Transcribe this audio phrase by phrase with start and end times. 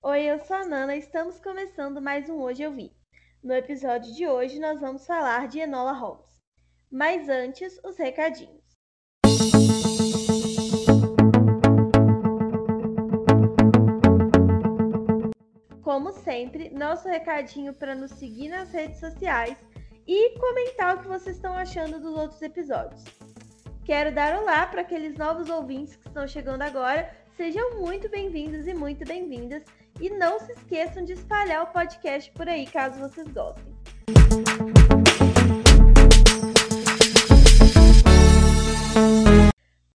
[0.00, 2.92] Oi, eu sou a Nana, estamos começando mais um Hoje Eu Vi.
[3.42, 6.40] No episódio de hoje nós vamos falar de Enola Holmes.
[6.88, 8.62] Mas antes, os recadinhos.
[15.82, 19.58] Como sempre, nosso recadinho para nos seguir nas redes sociais
[20.06, 23.02] e comentar o que vocês estão achando dos outros episódios.
[23.84, 27.12] Quero dar olá para aqueles novos ouvintes que estão chegando agora.
[27.36, 29.64] Sejam muito bem-vindos e muito bem-vindas.
[30.00, 33.64] E não se esqueçam de espalhar o podcast por aí, caso vocês gostem.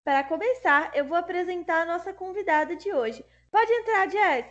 [0.04, 3.24] Para começar, eu vou apresentar a nossa convidada de hoje.
[3.50, 4.46] Pode entrar, Jess!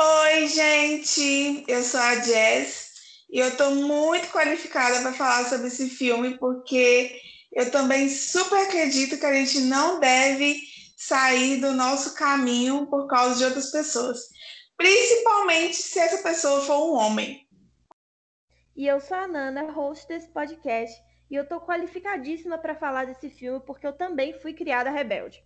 [0.00, 1.64] Oi, gente!
[1.66, 2.92] Eu sou a Jess
[3.28, 7.20] e eu estou muito qualificada para falar sobre esse filme porque
[7.56, 10.60] eu também super acredito que a gente não deve
[10.94, 14.28] sair do nosso caminho por causa de outras pessoas,
[14.76, 17.48] principalmente se essa pessoa for um homem.
[18.76, 23.30] E eu sou a Nana, host desse podcast, e eu tô qualificadíssima para falar desse
[23.30, 25.42] filme porque eu também fui criada rebelde.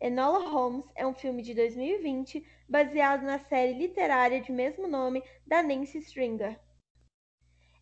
[0.00, 5.62] Enola Holmes é um filme de 2020 baseado na série literária de mesmo nome da
[5.62, 6.58] Nancy Stringer.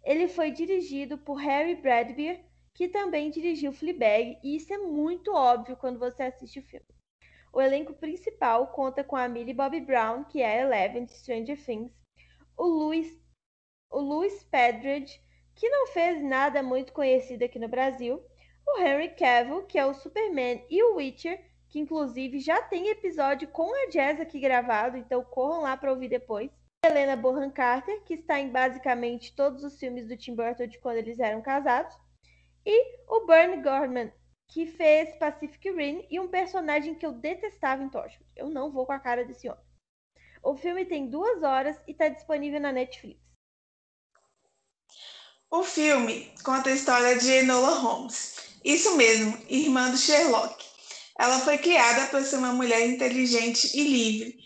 [0.03, 2.48] Ele foi dirigido por Harry Bradbeer,
[2.79, 6.87] que também dirigiu Fleabag, e isso é muito óbvio quando você assiste o filme.
[7.53, 11.61] O elenco principal conta com a Millie Bobby Brown, que é a Eleven de Stranger
[11.61, 11.93] Things,
[12.57, 13.21] o Louis,
[13.91, 15.21] o Louis Pedridge,
[15.57, 18.23] que não fez nada muito conhecido aqui no Brasil,
[18.65, 23.49] o Henry Cavill, que é o Superman e o Witcher, que inclusive já tem episódio
[23.49, 26.49] com a Jazz aqui gravado, então corram lá para ouvir depois.
[26.87, 30.99] Helena Bonham Carter, que está em basicamente todos os filmes do Tim Burton de quando
[30.99, 31.99] eles eram casados.
[32.71, 34.13] E o Bernie Gorman,
[34.47, 38.31] que fez Pacific Rim e um personagem que eu detestava em Torchwood.
[38.37, 39.65] Eu não vou com a cara desse homem.
[40.43, 43.19] O filme tem duas horas e está disponível na Netflix.
[45.51, 48.59] O filme conta a história de Enola Holmes.
[48.63, 50.63] Isso mesmo, irmã do Sherlock.
[51.19, 54.39] Ela foi criada para ser uma mulher inteligente e livre.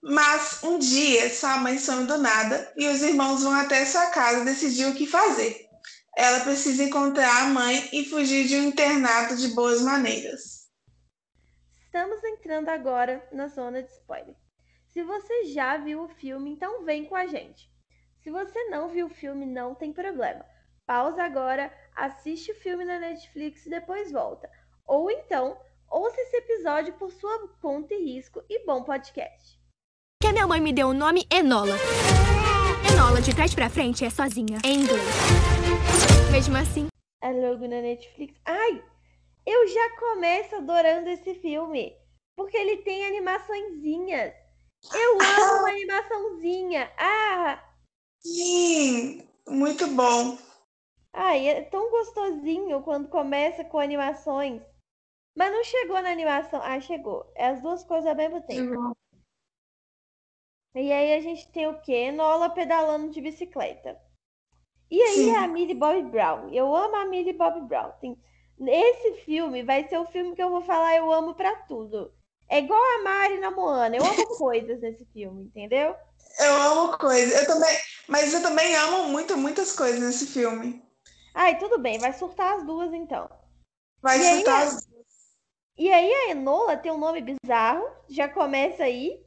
[0.00, 4.44] Mas um dia sua mãe some do nada e os irmãos vão até sua casa
[4.44, 5.67] decidir o que fazer.
[6.18, 10.68] Ela precisa encontrar a mãe e fugir de um internato de boas maneiras.
[11.84, 14.34] Estamos entrando agora na zona de spoiler.
[14.88, 17.70] Se você já viu o filme, então vem com a gente.
[18.20, 20.44] Se você não viu o filme, não tem problema.
[20.84, 24.50] Pausa agora, assiste o filme na Netflix e depois volta.
[24.84, 25.56] Ou então,
[25.88, 29.56] ouça esse episódio por sua conta e risco e bom podcast.
[30.20, 31.76] Que a minha mãe me deu o nome Enola.
[32.98, 35.04] Enola, de trás pra frente, é sozinha, em inglês.
[36.32, 36.88] Mesmo assim.
[37.22, 38.34] É logo na Netflix.
[38.44, 38.82] Ai,
[39.46, 41.94] eu já começo adorando esse filme.
[42.36, 44.34] Porque ele tem animaçõezinhas.
[44.92, 46.90] Eu amo uma animaçãozinha.
[46.98, 47.62] Ah!
[48.18, 50.36] Sim, muito bom.
[51.12, 54.60] Ai, é tão gostosinho quando começa com animações.
[55.36, 56.60] Mas não chegou na animação.
[56.64, 57.32] Ah, chegou.
[57.36, 58.74] É as duas coisas ao mesmo tempo.
[58.74, 58.92] Uhum.
[60.74, 62.12] E aí a gente tem o quê?
[62.12, 63.98] Nola pedalando de bicicleta.
[64.90, 65.36] E aí Sim.
[65.36, 66.48] a Millie Bobby Brown.
[66.52, 67.92] Eu amo a Millie Bobby Brown.
[68.00, 68.16] Tem...
[68.60, 72.12] Esse filme vai ser o filme que eu vou falar eu amo pra tudo.
[72.48, 73.96] É igual a Mari na Moana.
[73.96, 75.94] Eu amo coisas nesse filme, entendeu?
[76.40, 77.38] Eu amo coisas.
[77.38, 77.76] Eu também,
[78.08, 80.82] mas eu também amo muito, muitas coisas nesse filme.
[81.34, 83.28] Ai, tudo bem, vai surtar as duas então.
[84.00, 84.88] Vai E aí, soltar as
[85.76, 89.22] E aí a Enola tem um nome bizarro, já começa aí.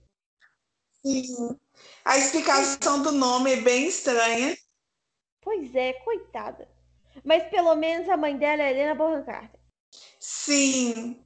[1.06, 1.60] Sim.
[2.06, 4.56] A explicação do nome é bem estranha.
[5.42, 6.70] Pois é, coitada.
[7.24, 9.60] Mas pelo menos a mãe dela é Helena Bonham Carter.
[10.20, 11.24] Sim,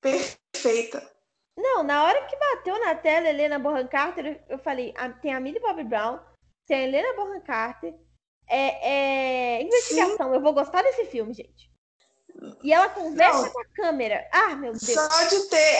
[0.00, 1.08] perfeita.
[1.56, 5.60] Não, na hora que bateu na tela Helena Bonham Carter, eu falei, tem a Millie
[5.60, 6.18] Bobby Brown,
[6.66, 7.94] tem a Helena Bonham Carter,
[8.48, 10.34] é, é investigação.
[10.34, 11.70] Eu vou gostar desse filme, gente.
[12.62, 13.52] E ela conversa Não.
[13.52, 14.28] com a câmera.
[14.32, 14.92] Ah, meu Deus.
[14.92, 15.78] Só de ter.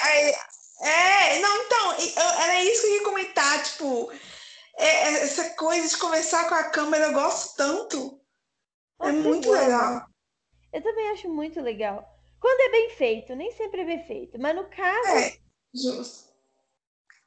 [0.82, 4.10] É, não, então, eu- era isso que eu ia comentar, tipo,
[4.76, 8.20] é, é, essa coisa de conversar com a câmera, eu gosto tanto.
[9.02, 10.06] É Nossa, eu muito legal.
[10.72, 12.04] Eu também acho muito legal.
[12.40, 14.36] Quando é bem feito, nem sempre é bem feito.
[14.40, 15.38] Mas no caso, É,
[15.72, 16.30] justo.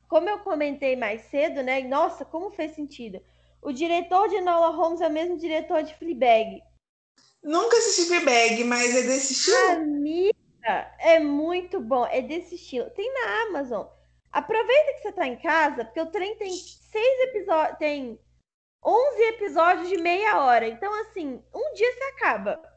[0.08, 1.82] como eu comentei mais cedo, né?
[1.82, 3.22] Nossa, como fez sentido.
[3.62, 6.62] O diretor de Enola Holmes é o mesmo diretor de Fleabag.
[7.44, 9.86] Nunca assisti Fleabag, mas é desse estilo?
[11.00, 12.06] É muito bom.
[12.06, 12.90] É desse estilo.
[12.92, 13.88] Tem na Amazon.
[14.32, 18.20] Aproveita que você tá em casa, porque o trem tem seis episódios, tem
[18.84, 20.68] 11 episódios de meia hora.
[20.68, 22.74] Então, assim, um dia você acaba.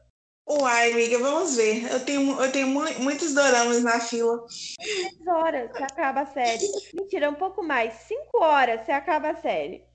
[0.49, 1.91] Uai, amiga, vamos ver.
[1.91, 4.45] Eu tenho, eu tenho mu- muitos doramas na fila.
[4.77, 6.65] Três horas você acaba a série.
[6.93, 7.93] Mentira, um pouco mais.
[8.07, 9.85] Cinco horas você acaba a série.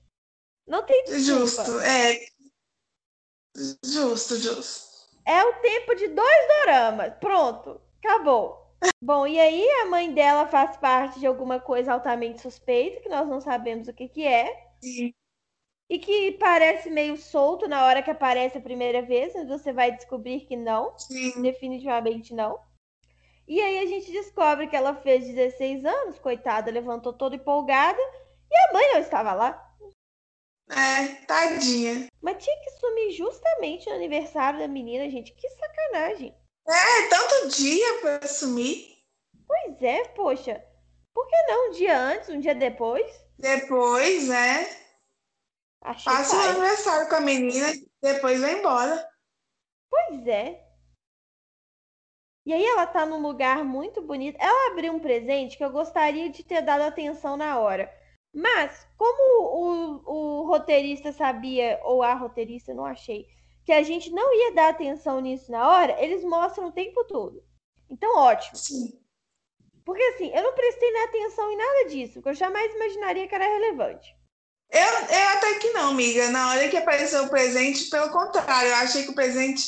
[0.67, 1.21] Não tem desculpa.
[1.21, 2.19] Justo, é.
[3.83, 4.92] Justo, justo.
[5.25, 7.13] É o tempo de dois doramas.
[7.19, 8.63] Pronto, acabou.
[9.01, 13.27] Bom, e aí a mãe dela faz parte de alguma coisa altamente suspeita, que nós
[13.27, 14.71] não sabemos o que que é.
[14.81, 15.13] Sim.
[15.89, 19.91] E que parece meio solto na hora que aparece a primeira vez, mas você vai
[19.91, 20.97] descobrir que não.
[20.97, 21.41] Sim.
[21.41, 22.59] Definitivamente não.
[23.47, 27.99] E aí a gente descobre que ela fez 16 anos, coitada, levantou toda empolgada
[28.49, 29.72] e a mãe não estava lá.
[30.75, 32.07] É, tadinha.
[32.21, 35.33] Mas tinha que sumir justamente no aniversário da menina, gente.
[35.33, 36.35] Que sacanagem.
[36.67, 38.97] É, tanto dia pra sumir.
[39.47, 40.63] Pois é, poxa.
[41.13, 43.05] Por que não um dia antes, um dia depois?
[43.37, 44.67] Depois, né?
[45.81, 47.67] Achei Passa o aniversário com a menina,
[48.01, 49.07] depois vai embora.
[49.89, 50.63] Pois é.
[52.45, 54.37] E aí ela tá num lugar muito bonito.
[54.39, 57.93] Ela abriu um presente que eu gostaria de ter dado atenção na hora.
[58.33, 63.27] Mas, como o, o roteirista sabia, ou a roteirista, não achei,
[63.63, 67.43] que a gente não ia dar atenção nisso na hora, eles mostram o tempo todo.
[67.89, 68.57] Então, ótimo.
[68.57, 68.99] Sim.
[69.85, 73.45] Porque assim, eu não prestei atenção em nada disso, porque eu jamais imaginaria que era
[73.45, 74.15] relevante.
[74.71, 76.29] Eu, eu até que não, amiga.
[76.29, 79.63] Na hora que apareceu o presente, pelo contrário, eu achei que o presente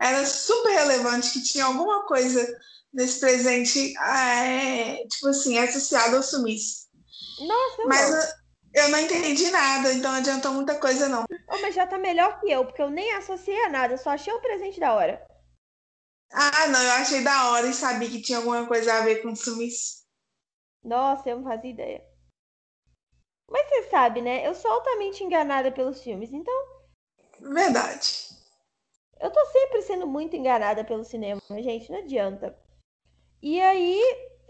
[0.00, 2.44] era super relevante, que tinha alguma coisa
[2.92, 6.87] nesse presente, é, tipo assim, associado ao sumiço.
[7.40, 8.10] Nossa, eu Mas
[8.74, 11.24] eu, eu não entendi nada, então não adiantou muita coisa, não.
[11.48, 14.32] Oh, mas já tá melhor que eu, porque eu nem associei a nada, só achei
[14.32, 15.26] um presente da hora.
[16.32, 19.34] Ah, não, eu achei da hora e sabia que tinha alguma coisa a ver com
[19.36, 19.98] sumiço.
[20.82, 22.04] Nossa, eu não fazia ideia.
[23.46, 24.46] Mas você sabe, né?
[24.46, 26.54] Eu sou altamente enganada pelos filmes, então
[27.40, 28.28] Verdade.
[29.20, 32.56] eu tô sempre sendo muito enganada pelo cinema, gente, não adianta.
[33.42, 34.00] E aí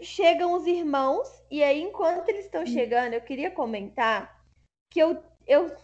[0.01, 4.43] chegam os irmãos, e aí enquanto eles estão chegando, eu queria comentar
[4.91, 5.75] que eu, eu,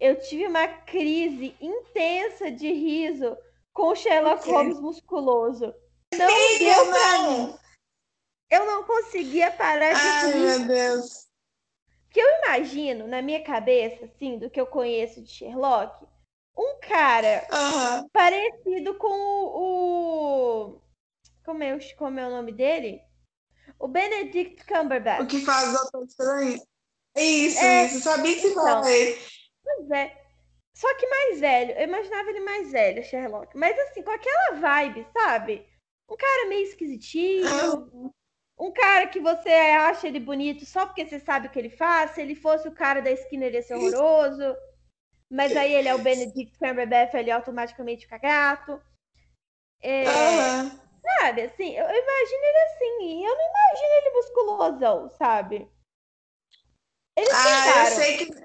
[0.00, 3.36] eu tive uma crise intensa de riso
[3.72, 4.46] com o Sherlock?
[4.48, 5.74] Holmes musculoso.
[6.14, 7.58] Não Amiga, deu mim.
[8.50, 10.58] Eu não conseguia parar de Ai, rir.
[10.58, 11.26] meu Deus.
[12.10, 16.04] que eu imagino na minha cabeça, assim, do que eu conheço de Sherlock,
[16.54, 17.46] um cara
[18.12, 20.66] parecido com o.
[20.76, 20.80] o-
[21.44, 23.02] como, é, o- como é o nome dele?
[23.82, 25.28] O Benedict O Cumberbatch.
[25.28, 26.62] que faz o Doutor Estranho?
[27.16, 28.00] Isso, É, isso.
[28.00, 28.62] Sabia que então.
[28.64, 29.20] falava ele.
[29.62, 30.22] Pois é.
[30.74, 31.72] Só que mais velho.
[31.72, 33.56] Eu imaginava ele mais velho, Sherlock.
[33.56, 35.66] Mas assim, com aquela vibe, sabe?
[36.08, 38.12] Um cara meio esquisitinho.
[38.58, 42.12] Um cara que você acha ele bonito só porque você sabe o que ele faz.
[42.12, 44.56] Se ele fosse o cara da esquina, ele ia ser horroroso.
[45.30, 48.80] Mas aí ele é o Benedict Cumberbatch, ele automaticamente fica gato.
[49.80, 50.81] É, Aham.
[51.02, 53.02] Sabe, assim, eu, eu imagino ele assim.
[53.02, 55.68] E eu não imagino ele musculosão, sabe?
[57.16, 57.96] Eles Ah, eu tentaram.
[57.96, 58.42] sei que.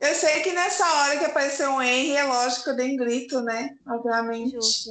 [0.00, 2.96] Eu sei que nessa hora que apareceu o Henry, é lógico que eu dei um
[2.96, 3.70] grito, né?
[3.86, 4.50] Obviamente.
[4.52, 4.90] Justo.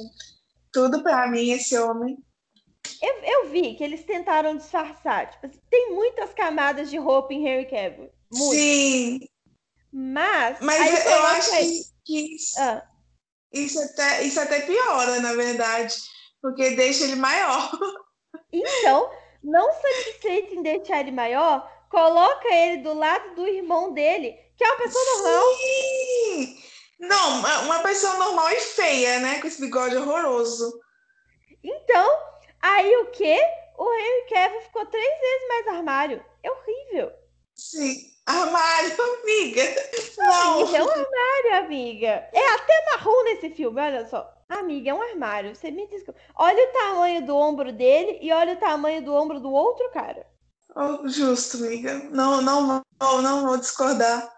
[0.72, 2.16] Tudo pra mim, esse homem.
[3.02, 5.30] Eu, eu vi que eles tentaram disfarçar.
[5.30, 8.10] Tipo, assim, tem muitas camadas de roupa em Harry Cavill.
[8.32, 8.54] Muito.
[8.58, 9.20] Sim,
[9.92, 12.88] Mas, mas eu, eu acho aí- que, que isso, Ah,
[13.52, 15.94] isso até, isso até piora, na verdade.
[16.42, 17.70] Porque deixa ele maior.
[18.52, 19.10] Então,
[19.42, 24.68] não satisfeito em deixar ele maior, coloca ele do lado do irmão dele, que é
[24.68, 25.44] uma pessoa normal.
[25.56, 26.62] Sim!
[27.00, 29.40] Não, uma- uma pessoa normal e feia, né?
[29.40, 30.72] Com esse bigode horroroso.
[31.64, 32.18] Então,
[32.60, 33.38] aí o quê?
[33.78, 36.24] O Henry Cavill ficou três vezes mais armário.
[36.42, 37.12] É horrível.
[37.54, 37.96] Sim.
[38.26, 39.62] Armário, amiga.
[40.18, 40.64] Não.
[40.64, 42.28] Isso é um armário, amiga.
[42.32, 44.28] É até marrom nesse filme, olha só.
[44.58, 45.54] Amiga, é um armário.
[45.54, 46.20] Você me desculpa.
[46.34, 50.26] Olha o tamanho do ombro dele e olha o tamanho do ombro do outro cara.
[50.74, 51.98] Oh, justo, amiga.
[52.10, 52.66] Não, não
[53.00, 54.30] vou, não vou discordar.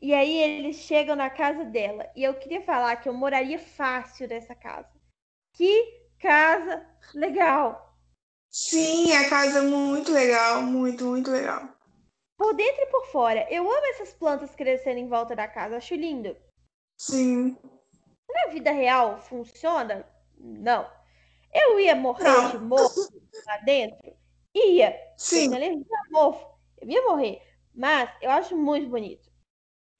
[0.00, 2.10] E aí eles chegam na casa dela.
[2.16, 4.90] E eu queria falar que eu moraria fácil nessa casa.
[5.52, 7.96] Que casa legal.
[8.50, 11.68] Sim, a casa é muito legal, muito, muito legal.
[12.36, 13.46] Por dentro e por fora.
[13.48, 15.76] Eu amo essas plantas crescendo em volta da casa.
[15.76, 16.36] Acho lindo.
[16.98, 17.56] Sim.
[18.34, 20.06] Na vida real, funciona?
[20.36, 20.90] Não.
[21.52, 22.50] Eu ia morrer Não.
[22.50, 23.00] de mofo
[23.46, 24.12] lá dentro?
[24.54, 24.90] Ia.
[24.90, 25.50] Eu Sim.
[25.50, 26.46] tenho alergia a mofo.
[26.80, 27.42] Eu ia morrer.
[27.74, 29.32] Mas eu acho muito bonito.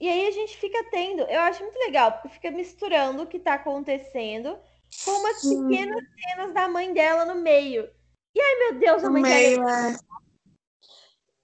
[0.00, 3.38] E aí a gente fica tendo, eu acho muito legal, porque fica misturando o que
[3.38, 4.58] tá acontecendo
[5.04, 5.68] com umas Sim.
[5.68, 7.88] pequenas cenas da mãe dela no meio.
[8.34, 9.96] E ai meu Deus, a mãe dela meio, é.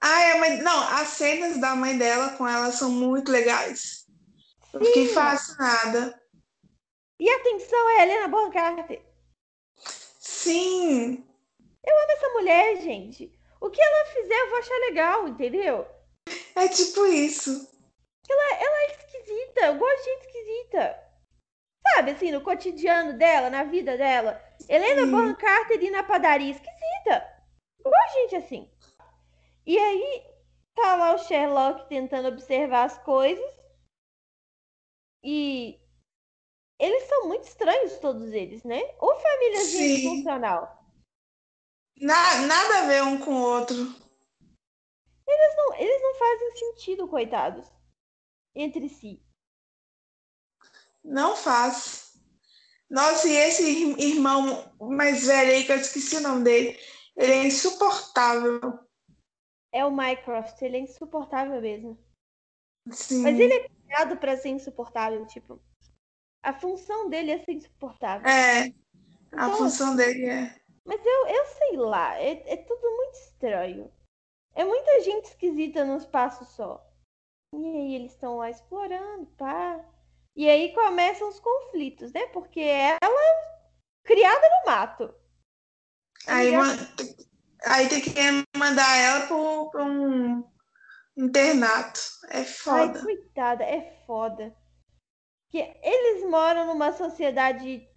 [0.02, 0.62] Ai, a mãe...
[0.62, 4.06] Não, as cenas da mãe dela com ela são muito legais.
[4.72, 5.14] Eu fiquei Sim.
[5.14, 6.19] fascinada.
[7.20, 9.04] E atenção, é a Helena Bonham Carter.
[9.76, 11.22] Sim.
[11.84, 13.30] Eu amo essa mulher, gente.
[13.60, 15.86] O que ela fizer, eu vou achar legal, entendeu?
[16.56, 17.50] É tipo isso.
[18.26, 21.10] Ela, ela é esquisita, eu gosto de gente esquisita.
[21.92, 24.42] Sabe, assim, no cotidiano dela, na vida dela.
[24.66, 25.10] Helena Sim.
[25.10, 27.44] Bonham Carter ir na padaria, esquisita.
[27.84, 28.70] Eu gosto de gente assim.
[29.66, 30.24] E aí,
[30.74, 33.60] tá lá o Sherlock tentando observar as coisas.
[35.22, 35.78] E
[36.80, 38.80] eles são muito estranhos, todos eles, né?
[38.98, 39.10] Ou
[39.70, 39.96] Sim.
[39.96, 40.78] disfuncional.
[42.00, 43.76] Na- nada a ver um com o outro.
[43.76, 47.66] Eles não, eles não fazem sentido, coitados.
[48.54, 49.22] Entre si.
[51.04, 52.18] Não faz.
[52.88, 56.78] Nossa, e esse ir- irmão mais velho aí, que eu esqueci o nome dele,
[57.16, 58.60] ele é insuportável.
[59.72, 61.96] É o Mycroft, ele é insuportável mesmo.
[62.88, 65.62] Assim, Mas ele é criado pra ser insuportável, tipo.
[66.42, 68.36] A função dele é ser insuportável.
[68.56, 68.72] É,
[69.36, 70.56] a Então, função dele é.
[70.84, 73.90] Mas eu, eu sei lá, é, é tudo muito estranho.
[74.54, 76.84] É muita gente esquisita num espaço só.
[77.54, 79.84] E aí eles estão lá explorando, pá.
[80.36, 82.26] E aí começam os conflitos, né?
[82.28, 83.20] Porque ela
[84.04, 85.14] criada no mato.
[86.26, 86.76] Aí, ma-
[87.66, 88.10] aí tem que
[88.56, 90.44] mandar ela para um
[91.16, 92.00] internato.
[92.30, 93.00] É Ai, foda.
[93.00, 94.56] coitada, é foda.
[95.50, 97.88] Que eles moram numa sociedade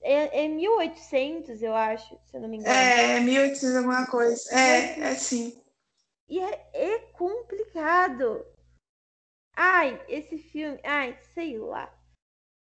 [0.00, 2.74] é, é 1800, eu acho, se eu não me engano.
[2.74, 4.54] É, 1800 alguma coisa.
[4.54, 5.60] É, é sim.
[6.28, 8.46] E é, é complicado.
[9.56, 11.92] Ai, esse filme, ai, sei lá.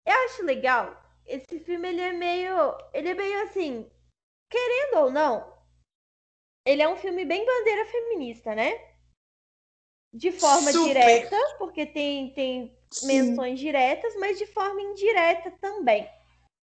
[0.06, 1.00] Eu acho legal.
[1.24, 3.90] Esse filme ele é meio, ele é meio assim,
[4.50, 5.56] querendo ou não,
[6.66, 8.72] ele é um filme bem bandeira feminista, né?
[10.12, 10.88] De forma Super.
[10.88, 13.42] direta, porque tem tem Sim.
[13.42, 16.08] menções diretas, mas de forma indireta também.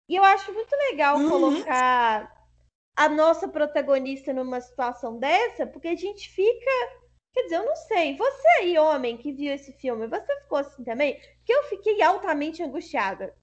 [0.09, 1.65] E eu acho muito legal Uhum.
[1.67, 2.33] colocar
[2.97, 6.71] a nossa protagonista numa situação dessa, porque a gente fica.
[7.35, 8.17] Quer dizer, eu não sei.
[8.17, 11.15] Você aí, homem, que viu esse filme, você ficou assim também?
[11.39, 13.35] Porque eu fiquei altamente angustiada.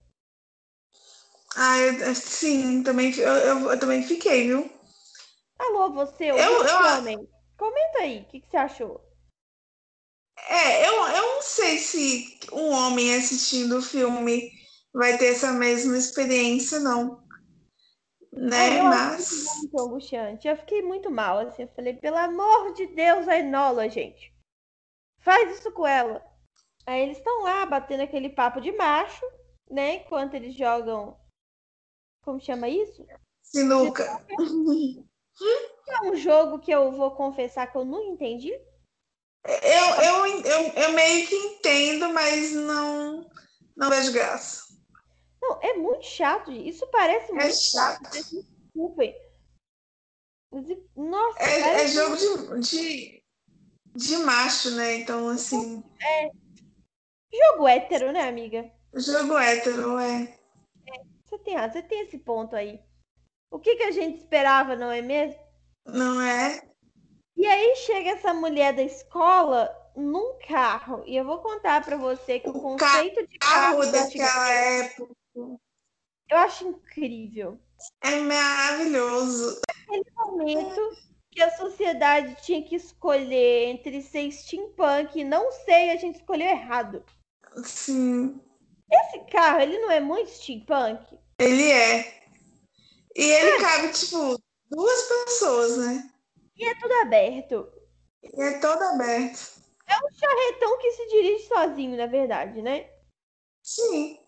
[1.55, 4.69] Ah, eu, sim, também, eu, eu, eu também fiquei, viu?
[5.57, 7.25] Alô, você, Eu- homem.
[7.57, 9.01] Comenta aí, o que, que você achou?
[10.49, 14.51] É, eu, eu não sei se um homem assistindo o filme
[14.93, 17.21] vai ter essa mesma experiência, não.
[18.31, 18.79] Né?
[18.79, 19.45] eu Mas.
[19.57, 20.47] muito angustiante.
[20.47, 21.63] Eu fiquei muito mal, assim.
[21.63, 24.33] Eu falei, pelo amor de Deus, a Enola, gente.
[25.19, 26.23] Faz isso com ela.
[26.85, 29.25] Aí eles estão lá batendo aquele papo de macho,
[29.69, 29.95] né?
[29.95, 31.19] Enquanto eles jogam.
[32.23, 33.05] Como chama isso?
[33.41, 34.25] Sinuca.
[35.89, 38.53] É um jogo que eu vou confessar que eu não entendi.
[39.43, 43.29] Eu, eu, eu, eu meio que entendo, mas não,
[43.75, 44.63] não vejo graça.
[45.41, 46.51] Não, é muito chato.
[46.51, 48.07] Isso parece muito É chato.
[48.07, 48.43] Vocês me
[48.73, 49.15] Desculpem.
[50.95, 53.23] Nossa, É, é jogo de, de,
[53.95, 54.97] de macho, né?
[54.97, 55.83] Então, assim,
[57.33, 58.71] jogo hétero, né, amiga?
[58.93, 60.37] jogo hétero, é.
[61.25, 62.81] Você tem razão, você tem esse ponto aí.
[63.49, 65.39] O que, que a gente esperava, não é mesmo?
[65.85, 66.61] Não é?
[67.35, 71.03] E aí chega essa mulher da escola num carro.
[71.05, 75.13] E eu vou contar pra você que o, O conceito de carro, Carro daquela época.
[75.35, 77.59] eu acho incrível.
[78.03, 79.59] É maravilhoso.
[79.69, 80.81] Aquele momento
[81.31, 86.47] que a sociedade tinha que escolher entre ser steampunk e não sei, a gente escolheu
[86.47, 87.03] errado.
[87.63, 88.39] Sim,
[88.91, 91.17] Esse carro, ele não é muito steampunk?
[91.39, 92.21] ele é.
[93.15, 94.37] E ele cabe, tipo,
[94.69, 96.10] duas pessoas, né?
[96.61, 97.73] E é tudo aberto.
[98.21, 99.59] E é todo aberto.
[100.13, 102.87] Charretão que se dirige sozinho, na verdade, né?
[103.63, 104.19] Sim,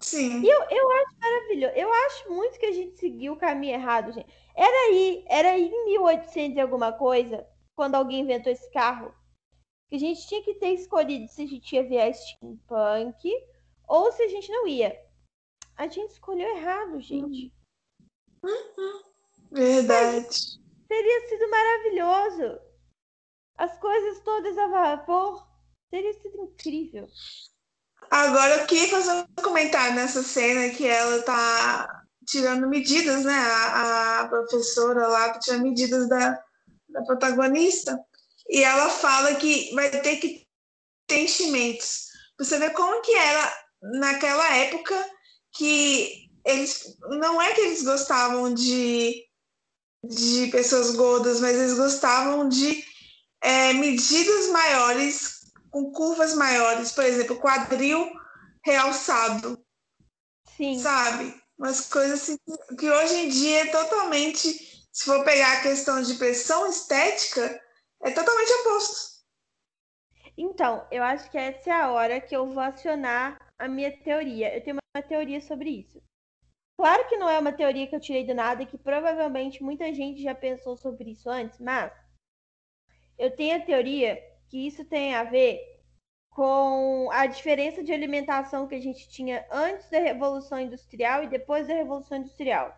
[0.00, 0.40] sim.
[0.42, 1.74] E eu, eu acho maravilhoso.
[1.74, 4.32] Eu acho muito que a gente seguiu o caminho errado, gente.
[4.54, 9.12] Era aí, era aí em 1800 e alguma coisa, quando alguém inventou esse carro,
[9.88, 13.28] que a gente tinha que ter escolhido se a gente ia ver a steampunk
[13.88, 14.96] ou se a gente não ia.
[15.76, 17.52] A gente escolheu errado, gente.
[19.50, 20.61] Verdade.
[20.92, 22.60] Teria sido maravilhoso.
[23.56, 25.42] As coisas todas a vapor.
[25.90, 27.08] Teria sido incrível.
[28.10, 33.32] Agora, eu queria fazer um comentário nessa cena que ela tá tirando medidas, né?
[33.32, 36.38] A, a professora lá tá tirando medidas da,
[36.90, 37.98] da protagonista.
[38.50, 40.46] E ela fala que vai ter que
[41.06, 42.08] ter enchimentos.
[42.38, 45.10] Você vê como que era naquela época
[45.52, 49.24] que eles não é que eles gostavam de,
[50.04, 52.84] de pessoas gordas, mas eles gostavam de
[53.40, 55.40] é, medidas maiores,
[55.70, 58.10] com curvas maiores, por exemplo, quadril
[58.64, 59.64] realçado.
[60.56, 60.78] Sim.
[60.78, 61.40] Sabe?
[61.58, 62.36] Umas coisas assim
[62.78, 67.60] que hoje em dia é totalmente, se for pegar a questão de pressão estética,
[68.02, 69.12] é totalmente oposto.
[70.36, 74.54] Então, eu acho que essa é a hora que eu vou acionar a minha teoria.
[74.54, 76.02] Eu tenho uma teoria sobre isso.
[76.82, 79.94] Claro que não é uma teoria que eu tirei do nada e que provavelmente muita
[79.94, 81.92] gente já pensou sobre isso antes, mas
[83.16, 85.60] eu tenho a teoria que isso tem a ver
[86.28, 91.68] com a diferença de alimentação que a gente tinha antes da Revolução Industrial e depois
[91.68, 92.76] da Revolução Industrial.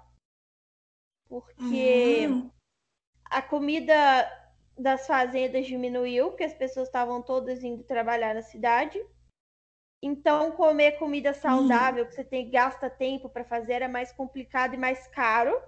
[1.26, 2.50] Porque uhum.
[3.24, 4.30] a comida
[4.76, 9.02] das fazendas diminuiu, porque as pessoas estavam todas indo trabalhar na cidade.
[10.06, 12.10] Então, comer comida saudável, uhum.
[12.10, 15.58] que você tem gasta tempo para fazer, é mais complicado e mais caro.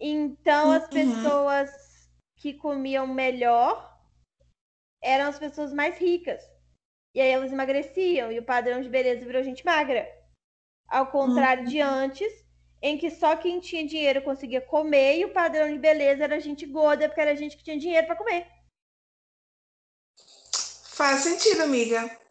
[0.00, 0.88] Então, as uhum.
[0.88, 4.00] pessoas que comiam melhor
[5.02, 6.42] eram as pessoas mais ricas.
[7.14, 10.08] E aí elas emagreciam e o padrão de beleza virou gente magra.
[10.88, 11.68] Ao contrário uhum.
[11.68, 12.32] de antes,
[12.80, 16.64] em que só quem tinha dinheiro conseguia comer e o padrão de beleza era gente
[16.64, 18.46] gorda, porque era gente que tinha dinheiro para comer.
[20.96, 22.27] Faz sentido, amiga.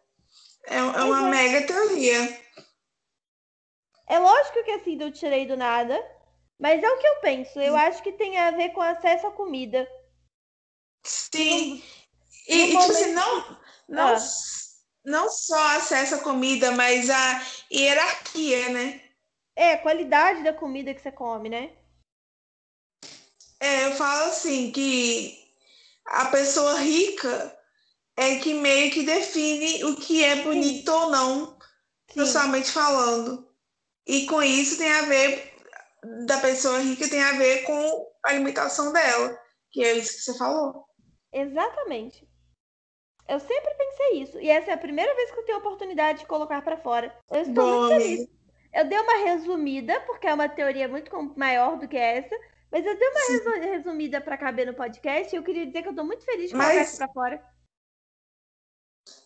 [0.70, 1.30] É, é uma é.
[1.30, 2.40] mega teoria.
[4.06, 5.98] É lógico que assim não tirei do nada,
[6.58, 7.58] mas é o que eu penso.
[7.60, 9.88] Eu acho que tem a ver com acesso à comida.
[11.04, 11.74] Sim.
[11.74, 11.82] No,
[12.48, 13.58] e, no e tipo assim, não,
[13.88, 14.18] não, ah.
[15.04, 19.02] não só acesso à comida, mas a hierarquia, né?
[19.56, 21.76] É, qualidade da comida que você come, né?
[23.60, 25.52] É, eu falo assim que
[26.06, 27.57] a pessoa rica
[28.18, 30.98] é que meio que define o que é bonito Sim.
[30.98, 31.58] ou não,
[32.12, 33.48] socialmente falando.
[34.04, 35.54] E com isso tem a ver,
[36.26, 39.38] da pessoa rica tem a ver com a alimentação dela,
[39.70, 40.84] que é isso que você falou.
[41.32, 42.28] Exatamente.
[43.28, 44.40] Eu sempre pensei isso.
[44.40, 47.16] E essa é a primeira vez que eu tenho a oportunidade de colocar para fora.
[47.30, 48.28] Eu estou Bom, muito feliz.
[48.74, 52.34] Eu dei uma resumida, porque é uma teoria muito maior do que essa,
[52.72, 55.94] mas eu dei uma resumida para caber no podcast e eu queria dizer que eu
[55.94, 56.88] tô muito feliz de colocar mas...
[56.88, 57.57] isso pra fora.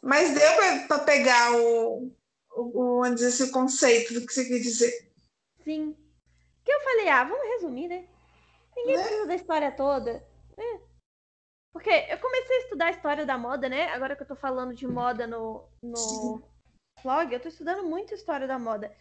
[0.03, 2.13] Mas deu para pegar o,
[2.51, 5.13] o, o, dizer, esse conceito do que você quer dizer.
[5.63, 5.97] Sim.
[6.65, 8.09] Que eu falei, ah, vamos resumir, né?
[8.77, 9.03] Ninguém né?
[9.03, 10.27] precisa da história toda.
[10.57, 10.81] É.
[11.73, 13.89] Porque eu comecei a estudar a história da moda, né?
[13.91, 16.43] Agora que eu tô falando de moda no, no
[17.03, 18.95] blog, eu tô estudando muito história da moda.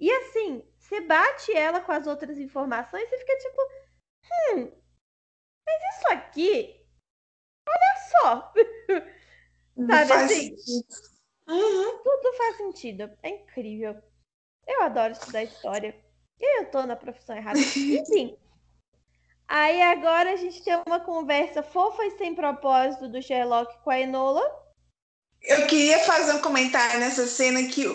[0.00, 3.62] E assim, você bate ela com as outras informações e fica tipo,
[4.52, 4.72] hum,
[5.66, 6.86] mas isso aqui,
[7.68, 8.52] olha só.
[9.86, 10.56] Sabe assim?
[11.48, 11.98] Uhum.
[12.02, 13.10] Tudo faz sentido.
[13.22, 13.96] É incrível.
[14.66, 15.94] Eu adoro estudar história.
[16.40, 17.58] E eu tô na profissão errada.
[17.58, 18.36] Enfim.
[19.48, 23.98] Aí agora a gente tem uma conversa fofa e sem propósito do Sherlock com a
[23.98, 24.42] Enola.
[25.42, 27.86] Eu queria fazer um comentário nessa cena que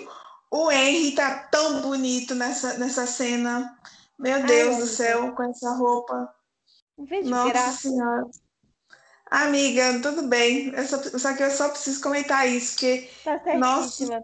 [0.49, 3.77] o Henry tá tão bonito nessa, nessa cena.
[4.17, 6.33] Meu Deus Ai, do céu, com essa roupa.
[7.23, 7.89] Nossa graça.
[7.89, 8.23] Senhora.
[9.33, 10.71] Amiga, tudo bem.
[10.75, 13.09] Eu só, só, que eu só preciso comentar isso, porque.
[13.23, 13.57] Tá certíssima.
[13.57, 14.23] Nossa...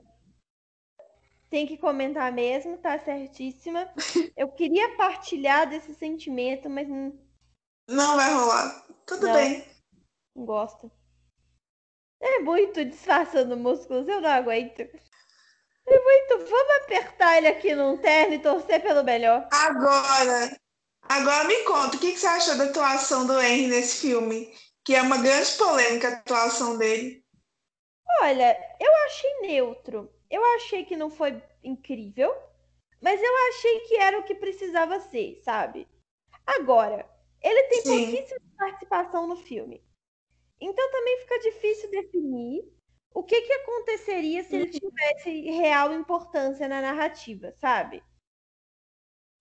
[1.50, 3.92] Tem que comentar mesmo, tá certíssima.
[4.38, 6.88] Eu queria partilhar desse sentimento, mas.
[6.88, 8.86] Não vai rolar.
[9.08, 9.66] Tudo não, bem.
[10.36, 10.92] Não gosto.
[12.22, 14.82] É muito disfarçando músculos, eu não aguento.
[14.82, 16.38] É muito.
[16.48, 19.48] Vamos apertar ele aqui num terno e torcer pelo melhor.
[19.52, 20.56] Agora,
[21.02, 24.54] agora me conta, o que, que você achou da atuação do Henry nesse filme?
[24.90, 27.24] Que é uma grande polêmica a atuação dele.
[28.22, 30.12] Olha, eu achei neutro.
[30.28, 32.36] Eu achei que não foi incrível,
[33.00, 35.88] mas eu achei que era o que precisava ser, sabe?
[36.44, 37.08] Agora,
[37.40, 38.06] ele tem Sim.
[38.06, 39.80] pouquíssima participação no filme.
[40.60, 42.68] Então também fica difícil definir
[43.14, 44.72] o que, que aconteceria se ele uhum.
[44.72, 48.04] tivesse real importância na narrativa, sabe?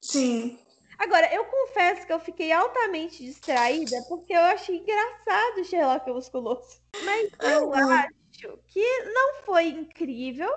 [0.05, 0.59] Sim.
[0.99, 6.81] Agora, eu confesso que eu fiquei altamente distraída porque eu achei engraçado o Sherlock musculoso.
[7.05, 7.91] Mas eu uhum.
[7.91, 10.51] acho que não foi incrível,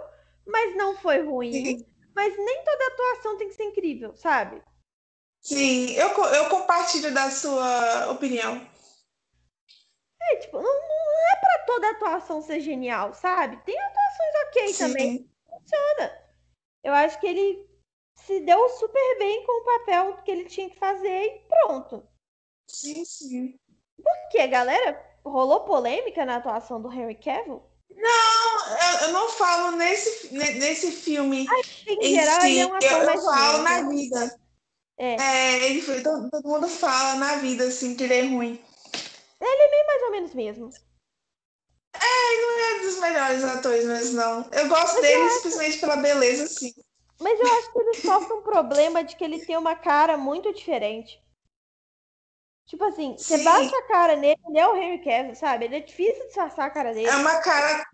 [0.47, 1.85] mas não foi ruim.
[2.15, 4.61] Mas nem toda atuação tem que ser incrível, sabe?
[5.41, 8.67] Sim, eu, eu compartilho da sua opinião.
[10.21, 13.57] É, tipo, não, não é pra toda atuação ser genial, sabe?
[13.63, 14.87] Tem atuações ok Sim.
[14.87, 15.31] também.
[15.47, 16.21] Funciona.
[16.83, 17.70] Eu acho que ele
[18.25, 22.03] se deu super bem com o papel que ele tinha que fazer e pronto.
[22.67, 23.59] Sim, sim.
[23.97, 24.99] Por quê, galera?
[25.23, 27.61] Rolou polêmica na atuação do Henry Cavill?
[27.89, 31.45] Não, eu não falo nesse, nesse filme.
[31.49, 32.47] Ai, em, geral, si.
[32.47, 34.39] ele é um ator eu, mais eu falo na vida.
[34.97, 35.15] É.
[35.15, 38.63] é, ele foi, todo, todo mundo fala na vida, assim, que ele é ruim.
[39.39, 40.69] Ele é meio mais ou menos mesmo.
[41.93, 44.49] É, ele não é dos melhores atores, mas não.
[44.51, 46.73] Eu gosto mas dele eu simplesmente pela beleza, sim.
[47.21, 50.51] Mas eu acho que ele sofre um problema de que ele tem uma cara muito
[50.51, 51.21] diferente.
[52.65, 55.65] Tipo assim, você bate a cara nele, ele é o Henry Cavill, sabe?
[55.65, 57.07] Ele é difícil disfarçar a cara dele.
[57.07, 57.85] É uma cara.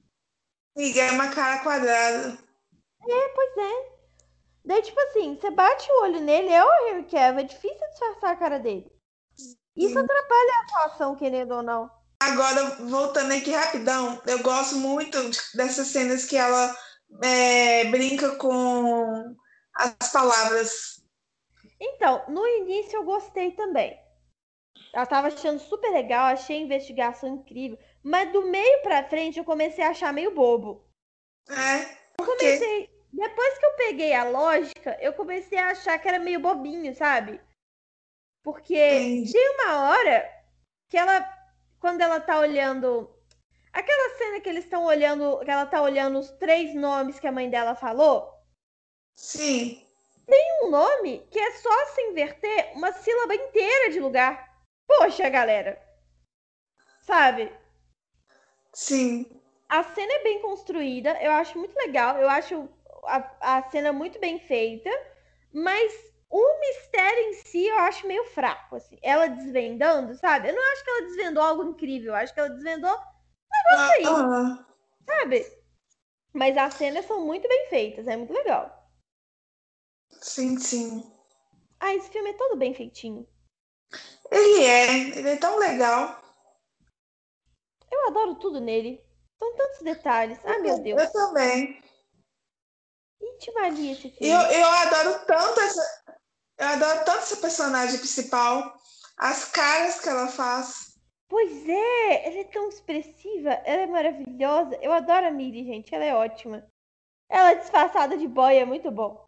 [0.77, 2.37] É uma cara quadrada.
[3.09, 3.97] É, pois é.
[4.63, 8.31] Daí, tipo assim, você bate o olho nele, é o Henry Cavill, é difícil disfarçar
[8.31, 8.89] a cara dele.
[9.75, 11.89] Isso atrapalha a atuação, querendo ou não.
[12.21, 15.17] Agora, voltando aqui rapidão, eu gosto muito
[15.53, 16.75] dessas cenas que ela
[17.21, 19.35] é, brinca com
[19.73, 21.03] as palavras.
[21.79, 23.99] Então, no início eu gostei também.
[24.93, 27.77] Eu tava achando super legal, achei a investigação incrível.
[28.03, 30.87] Mas do meio pra frente eu comecei a achar meio bobo.
[31.49, 31.85] É,
[32.17, 32.97] porque Comecei.
[33.11, 37.41] Depois que eu peguei a lógica, eu comecei a achar que era meio bobinho, sabe?
[38.43, 39.31] Porque Entendi.
[39.31, 40.29] tem uma hora
[40.89, 41.21] que ela,
[41.79, 43.09] quando ela tá olhando.
[43.77, 47.31] Aquela cena que eles estão olhando, que ela tá olhando os três nomes que a
[47.31, 48.27] mãe dela falou.
[49.15, 49.87] sim,
[50.63, 54.49] um nome que é só se inverter uma sílaba inteira de lugar.
[54.87, 55.79] Poxa, galera.
[57.01, 57.51] Sabe?
[58.73, 59.25] sim,
[59.69, 62.69] A cena é bem construída, eu acho muito legal, eu acho
[63.05, 64.89] a, a cena muito bem feita,
[65.53, 65.93] mas
[66.29, 68.97] o mistério em si eu acho meio fraco, assim.
[69.01, 70.49] Ela desvendando, sabe?
[70.49, 72.97] Eu não acho que ela desvendou algo incrível, eu acho que ela desvendou,
[73.51, 74.03] aí.
[74.05, 74.65] Ah,
[75.05, 75.45] sabe?
[76.33, 78.91] Mas as cenas são muito bem feitas, é muito legal.
[80.21, 81.03] sim, sim.
[81.79, 83.27] Ah, esse filme é todo bem feitinho.
[84.31, 86.21] Ele é, ele é tão legal.
[87.91, 89.01] Eu adoro tudo nele.
[89.39, 90.39] São tantos detalhes.
[90.45, 91.01] Ai, meu Deus.
[91.01, 91.81] Eu também.
[93.21, 94.33] Íntima ali esse E filme.
[94.33, 96.03] eu, eu adoro tanto essa.
[96.57, 98.75] Eu adoro tanto essa personagem principal.
[99.17, 100.86] As caras que ela faz.
[101.29, 104.75] Pois é, ela é tão expressiva, ela é maravilhosa.
[104.81, 106.65] Eu adoro a Millie, gente, ela é ótima.
[107.29, 109.27] Ela disfarçada de boy é muito bom.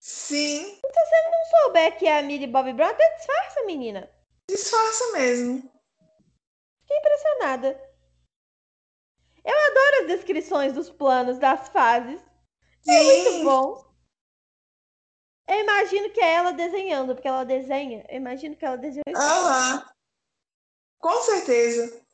[0.00, 4.10] Sim, Se você não souber que é a Millie Bobby Brown, até disfarça, menina.
[4.50, 5.62] disfarça mesmo.
[6.82, 7.80] Fiquei impressionada.
[9.44, 12.20] Eu adoro as descrições dos planos, das fases.
[12.88, 13.86] É muito Sim, bom.
[15.48, 18.04] Eu imagino que é ela desenhando, porque ela desenha.
[18.08, 19.84] Eu imagino que ela desenhou aham.
[20.98, 22.04] Com certeza.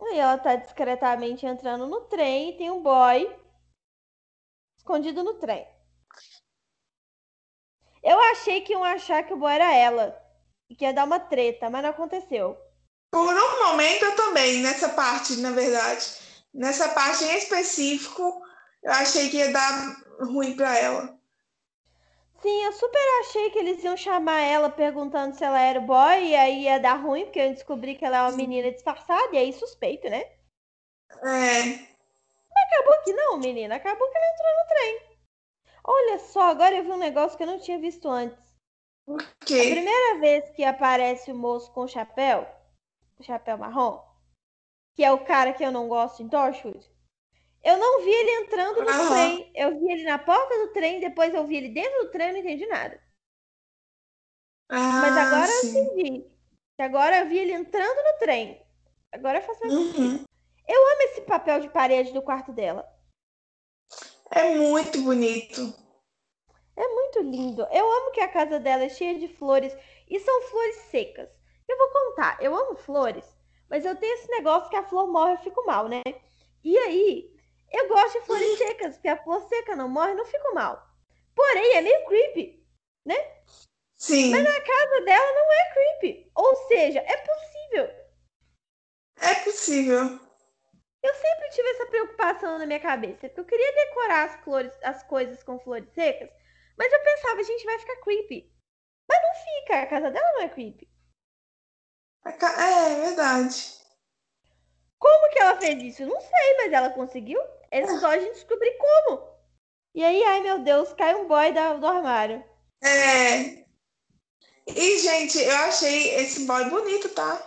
[0.00, 3.34] Aí ela tá discretamente entrando no trem e tem um boy
[4.76, 5.66] escondido no trem.
[8.02, 10.20] Eu achei que iam achar que o boy era ela
[10.68, 12.56] e que ia dar uma treta, mas não aconteceu.
[13.10, 16.04] Por um momento eu também, nessa parte, na verdade.
[16.52, 18.42] Nessa parte em específico,
[18.82, 21.18] eu achei que ia dar ruim pra ela.
[22.44, 26.26] Sim, eu super achei que eles iam chamar ela perguntando se ela era o boy
[26.26, 29.38] e aí ia dar ruim, porque eu descobri que ela é uma menina disfarçada e
[29.38, 30.30] aí suspeito, né?
[31.22, 31.94] É,
[32.54, 33.76] Acabou que não, menina.
[33.76, 35.18] Acabou que ela entrou no trem.
[35.84, 38.38] Olha só, agora eu vi um negócio que eu não tinha visto antes.
[39.08, 39.70] A porque.
[39.70, 42.46] primeira vez que aparece o moço com chapéu,
[43.18, 44.04] o chapéu marrom,
[44.94, 46.86] que é o cara que eu não gosto em Torchwood,
[47.64, 49.04] eu não vi ele entrando no Aham.
[49.06, 49.50] trem.
[49.54, 52.32] Eu vi ele na porta do trem, depois eu vi ele dentro do trem e
[52.32, 53.00] não entendi nada.
[54.96, 55.90] Mas Ah, agora eu sim.
[55.90, 56.24] entendi.
[56.76, 58.60] Que Agora eu vi ele entrando no trem.
[59.12, 60.12] Agora faz mais sentido.
[60.12, 60.24] Uhum.
[60.66, 62.88] Eu amo esse papel de parede do quarto dela.
[64.30, 65.72] É muito bonito.
[66.76, 67.66] É muito lindo.
[67.72, 69.76] Eu amo que a casa dela é cheia de flores
[70.08, 71.28] e são flores secas.
[71.68, 73.24] Eu vou contar, eu amo flores,
[73.70, 76.02] mas eu tenho esse negócio que a flor morre eu fico mal, né?
[76.62, 77.33] E aí,
[77.74, 80.82] eu gosto de flores secas, porque a flor seca não morre, não fico mal.
[81.34, 82.64] Porém, é meio creepy.
[83.96, 86.30] Sim, Mas a casa dela não é creepy.
[86.34, 88.04] Ou seja, é possível.
[89.20, 90.20] é possível.
[91.02, 95.02] Eu sempre tive essa preocupação na minha cabeça, porque eu queria decorar as, flores, as
[95.04, 96.30] coisas com flores secas,
[96.78, 98.52] mas eu pensava, gente, vai ficar creepy.
[99.08, 100.88] Mas não fica, a casa dela não é creepy.
[102.24, 103.74] A ca- É verdade.
[104.98, 106.06] Como que ela fez isso?
[106.06, 107.40] Não sei, mas ela conseguiu.
[107.74, 109.34] É só a gente descobrir como.
[109.94, 112.44] E aí, ai meu Deus, cai um boy da- do armário.
[112.82, 113.64] É.
[114.66, 117.46] E, gente, eu achei esse boy bonito, tá?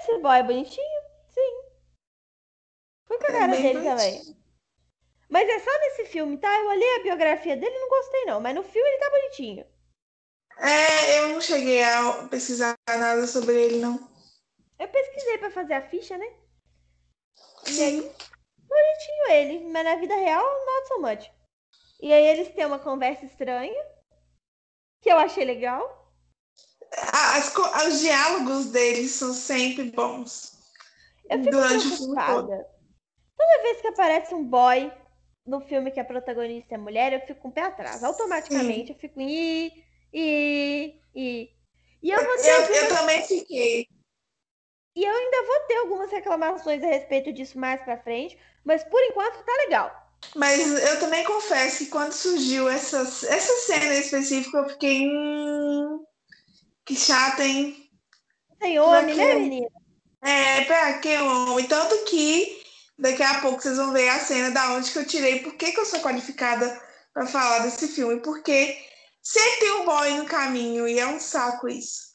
[0.00, 1.02] Esse boy é bonitinho?
[1.30, 1.62] Sim.
[3.06, 3.90] Fui com a É cara dele bonitinho.
[3.96, 4.38] também.
[5.28, 6.54] Mas é só nesse filme, tá?
[6.60, 8.40] Eu olhei a biografia dele e não gostei, não.
[8.40, 9.66] Mas no filme ele tá bonitinho.
[10.58, 13.96] É, eu não cheguei a pesquisar nada sobre ele, não.
[14.78, 16.26] Eu pesquisei pra fazer a ficha, né?
[17.66, 18.14] E aí, Sim.
[18.68, 19.68] Bonitinho ele.
[19.70, 21.30] Mas na vida real, not so much.
[22.00, 23.84] E aí eles têm uma conversa estranha.
[25.00, 26.12] Que eu achei legal.
[27.12, 27.54] As,
[27.86, 30.58] os diálogos deles são sempre bons.
[31.28, 32.66] Eu fico Durante preocupada.
[33.36, 34.92] Toda vez que aparece um boy
[35.46, 38.02] no filme que a protagonista é mulher, eu fico com um o pé atrás.
[38.02, 38.92] Automaticamente Sim.
[38.92, 41.50] eu fico e e e
[42.02, 43.88] e eu vou ter eu, eu também fiquei.
[44.98, 49.00] E eu ainda vou ter algumas reclamações a respeito disso mais pra frente, mas por
[49.00, 50.12] enquanto tá legal.
[50.34, 55.06] Mas eu também confesso que quando surgiu essa, essa cena específica, eu fiquei.
[55.08, 56.04] Hum,
[56.84, 57.88] que chata, hein?
[58.58, 59.68] Tem homem, né, menina?
[60.20, 61.64] É, pra que homem?
[61.68, 62.60] Tanto que
[62.98, 65.70] daqui a pouco vocês vão ver a cena da onde que eu tirei, por que,
[65.70, 66.76] que eu sou qualificada
[67.14, 68.20] para falar desse filme.
[68.20, 68.76] Porque
[69.22, 72.07] sempre tem um boy no caminho e é um saco isso.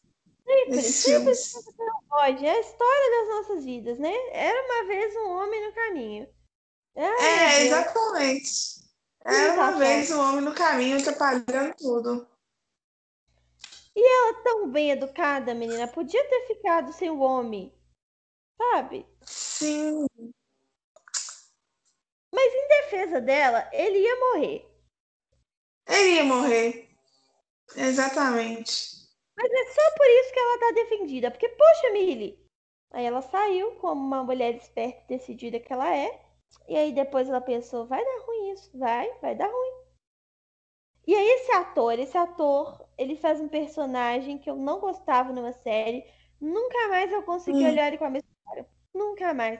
[0.45, 2.45] Sempre, sempre pode.
[2.45, 4.13] É a história das nossas vidas, né?
[4.31, 6.27] Era uma vez um homem no caminho.
[6.95, 8.83] é, exatamente.
[9.25, 12.27] Era uma vez um homem no caminho atrapalhando tudo.
[13.95, 17.73] E ela tão bem educada, menina, podia ter ficado sem o homem.
[18.57, 19.05] Sabe?
[19.21, 20.05] Sim.
[22.33, 24.69] Mas em defesa dela, ele ia morrer.
[25.87, 26.89] Ele ia morrer.
[27.75, 29.02] Exatamente.
[29.35, 31.31] Mas é só por isso que ela tá defendida.
[31.31, 32.39] Porque, poxa, Millie.
[32.91, 36.21] Aí ela saiu como uma mulher esperta e decidida que ela é.
[36.67, 39.83] E aí depois ela pensou, vai dar ruim isso, vai, vai dar ruim.
[41.05, 45.51] E aí esse ator, esse ator, ele faz um personagem que eu não gostava numa
[45.51, 46.05] série.
[46.39, 47.69] Nunca mais eu consegui hum.
[47.69, 48.69] olhar ele com a mesma cara.
[48.93, 49.59] Nunca mais.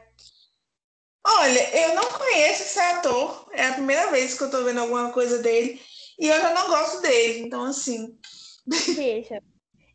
[1.25, 3.49] Olha, eu não conheço esse ator.
[3.53, 5.81] É a primeira vez que eu tô vendo alguma coisa dele.
[6.19, 7.39] E eu já não gosto dele.
[7.39, 8.17] Então, assim.
[8.95, 9.41] Deixa.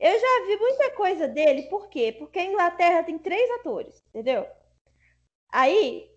[0.01, 2.15] Eu já vi muita coisa dele, por quê?
[2.17, 4.47] Porque a Inglaterra tem três atores, entendeu?
[5.51, 6.09] Aí,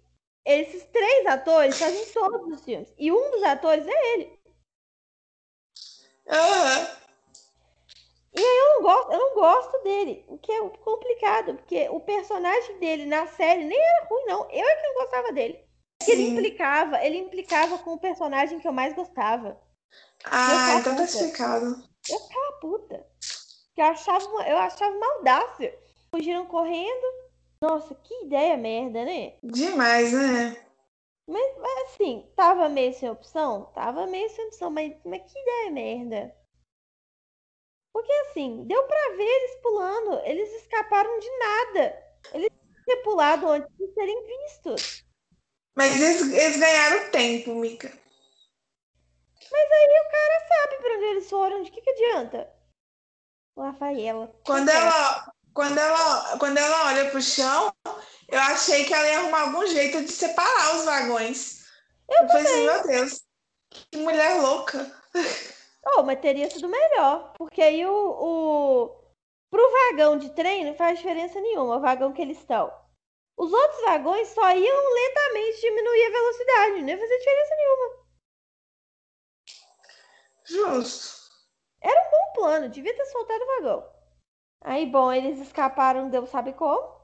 [0.45, 2.93] esses três atores fazem todos os filmes.
[2.97, 4.39] E um dos atores é ele.
[6.27, 7.01] Uhum.
[8.33, 11.99] E aí eu não gosto, eu não gosto dele, o que é complicado, porque o
[11.99, 14.49] personagem dele na série nem era ruim, não.
[14.49, 15.59] Eu é que não gostava dele.
[16.07, 19.59] Ele implicava, ele implicava com o personagem que eu mais gostava.
[20.23, 21.83] Ah, então tá explicado.
[22.09, 23.10] Eu ficava puta.
[23.81, 25.75] Eu achava, eu achava uma audácia.
[26.13, 27.31] Fugiram correndo.
[27.63, 29.33] Nossa, que ideia merda, né?
[29.41, 30.55] Demais, né?
[31.27, 33.71] Mas, assim, tava meio sem opção?
[33.73, 36.35] Tava meio sem opção, mas, mas que ideia merda.
[37.91, 40.19] Porque assim, deu pra ver eles pulando.
[40.25, 42.03] Eles escaparam de nada.
[42.33, 42.51] Eles
[42.85, 45.03] ter pulado antes de serem vistos.
[45.75, 47.91] Mas eles, eles ganharam tempo, Mika.
[49.51, 51.63] Mas aí o cara sabe pra onde eles foram.
[51.63, 52.60] De que, que adianta?
[53.63, 54.33] Rafaela.
[54.45, 57.73] Quando ela, quando, ela, quando ela olha pro chão,
[58.29, 61.65] eu achei que ela ia arrumar algum jeito de separar os vagões.
[62.09, 63.21] Eu, eu falei assim, meu Deus,
[63.69, 64.91] que mulher louca.
[65.95, 67.33] Oh, mas teria sido melhor.
[67.37, 69.01] Porque aí o, o.
[69.49, 72.71] Pro vagão de trem não faz diferença nenhuma, o vagão que eles estão.
[73.37, 78.01] Os outros vagões só iam lentamente diminuir a velocidade, não ia fazer diferença nenhuma.
[80.45, 81.20] Justo.
[81.81, 83.91] Era um bom plano, devia ter soltado o vagão.
[84.63, 87.01] Aí, bom, eles escaparam, Deus sabe como.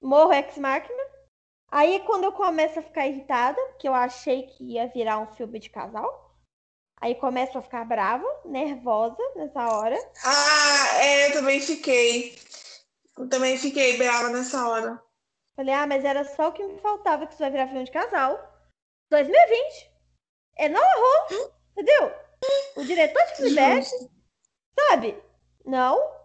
[0.00, 1.02] Morro ex máquina.
[1.70, 5.58] Aí, quando eu começo a ficar irritada, que eu achei que ia virar um filme
[5.58, 6.28] de casal.
[7.00, 9.96] Aí começo a ficar brava, nervosa nessa hora.
[10.24, 12.36] Ah, é, eu também fiquei.
[13.16, 15.00] Eu também fiquei brava nessa hora.
[15.54, 17.90] Falei, ah, mas era só o que me faltava que isso vai virar filme de
[17.90, 18.38] casal.
[19.10, 19.90] 2020.
[20.56, 22.12] É Nola Holmes, entendeu?
[22.76, 23.86] O diretor de Fleabag,
[24.78, 25.22] sabe?
[25.64, 26.18] Não.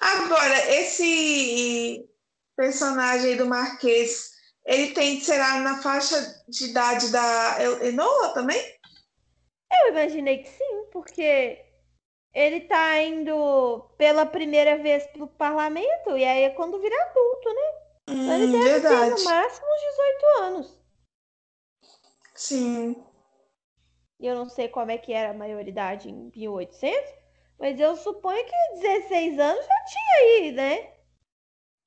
[0.00, 2.08] Agora, esse
[2.56, 4.32] personagem aí do Marquês,
[4.64, 8.60] ele tem, será na faixa de idade da Enola também?
[9.72, 11.64] Eu imaginei que sim, porque
[12.32, 17.84] ele tá indo pela primeira vez pro parlamento e aí é quando vira adulto, né?
[18.10, 19.14] Hum, ele deve verdade.
[19.14, 20.78] ter no máximo uns 18 anos.
[22.34, 23.06] Sim.
[24.26, 27.14] Eu não sei como é que era a maioridade em 1800,
[27.58, 30.94] mas eu suponho que 16 anos já tinha aí, né?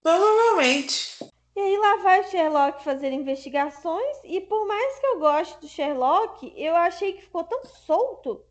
[0.01, 1.17] Provavelmente.
[1.55, 5.67] E aí lá vai o Sherlock fazer investigações e por mais que eu goste do
[5.67, 8.45] Sherlock, eu achei que ficou tão solto.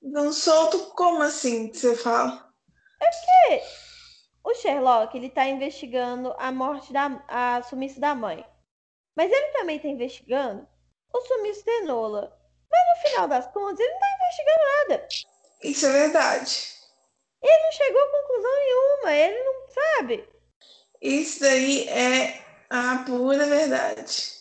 [0.00, 2.48] Não solto como assim que você fala?
[3.02, 3.64] É porque
[4.44, 8.46] o Sherlock, ele tá investigando a morte da a sumiço da mãe.
[9.16, 10.66] Mas ele também tá investigando
[11.12, 12.43] o sumiço de Enola.
[12.74, 14.58] Mas no final das contas, ele não tá investigando
[14.88, 15.08] nada.
[15.62, 16.74] Isso é verdade.
[17.40, 20.28] Ele não chegou a conclusão nenhuma, ele não sabe.
[21.00, 24.34] Isso daí é a pura verdade.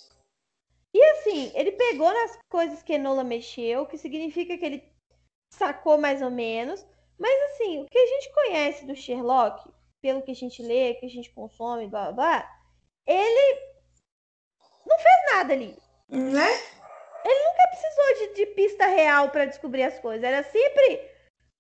[0.94, 4.94] E assim, ele pegou nas coisas que Enola mexeu, que significa que ele
[5.52, 6.86] sacou mais ou menos.
[7.20, 9.70] Mas assim, o que a gente conhece do Sherlock,
[10.02, 12.64] pelo que a gente lê, que a gente consome, blá blá, blá
[13.06, 13.60] ele
[14.86, 15.78] não fez nada ali.
[16.10, 16.48] Né?
[17.26, 20.24] Ele nunca precisou de, de pista real para descobrir as coisas.
[20.24, 21.12] Era sempre.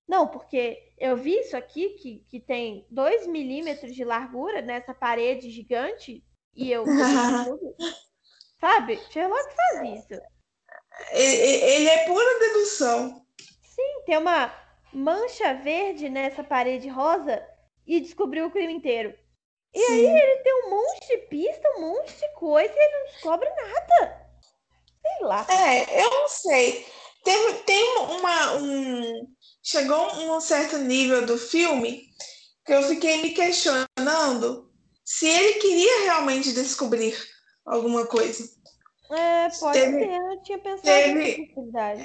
[0.07, 5.49] Não, porque eu vi isso aqui, que, que tem 2 milímetros de largura nessa parede
[5.49, 6.23] gigante,
[6.55, 6.85] e eu.
[8.59, 8.97] Sabe?
[9.09, 10.21] Sherlock faz isso.
[11.11, 13.25] Ele é pura dedução.
[13.61, 14.53] Sim, tem uma
[14.93, 17.45] mancha verde nessa parede rosa
[17.85, 19.13] e descobriu o crime inteiro.
[19.73, 19.91] E Sim.
[19.91, 23.49] aí ele tem um monte de pista, um monte de coisa e ele não descobre
[23.49, 24.22] nada.
[25.03, 25.45] Sei lá.
[25.49, 26.85] É, eu não sei.
[27.23, 28.53] Tem, tem uma.
[28.55, 29.27] Um,
[29.61, 32.09] chegou um certo nível do filme
[32.65, 34.71] que eu fiquei me questionando
[35.03, 37.15] se ele queria realmente descobrir
[37.65, 38.43] alguma coisa.
[39.11, 41.53] É, pode teve, ser, eu tinha pensado teve,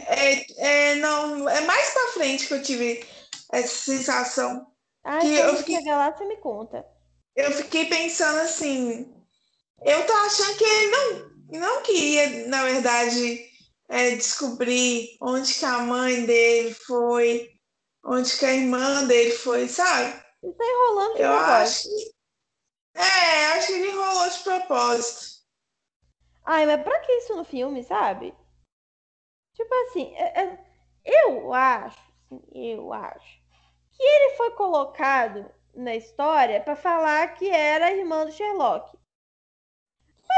[0.09, 3.07] é, é, não, é mais pra frente que eu tive
[3.53, 4.67] essa sensação.
[5.03, 6.85] Ah, que eu fiquei, chegar lá, você me conta.
[7.35, 9.15] Eu fiquei pensando assim,
[9.83, 13.49] eu tô achando que ele não, não queria, na verdade,
[13.89, 17.51] é, descobrir onde que a mãe dele foi,
[18.05, 20.23] onde que a irmã dele foi, sabe?
[20.43, 21.89] Ele tá enrolando de Eu acho.
[22.95, 25.39] É, acho que ele enrolou de propósito.
[26.45, 28.35] Ai, mas pra que isso no filme, sabe?
[29.55, 30.59] Tipo assim, é, é,
[31.05, 33.41] eu acho, assim, eu acho,
[33.91, 38.98] que ele foi colocado na história para falar que era irmã do Sherlock.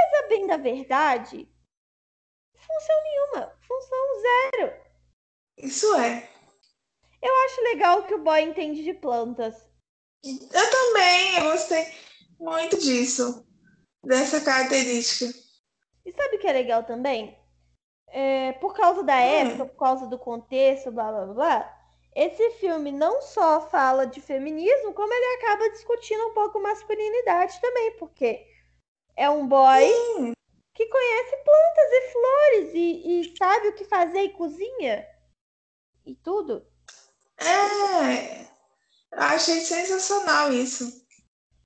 [0.01, 1.47] Mas a bem da verdade,
[2.55, 4.73] função nenhuma, função zero.
[5.59, 6.29] Isso é.
[7.21, 9.55] Eu acho legal que o boy entende de plantas.
[10.25, 11.87] Eu também, eu gostei
[12.39, 13.47] muito disso,
[14.03, 15.39] dessa característica.
[16.07, 17.39] E sabe o que é legal também?
[18.09, 19.49] É, por causa da hum.
[19.49, 21.81] época, por causa do contexto, blá blá blá,
[22.17, 27.97] esse filme não só fala de feminismo, como ele acaba discutindo um pouco masculinidade também,
[27.99, 28.50] porque
[29.21, 30.33] é um boy Sim.
[30.75, 35.07] que conhece plantas e flores e, e, sabe o que fazer e cozinha
[36.07, 36.67] e tudo.
[37.37, 38.45] É,
[39.13, 41.07] eu achei sensacional isso.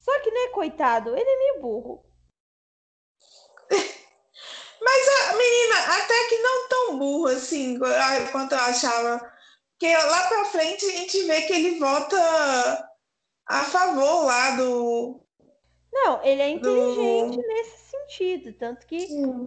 [0.01, 2.05] Só que, né, coitado, ele é meio burro.
[4.83, 7.79] Mas a menina, até que não tão burro assim,
[8.33, 9.33] quanto eu achava.
[9.71, 12.90] Porque lá pra frente a gente vê que ele vota
[13.47, 15.24] a favor lá do.
[15.94, 17.46] Não, ele é inteligente do...
[17.46, 18.52] nesse sentido.
[18.54, 18.96] Tanto que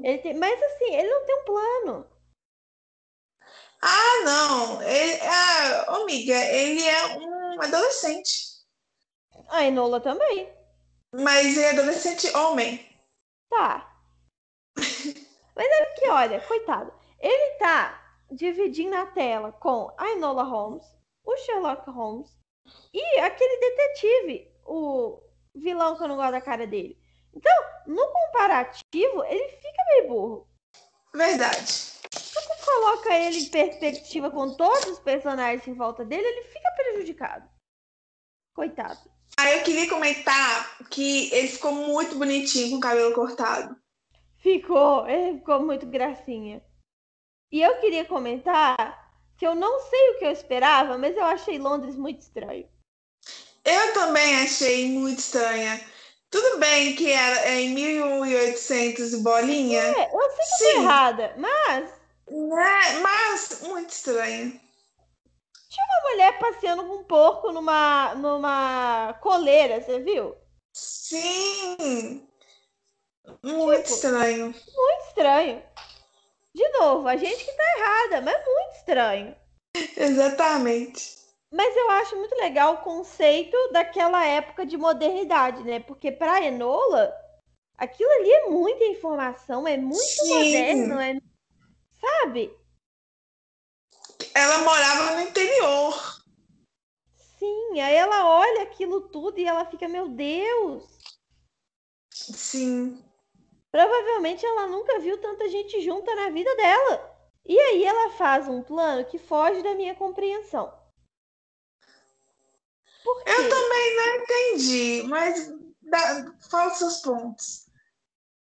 [0.03, 0.33] ele tem.
[0.33, 2.09] Mas assim, ele não tem um plano.
[3.81, 4.81] Ah, não.
[4.81, 8.47] Ele, ah, amiga, ele é um adolescente.
[9.49, 10.51] A Enola também.
[11.13, 12.89] Mas ele é adolescente homem.
[13.49, 13.93] Tá.
[15.55, 20.85] Mas é que, olha, coitado, ele tá dividindo a tela com a Enola Holmes,
[21.25, 22.29] o Sherlock Holmes
[22.93, 25.26] e aquele detetive, o
[25.57, 26.97] vilão que eu não gosto da cara dele.
[27.33, 27.53] Então,
[27.85, 30.47] no comparativo, ele fica meio burro.
[31.13, 31.67] Verdade.
[31.67, 36.71] Se você coloca ele em perspectiva com todos os personagens em volta dele, ele fica
[36.71, 37.49] prejudicado.
[38.53, 38.99] Coitado.
[39.39, 43.75] Ah, eu queria comentar que ele ficou muito bonitinho com o cabelo cortado.
[44.37, 46.63] Ficou, ele ficou muito gracinha.
[47.51, 51.59] E eu queria comentar que eu não sei o que eu esperava, mas eu achei
[51.59, 52.67] Londres muito estranho.
[53.67, 55.77] Eu também achei muito estranha.
[56.31, 59.81] Tudo bem que era é em 1800 bolinha.
[59.81, 60.83] É, eu sei que Sim.
[60.83, 61.89] errada, mas.
[62.29, 62.99] Né?
[63.01, 64.51] Mas muito estranho.
[65.69, 70.33] Tinha uma mulher passeando com um porco numa, numa coleira, você viu?
[70.71, 72.25] Sim.
[73.43, 74.45] Muito tipo, estranho.
[74.45, 75.61] Muito estranho.
[76.55, 79.35] De novo, a gente que tá errada, mas muito estranho.
[79.97, 81.16] Exatamente.
[81.51, 85.79] Mas eu acho muito legal o conceito daquela época de modernidade, né?
[85.79, 87.13] Porque para Enola,
[87.77, 90.29] aquilo ali é muita informação, é muito Sim.
[90.29, 91.17] moderno, é...
[91.99, 92.53] sabe?
[94.33, 96.21] Ela morava no interior.
[97.39, 100.83] Sim, aí ela olha aquilo tudo e ela fica, meu Deus.
[102.11, 103.03] Sim.
[103.71, 107.17] Provavelmente ela nunca viu tanta gente junta na vida dela.
[107.45, 110.76] E aí ela faz um plano que foge da minha compreensão.
[113.25, 115.51] Eu também não entendi, mas
[115.81, 117.65] dá, fala seus pontos.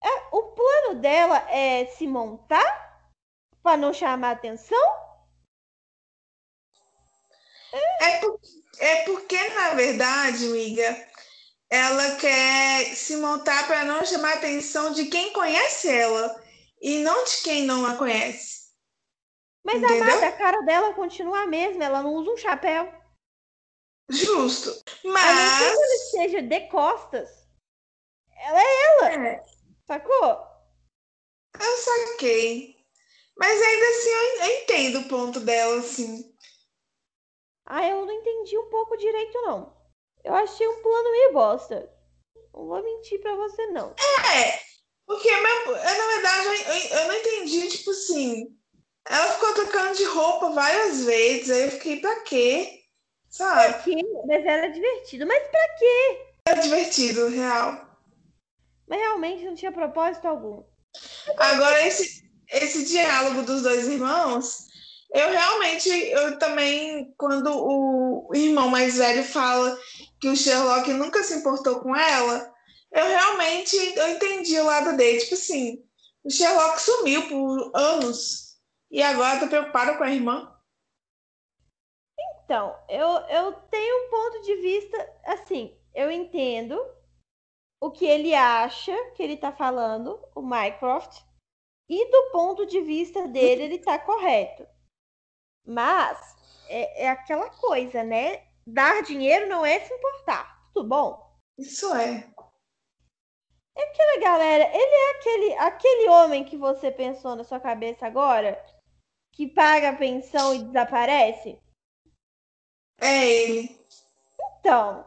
[0.02, 2.86] É, o plano dela é se montar
[3.62, 4.78] para não chamar atenção?
[8.00, 8.40] É, por,
[8.78, 11.08] é porque, na verdade, amiga,
[11.68, 16.40] ela quer se montar para não chamar a atenção de quem conhece ela
[16.80, 18.66] e não de quem não a conhece.
[19.64, 22.88] Mas a amada, a cara dela continua a mesma, ela não usa um chapéu.
[24.08, 24.82] Justo.
[25.04, 25.24] Mas.
[25.24, 27.46] A não que ela esteja de costas.
[28.36, 29.26] Ela é ela.
[29.28, 29.44] É.
[29.86, 30.46] Sacou?
[31.60, 32.76] Eu saquei.
[33.38, 36.34] Mas ainda assim eu, eu entendo o ponto dela, assim.
[37.66, 39.76] Ah, eu não entendi um pouco direito, não.
[40.24, 41.92] Eu achei um plano meio bosta.
[42.54, 43.94] Não vou mentir pra você, não.
[44.34, 44.60] É,
[45.06, 48.56] porque mesmo, eu, na verdade eu, eu não entendi, tipo assim.
[49.08, 52.75] Ela ficou trocando de roupa várias vezes, aí eu fiquei, pra quê?
[53.36, 53.74] Sabe?
[53.74, 53.96] Pra quê?
[54.26, 55.26] Mas era divertido.
[55.26, 56.26] Mas pra quê?
[56.48, 57.86] Era divertido, real.
[58.88, 60.64] Mas realmente não tinha propósito algum.
[61.36, 64.66] Agora, esse, esse diálogo dos dois irmãos,
[65.12, 69.78] eu realmente, eu também, quando o irmão mais velho fala
[70.18, 72.50] que o Sherlock nunca se importou com ela,
[72.90, 75.20] eu realmente eu entendi o lado dele.
[75.20, 75.84] Tipo assim,
[76.24, 78.56] o Sherlock sumiu por anos
[78.90, 80.55] e agora tá preocupado com a irmã.
[82.46, 86.80] Então, eu, eu tenho um ponto de vista assim, eu entendo
[87.82, 91.24] o que ele acha que ele tá falando, o Mycroft,
[91.88, 94.64] e do ponto de vista dele, ele tá correto.
[95.66, 96.36] Mas
[96.68, 98.44] é, é aquela coisa, né?
[98.64, 100.70] Dar dinheiro não é se importar.
[100.72, 101.36] Tudo bom?
[101.58, 102.32] Isso é.
[103.76, 108.64] É aquela galera, ele é aquele, aquele homem que você pensou na sua cabeça agora,
[109.32, 111.60] que paga a pensão e desaparece?
[112.98, 113.86] É ele.
[114.60, 115.06] Então,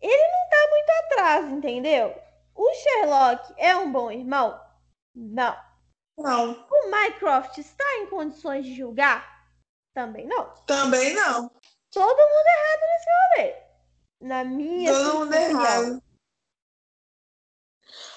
[0.00, 2.14] ele não tá muito atrás, entendeu?
[2.54, 4.60] O Sherlock é um bom irmão?
[5.14, 5.56] Não.
[6.16, 6.66] Não.
[6.70, 9.44] O Mycroft está em condições de julgar?
[9.94, 10.54] Também não.
[10.66, 11.50] Também não.
[11.90, 13.54] Todo mundo errado nesse rolê.
[14.20, 16.02] Na minha Todo mundo errado.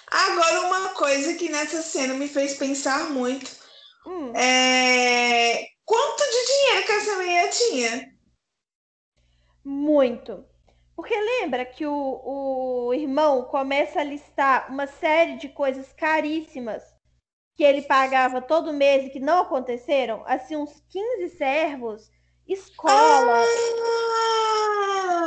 [0.10, 3.68] Agora, uma coisa que nessa cena me fez pensar muito
[4.08, 8.17] Hum, é quanto de dinheiro que essa mulher tinha?
[9.68, 10.46] Muito.
[10.96, 16.82] Porque lembra que o, o irmão começa a listar uma série de coisas caríssimas
[17.56, 20.24] que ele pagava todo mês e que não aconteceram?
[20.26, 22.10] Assim, uns 15 servos,
[22.48, 23.44] escola.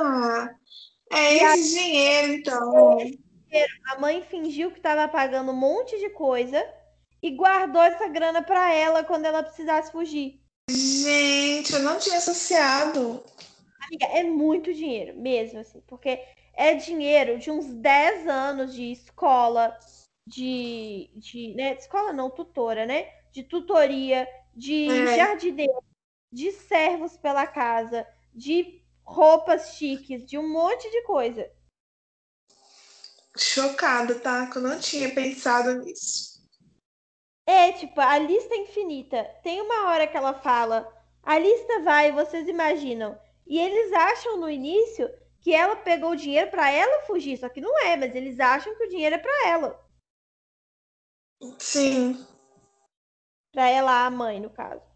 [0.02, 0.48] Ah,
[1.12, 2.98] é esse dinheiro, então.
[3.92, 6.64] A mãe fingiu que estava pagando um monte de coisa
[7.22, 10.40] e guardou essa grana para ela quando ela precisasse fugir.
[10.70, 13.22] Gente, eu não tinha associado.
[13.90, 16.24] Amiga, é muito dinheiro, mesmo assim, porque
[16.54, 19.76] é dinheiro de uns 10 anos de escola,
[20.24, 23.12] de, de né, escola não, tutora, né?
[23.32, 25.16] De tutoria, de É.
[25.16, 25.82] jardineiro,
[26.32, 31.50] de servos pela casa, de roupas chiques, de um monte de coisa.
[33.36, 34.46] Chocada, tá?
[34.48, 36.40] Que eu não tinha pensado nisso.
[37.44, 39.24] É, tipo, a lista é infinita.
[39.42, 40.86] Tem uma hora que ela fala,
[41.24, 43.18] a lista vai, vocês imaginam.
[43.50, 45.08] E eles acham no início
[45.40, 48.72] que ela pegou o dinheiro pra ela fugir, só que não é, mas eles acham
[48.76, 49.90] que o dinheiro é pra ela.
[51.58, 52.24] Sim.
[53.52, 54.88] Pra ela, a mãe, no caso.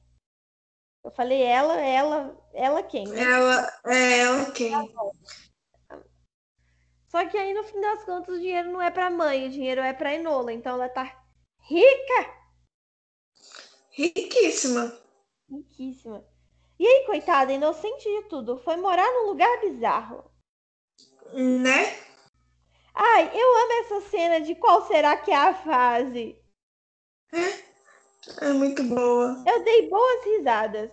[1.05, 3.21] Eu falei ela, ela, ela quem, né?
[3.21, 4.73] Ela é ela quem?
[7.09, 9.81] Só que aí, no fim das contas, o dinheiro não é pra mãe, o dinheiro
[9.81, 10.53] é pra Enola.
[10.53, 11.25] Então ela tá
[11.59, 12.45] rica,
[13.91, 14.97] Riquíssima.
[15.51, 16.25] riquíssima.
[16.79, 20.31] E aí, coitada, inocente de tudo, foi morar num lugar bizarro.
[21.33, 22.05] Né?
[22.95, 26.41] Ai, eu amo essa cena de qual será que é a fase.
[28.41, 29.43] É muito boa.
[29.47, 30.91] Eu dei boas risadas.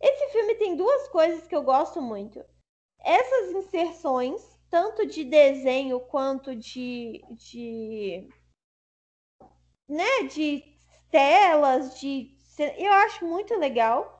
[0.00, 2.44] Esse filme tem duas coisas que eu gosto muito.
[3.00, 8.28] Essas inserções, tanto de desenho quanto de, de
[9.88, 10.62] né, de
[11.10, 14.14] telas, de eu acho muito legal.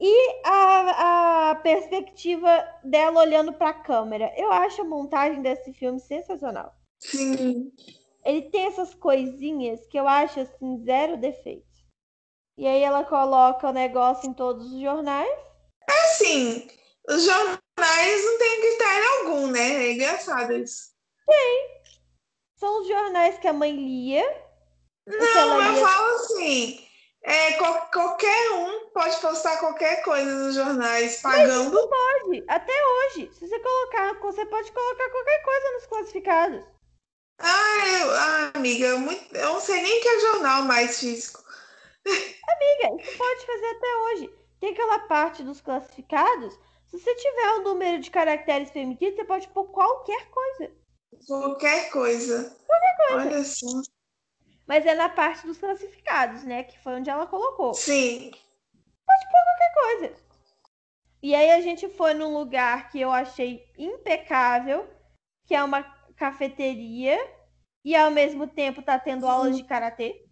[0.00, 4.32] E a, a perspectiva dela olhando para a câmera.
[4.36, 6.74] Eu acho a montagem desse filme sensacional.
[7.00, 7.72] Sim.
[8.24, 11.74] Ele tem essas coisinhas que eu acho assim zero defeito.
[12.56, 15.38] E aí ela coloca o negócio em todos os jornais.
[15.88, 16.66] Assim,
[17.08, 19.86] os jornais não têm critério algum, né?
[19.86, 20.94] É engraçado isso.
[22.56, 24.24] São os jornais que a mãe lia.
[25.06, 26.83] Não, eu falo assim.
[27.26, 31.88] É, qual- qualquer um pode postar qualquer coisa nos jornais pagando.
[31.88, 33.30] Pode, até hoje.
[33.32, 36.64] Se você colocar, você pode colocar qualquer coisa nos classificados.
[37.40, 41.42] Ah, eu- ah, amiga, muito- eu não sei nem que é jornal mais físico.
[42.04, 44.34] Amiga, isso pode fazer até hoje.
[44.60, 46.54] Tem aquela parte dos classificados.
[46.86, 50.72] Se você tiver um número de caracteres permitidos, você pode pôr qualquer coisa.
[51.26, 52.56] Qualquer coisa.
[53.10, 53.66] Olha só.
[54.66, 56.64] Mas é na parte dos classificados, né?
[56.64, 57.74] Que foi onde ela colocou.
[57.74, 58.30] Sim.
[59.06, 60.24] qualquer coisa.
[61.22, 64.88] E aí a gente foi num lugar que eu achei impecável,
[65.46, 65.82] que é uma
[66.16, 67.18] cafeteria
[67.84, 70.24] e ao mesmo tempo tá tendo aulas de karatê.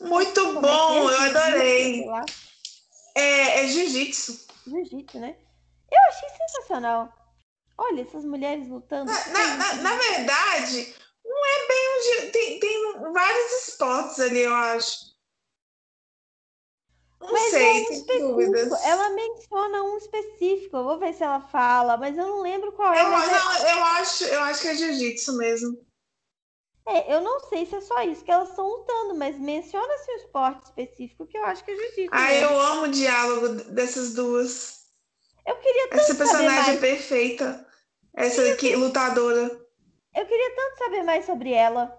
[0.00, 1.00] Muito Como é bom, que é?
[1.00, 2.04] eu adorei.
[3.14, 4.46] É, é jiu-jitsu.
[4.66, 5.36] Jiu-jitsu, né?
[5.90, 7.12] Eu achei sensacional.
[7.76, 9.10] Olha, essas mulheres lutando.
[9.10, 10.94] Na, na, na- na verdade,
[11.34, 12.30] não é bem um.
[12.30, 15.14] Tem, tem vários esportes ali, eu acho.
[17.20, 18.84] Não Mas sei, é um dúvidas.
[18.84, 20.76] Ela menciona um específico.
[20.76, 23.02] Eu vou ver se ela fala, mas eu não lembro qual é.
[23.02, 25.78] Eu, é- não, eu, acho, eu acho que é jiu-jitsu mesmo.
[26.86, 30.16] é, eu não sei se é só isso que elas estão lutando, mas menciona-se um
[30.16, 32.10] esporte específico que eu acho que é jiu-jitsu.
[32.12, 32.46] Ah, mesmo.
[32.46, 34.84] eu amo o diálogo dessas duas.
[35.46, 37.66] Eu queria tanto Essa personagem é perfeita.
[38.14, 39.63] Essa aqui, lutadora.
[40.14, 41.98] Eu queria tanto saber mais sobre ela.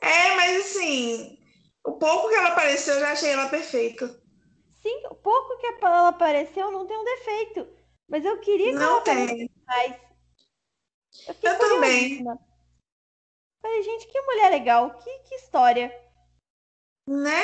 [0.00, 1.38] É, mas assim,
[1.84, 4.08] o pouco que ela apareceu, eu já achei ela perfeita.
[4.82, 7.68] Sim, o pouco que ela apareceu não tem um defeito.
[8.08, 9.50] Mas eu queria que ela Não aparecesse tem.
[9.66, 9.96] mais.
[11.26, 12.24] Eu, Eu também.
[13.60, 14.96] Falei, gente, que mulher legal.
[14.98, 15.92] Que, que história.
[17.06, 17.42] Né?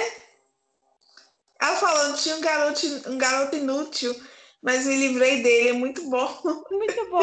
[1.60, 4.14] Ela falando, tinha um garoto, um garoto inútil,
[4.62, 6.28] mas me livrei dele, é muito bom.
[6.70, 7.22] Muito bom.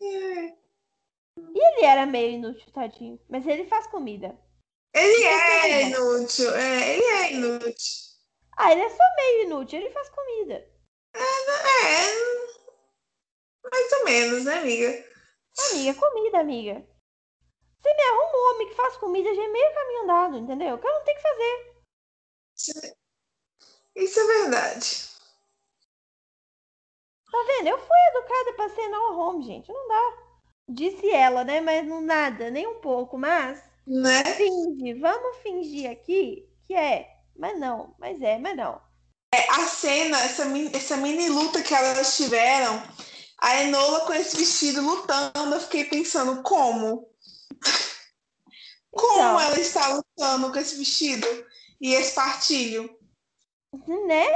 [1.36, 3.20] E ele era meio inútil, tadinho.
[3.28, 4.38] Mas ele faz comida.
[4.94, 8.06] Ele é inútil, é, ele é inútil.
[8.56, 9.78] Ah, ele é só meio inútil.
[9.78, 10.66] Ele faz comida.
[11.14, 12.36] É,
[13.70, 15.04] mais ou menos, né, amiga?
[15.70, 16.86] Amiga, comida, amiga.
[17.80, 20.74] Você me arruma um homem que faz comida, já é meio caminho andado, entendeu?
[20.74, 21.76] O cara não tem que fazer.
[23.94, 25.06] Isso é verdade.
[27.30, 27.68] Tá vendo?
[27.68, 29.70] Eu fui educada pra ser Noah Holmes, gente.
[29.70, 30.25] Não dá.
[30.68, 31.60] Disse ela, né?
[31.60, 33.16] Mas não nada, nem um pouco.
[33.18, 34.24] Mas Né?
[34.24, 34.94] finge.
[34.94, 37.08] Vamos fingir aqui que é.
[37.36, 37.94] Mas não.
[37.98, 38.80] Mas é, mas não.
[39.32, 42.82] A cena, essa mini, essa mini luta que elas tiveram,
[43.38, 47.10] a Enola com esse vestido lutando, eu fiquei pensando, como?
[48.90, 49.40] Como Então.
[49.40, 51.26] ela está lutando com esse vestido
[51.80, 52.98] e esse partilho?
[54.06, 54.26] Né?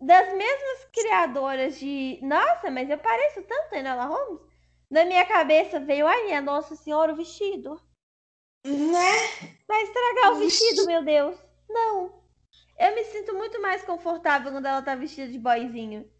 [0.00, 2.18] Das mesmas criadoras de.
[2.22, 4.51] Nossa, mas eu pareço tanto a Enola Holmes.
[4.92, 7.80] Na minha cabeça veio, ai, minha Nossa Senhora, o vestido.
[8.62, 9.56] Né?
[9.66, 10.84] Vai estragar o vestido.
[10.84, 11.34] meu Deus.
[11.66, 12.22] Não.
[12.78, 16.12] Eu me sinto muito mais confortável quando ela tá vestida de boyzinho.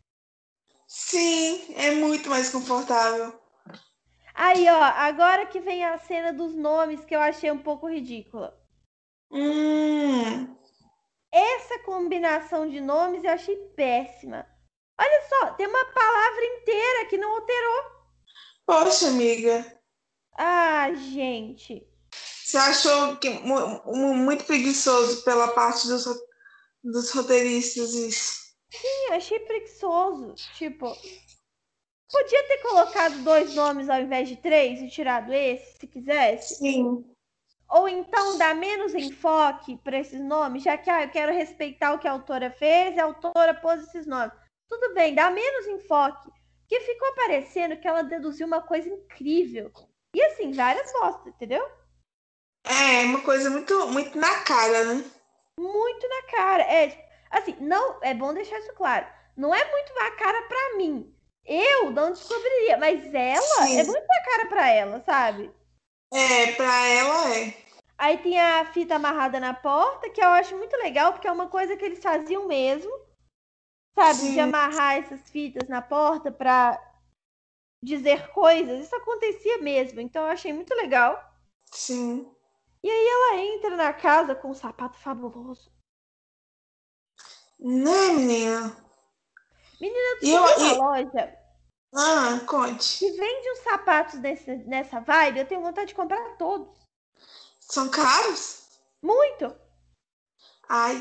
[0.87, 3.39] Sim, é muito mais confortável.
[4.35, 8.59] Aí, ó, agora que vem a cena dos nomes que eu achei um pouco ridícula.
[9.31, 10.57] Hum,
[11.31, 14.47] Essa combinação de nomes eu achei péssima.
[14.99, 18.02] Olha só, tem uma palavra inteira que não alterou.
[18.67, 19.81] Poxa, amiga.
[20.37, 21.87] Ah, gente.
[22.45, 26.05] Você achou que mu- mu- muito preguiçoso pela parte dos,
[26.83, 28.43] dos roteiristas isso?
[28.71, 30.35] Sim, achei preguiçoso.
[30.57, 30.95] Tipo,
[32.11, 36.57] podia ter colocado dois nomes ao invés de três e tirado esse, se quisesse.
[36.57, 37.05] Sim.
[37.71, 41.99] Ou então dar menos enfoque para esses nomes, já que ah, eu quero respeitar o
[41.99, 44.33] que a autora fez e a autora pôs esses nomes.
[44.69, 46.31] Tudo bem, dá menos enfoque.
[46.73, 49.71] Porque ficou parecendo que ela deduziu uma coisa incrível.
[50.17, 51.63] E assim, várias bostas, entendeu?
[52.65, 55.05] É, uma coisa muito, muito na cara, né?
[55.61, 56.63] Muito na cara.
[56.63, 59.07] É, tipo, assim, não, é bom deixar isso claro.
[59.37, 61.15] Não é muito na cara pra mim.
[61.45, 63.79] Eu não descobriria, mas ela Sim.
[63.79, 65.51] é muito na cara pra ela, sabe?
[66.11, 67.55] É, pra ela é.
[67.99, 71.49] Aí tem a fita amarrada na porta, que eu acho muito legal, porque é uma
[71.49, 72.91] coisa que eles faziam mesmo.
[73.95, 74.19] Sabe?
[74.21, 74.41] De Sim.
[74.41, 76.79] amarrar essas fitas na porta pra
[77.83, 78.85] dizer coisas.
[78.87, 80.01] Isso acontecia mesmo.
[80.01, 81.23] Então eu achei muito legal.
[81.73, 82.35] Sim.
[82.85, 85.71] Ela entra na casa com um sapato fabuloso.
[87.59, 88.77] Né, menina?
[89.81, 91.39] Menina, tu E eu- e- uma loja
[91.95, 92.99] Ah, conte.
[92.99, 95.39] que vende uns sapatos nesse, nessa vibe.
[95.41, 96.77] Eu tenho vontade de comprar todos.
[97.61, 98.81] São caros?
[99.03, 99.55] Muito.
[100.69, 100.97] Ai,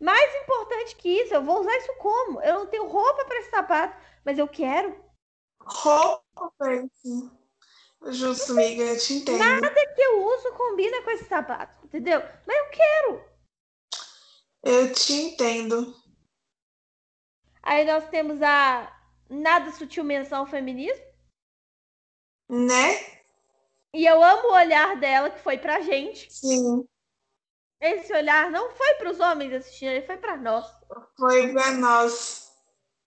[0.00, 2.40] Mais importante que isso, eu vou usar isso como?
[2.40, 4.96] Eu não tenho roupa para esse sapato, mas eu quero.
[6.36, 7.38] roupa isso.
[8.06, 9.38] Justo, amiga, eu te entendo.
[9.38, 12.20] Nada que eu uso combina com esse sapato, entendeu?
[12.46, 13.24] Mas eu quero.
[14.62, 15.94] Eu te entendo.
[17.62, 18.96] Aí nós temos a
[19.28, 21.04] nada sutil menção ao feminismo.
[22.48, 23.18] Né?
[23.92, 26.32] E eu amo o olhar dela, que foi pra gente.
[26.32, 26.88] Sim.
[27.80, 30.66] Esse olhar não foi pros homens assistindo, ele foi pra nós.
[31.16, 32.52] Foi pra nós.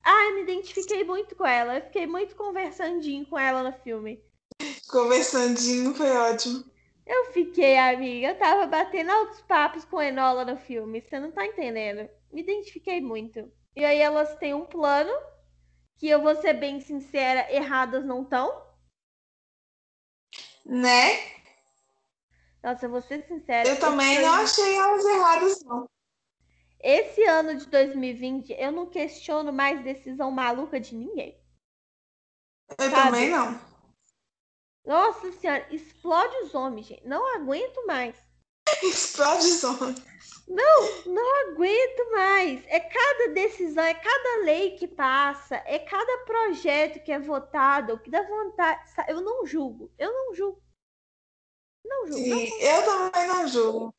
[0.03, 1.75] Ai, me identifiquei muito com ela.
[1.75, 4.23] Eu fiquei muito conversandinho com ela no filme.
[4.89, 6.63] Conversandinho foi ótimo.
[7.05, 8.29] Eu fiquei, amiga.
[8.29, 11.01] Eu tava batendo altos papos com a Enola no filme.
[11.01, 12.09] Você não tá entendendo.
[12.31, 13.51] Me identifiquei muito.
[13.75, 15.11] E aí elas têm um plano
[15.97, 18.65] que eu vou ser bem sincera, erradas não estão.
[20.65, 21.40] Né?
[22.63, 23.67] Nossa, eu vou ser sincera.
[23.67, 25.89] Eu também não achei elas erradas, não.
[26.79, 31.39] Esse ano de 2020, eu não questiono mais decisão maluca de ninguém.
[32.79, 32.95] Eu Sabe?
[32.95, 33.59] também não.
[34.85, 37.07] Nossa senhora, explode os homens, gente.
[37.07, 38.15] Não aguento mais.
[38.81, 40.11] explode os homens.
[40.47, 42.63] Não, não aguento mais.
[42.67, 48.09] É cada decisão, é cada lei que passa, é cada projeto que é votado, que
[48.09, 48.91] dá vontade.
[49.07, 50.61] Eu não julgo, eu não julgo.
[51.83, 52.23] Não julgo.
[52.23, 53.95] Sim, não eu também não julgo.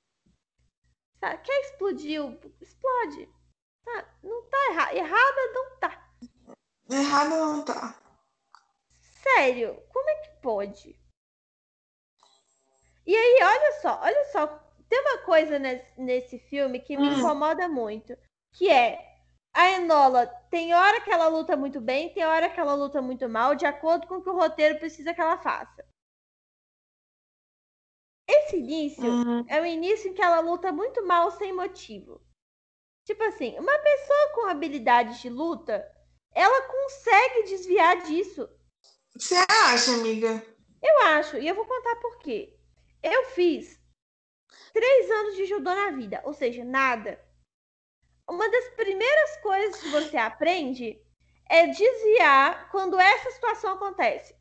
[1.20, 1.43] Sabe?
[1.43, 2.20] Quer explodir?
[2.61, 3.28] Explode.
[3.85, 4.09] Tá?
[4.22, 4.95] Não tá errado.
[4.95, 6.12] Errada não tá.
[6.91, 7.99] Errada não tá.
[9.22, 10.99] Sério, como é que pode?
[13.07, 14.47] E aí, olha só, olha só.
[14.89, 17.18] Tem uma coisa nesse, nesse filme que me hum.
[17.18, 18.16] incomoda muito.
[18.53, 19.12] Que é
[19.55, 23.28] a Enola tem hora que ela luta muito bem, tem hora que ela luta muito
[23.28, 25.85] mal, de acordo com o que o roteiro precisa que ela faça.
[28.53, 29.44] Esse início uhum.
[29.48, 32.20] é o início em que ela luta muito mal sem motivo.
[33.07, 35.82] Tipo assim, uma pessoa com habilidades de luta,
[36.34, 38.46] ela consegue desviar disso.
[39.16, 40.44] Você acha, amiga?
[40.82, 42.55] Eu acho, e eu vou contar por quê.
[43.03, 43.80] Eu fiz
[44.74, 47.18] três anos de judô na vida, ou seja, nada.
[48.28, 51.03] Uma das primeiras coisas que você aprende
[51.48, 54.34] é desviar quando essa situação acontece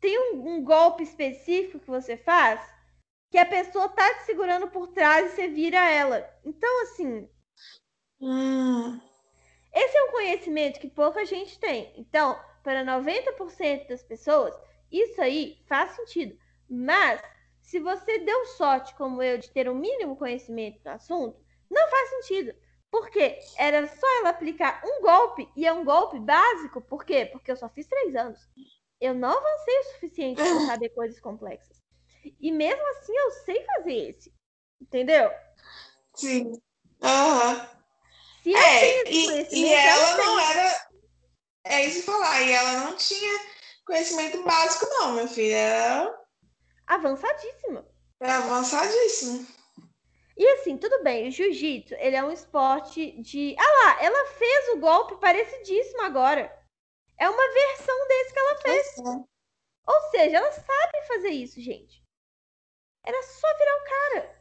[0.00, 2.60] tem um, um, golpe específico que você faz
[3.30, 6.28] que a pessoa tá te segurando por trás e você vira ela.
[6.44, 7.28] Então, assim.
[8.20, 9.00] Hum.
[9.72, 11.92] Esse é um conhecimento que pouca gente tem.
[11.96, 14.54] Então, para 90% das pessoas,
[14.90, 16.36] isso aí faz sentido.
[16.68, 17.22] Mas,
[17.60, 21.88] se você deu sorte, como eu, de ter o um mínimo conhecimento do assunto, não
[21.88, 22.52] faz sentido.
[22.90, 26.80] Porque era só ela aplicar um golpe, e é um golpe básico.
[26.80, 27.26] Por quê?
[27.26, 28.40] Porque eu só fiz três anos
[29.00, 31.79] eu não avancei o suficiente para saber coisas complexas.
[32.40, 34.34] E mesmo assim eu sei fazer esse.
[34.80, 35.30] Entendeu?
[36.14, 36.60] Sim.
[37.02, 37.54] Aham.
[37.54, 37.80] Uhum.
[38.42, 40.88] Se é, e, e ela não era.
[41.64, 42.40] É isso falar.
[42.42, 43.40] E ela não tinha
[43.84, 45.54] conhecimento básico, não, meu filho.
[45.54, 46.18] Era.
[46.86, 47.86] Avançadíssima.
[48.20, 49.46] É avançadíssimo.
[50.36, 53.54] E assim, tudo bem, o jiu-jitsu, ele é um esporte de.
[53.58, 56.50] Ah lá, ela fez o golpe parecidíssimo agora.
[57.18, 58.94] É uma versão desse que ela fez.
[59.86, 62.02] Ou seja, ela sabe fazer isso, gente.
[63.04, 64.40] Era só virar o cara.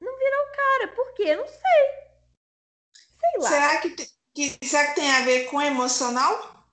[0.00, 0.88] Não virou o cara.
[0.94, 1.36] Por quê?
[1.36, 2.06] Não sei.
[3.18, 3.48] Sei lá.
[3.48, 3.96] Será que,
[4.34, 6.64] que, será que tem a ver com emocional?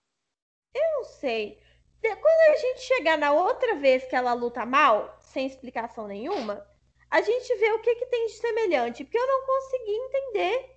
[0.74, 1.62] Eu não sei.
[2.02, 6.68] Quando a gente chegar na outra vez que ela luta mal, sem explicação nenhuma,
[7.10, 9.04] a gente vê o que, que tem de semelhante.
[9.06, 10.74] Porque eu não consegui entender.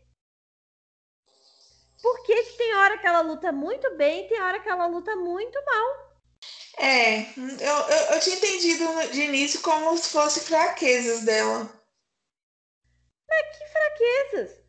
[2.00, 4.86] Por que, que tem hora que ela luta muito bem e tem hora que ela
[4.86, 6.05] luta muito mal?
[6.78, 11.70] É, eu, eu, eu tinha entendido de início como se fossem fraquezas dela.
[13.28, 14.66] Mas que fraquezas?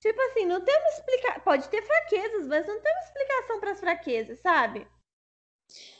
[0.00, 1.40] Tipo assim, não tem uma explicação.
[1.42, 4.86] Pode ter fraquezas, mas não tem uma explicação para as fraquezas, sabe?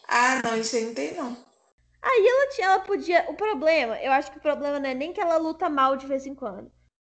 [0.09, 1.37] Ah, não, isso aí não tem, não.
[2.03, 3.24] Aí ela, tinha, ela podia.
[3.30, 6.07] O problema, eu acho que o problema não é nem que ela luta mal de
[6.07, 6.70] vez em quando.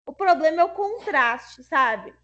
[0.07, 2.15] O problema é o contraste, sabe?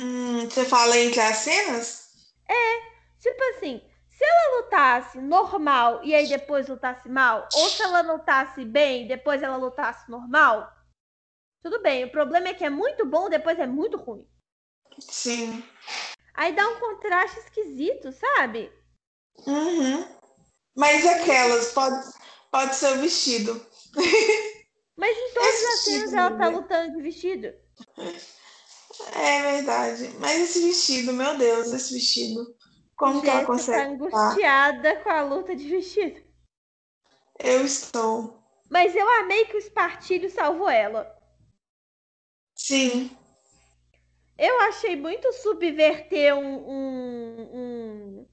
[0.00, 2.08] Hum, você fala entre as cenas?
[2.48, 2.80] É,
[3.20, 3.82] tipo assim,
[4.16, 9.08] se ela lutasse normal e aí depois lutasse mal, ou se ela lutasse bem e
[9.08, 10.72] depois ela lutasse normal,
[11.62, 12.04] tudo bem.
[12.04, 14.26] O problema é que é muito bom, depois é muito ruim.
[15.00, 15.64] Sim.
[16.34, 18.72] Aí dá um contraste esquisito, sabe?
[19.46, 20.06] Uhum.
[20.76, 21.96] Mas aquelas, pode,
[22.50, 23.66] pode ser o vestido.
[24.96, 27.52] Mas em todas Esse as cenas ela tá lutando de vestido.
[29.12, 30.14] É verdade.
[30.20, 32.56] Mas esse vestido, meu Deus, esse vestido.
[32.96, 33.78] Como Gente, que ela consegue?
[33.78, 36.22] Tá angustiada com a luta de vestido.
[37.38, 38.42] Eu estou.
[38.70, 41.12] Mas eu amei que o espartilho salvou ela.
[42.56, 43.16] Sim.
[44.38, 48.28] Eu achei muito subverter um, um, um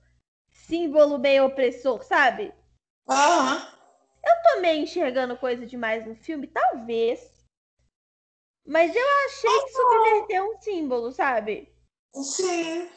[0.50, 2.54] símbolo meio opressor, sabe?
[3.08, 3.56] Aham.
[3.56, 3.82] Uhum.
[4.24, 7.20] Eu tô meio enxergando coisa demais no filme, talvez.
[8.66, 11.74] Mas eu achei que subverteu um símbolo, sabe?
[12.14, 12.90] Sim.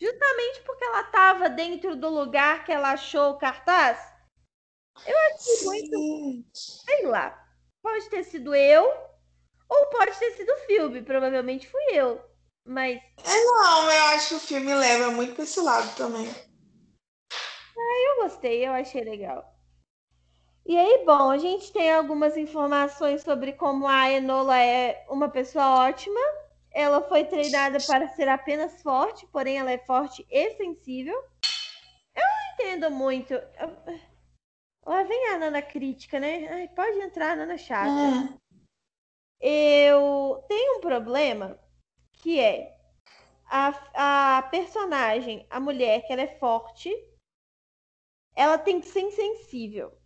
[0.00, 3.98] Justamente porque ela tava dentro do lugar que ela achou o cartaz.
[5.06, 5.64] Eu Sim.
[5.64, 6.48] muito.
[6.52, 7.42] Sei lá.
[7.82, 8.84] Pode ter sido eu,
[9.68, 11.02] ou pode ter sido o filme.
[11.02, 12.20] Provavelmente fui eu.
[12.64, 12.98] Mas.
[13.24, 16.28] É, não, eu acho que o filme leva muito pra esse lado também.
[17.78, 19.56] Ah, eu gostei, eu achei legal.
[20.64, 25.86] E aí, bom, a gente tem algumas informações sobre como a Enola é uma pessoa
[25.86, 26.20] ótima.
[26.76, 31.14] Ela foi treinada para ser apenas forte, porém ela é forte e sensível.
[32.14, 33.32] Eu não entendo muito.
[34.84, 36.46] Lá vem a Nana crítica, né?
[36.48, 38.20] Ai, pode entrar, Nana chata.
[39.40, 41.58] Eu tenho um problema
[42.12, 42.76] que é
[43.46, 46.90] a, a personagem, a mulher, que ela é forte,
[48.34, 49.98] ela tem que ser insensível.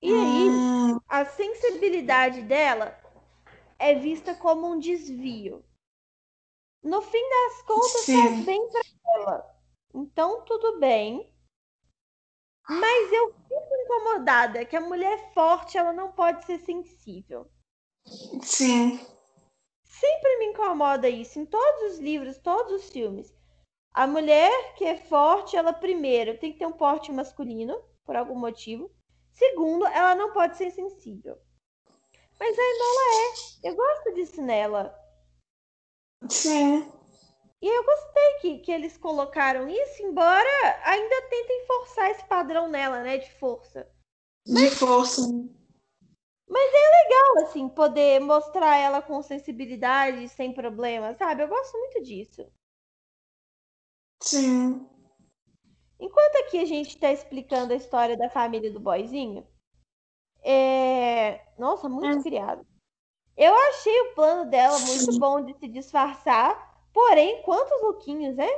[0.00, 2.99] E aí, Hum, a sensibilidade dela
[3.80, 5.64] é vista como um desvio.
[6.82, 8.16] No fim das contas, Sim.
[8.16, 8.80] faz bem pra
[9.14, 9.60] ela.
[9.94, 11.34] Então, tudo bem.
[12.68, 17.50] Mas eu fico incomodada que a mulher forte, ela não pode ser sensível.
[18.42, 18.98] sim.
[19.84, 23.34] Sempre me incomoda isso em todos os livros, todos os filmes.
[23.92, 28.38] A mulher que é forte, ela primeiro tem que ter um porte masculino, por algum
[28.38, 28.90] motivo.
[29.32, 31.36] Segundo, ela não pode ser sensível.
[32.40, 33.68] Mas a Enola é.
[33.70, 34.98] Eu gosto disso nela.
[36.28, 36.90] Sim.
[37.62, 40.48] E eu gostei que, que eles colocaram isso, embora
[40.86, 43.18] ainda tentem forçar esse padrão nela, né?
[43.18, 43.86] De força.
[44.46, 45.20] De força.
[46.48, 51.42] Legal, assim, poder mostrar ela com sensibilidade, sem problema, sabe?
[51.42, 52.50] Eu gosto muito disso.
[54.22, 54.88] Sim.
[55.98, 59.46] Enquanto aqui a gente tá explicando a história da família do boyzinho,
[60.42, 61.40] é...
[61.58, 62.22] Nossa, muito Hum.
[62.22, 62.66] criado.
[63.36, 68.48] Eu achei o plano dela muito bom de se disfarçar, porém, quantos lookinhos, né?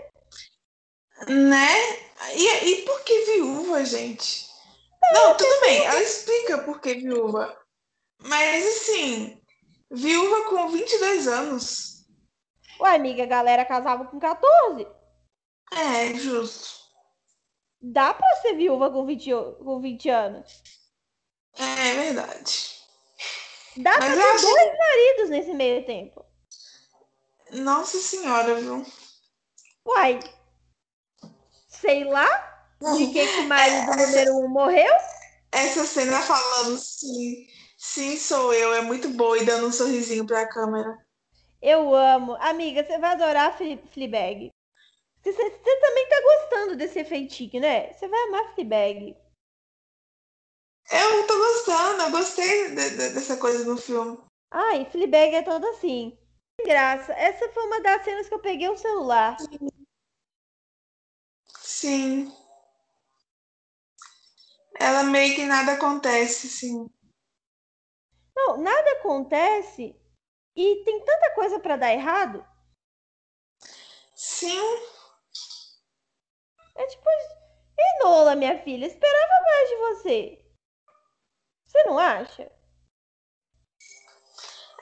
[1.29, 1.69] Né?
[2.35, 4.51] E, e por que viúva, gente?
[5.13, 7.57] Não, tudo bem, ela explica por que viúva.
[8.25, 9.41] Mas assim,
[9.91, 12.05] viúva com 22 anos.
[12.81, 14.87] Ué, amiga, a galera casava com 14.
[15.73, 16.83] É, justo.
[17.81, 20.63] Dá pra ser viúva com 20, o- com 20 anos.
[21.59, 22.73] É verdade.
[23.77, 26.25] Dá pra Mas ter eu acho- dois maridos nesse meio tempo.
[27.53, 28.85] Nossa senhora, viu?
[29.87, 30.21] Uai.
[31.69, 32.27] Sei lá
[32.97, 34.93] de que, que o marido número um morreu.
[35.51, 37.47] Essa cena falando sim,
[37.77, 40.99] sim, sou eu, é muito boa e dando um sorrisinho pra câmera.
[41.61, 42.35] Eu amo.
[42.41, 44.51] Amiga, você vai adorar Fle- Fleabag.
[45.23, 47.93] Você, você- você também tá gostando desse efeitinho, né?
[47.93, 49.15] Você vai amar Fleabag.
[50.93, 54.19] Eu tô gostando, eu gostei de- de- dessa coisa no filme.
[54.51, 56.17] Ai, Fleabag é toda assim.
[56.61, 57.13] Sem graça.
[57.15, 59.37] Essa foi uma das cenas que eu peguei o celular.
[61.61, 62.31] Sim.
[64.79, 66.87] Ela meio que nada acontece, assim.
[68.37, 69.97] Não, nada acontece
[70.57, 72.45] e tem tanta coisa pra dar errado.
[74.15, 74.61] Sim,
[76.77, 77.05] É tipo,
[77.97, 80.42] Enola, minha filha, esperava mais de você.
[81.73, 82.53] Você não acha?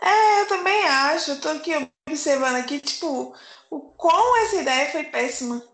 [0.01, 1.31] é, eu também acho.
[1.31, 1.71] Eu tô aqui
[2.09, 3.33] observando aqui, tipo,
[3.71, 5.65] o quão essa ideia foi péssima.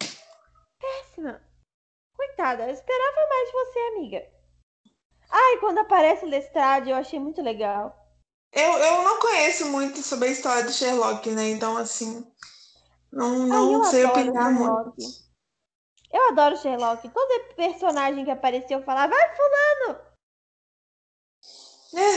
[0.79, 1.43] Péssima.
[2.15, 4.31] Coitada, eu esperava mais de você, amiga.
[5.31, 7.97] Ai, quando aparece o Lestrade, eu achei muito legal.
[8.53, 11.49] Eu, eu não conheço muito sobre a história do Sherlock, né?
[11.49, 12.31] Então, assim,
[13.11, 15.01] não, Ai, não eu sei opinar muito.
[16.13, 17.09] Eu adoro Sherlock.
[17.09, 20.16] Todo personagem que apareceu eu falava, vai, fulano.
[21.97, 22.17] É,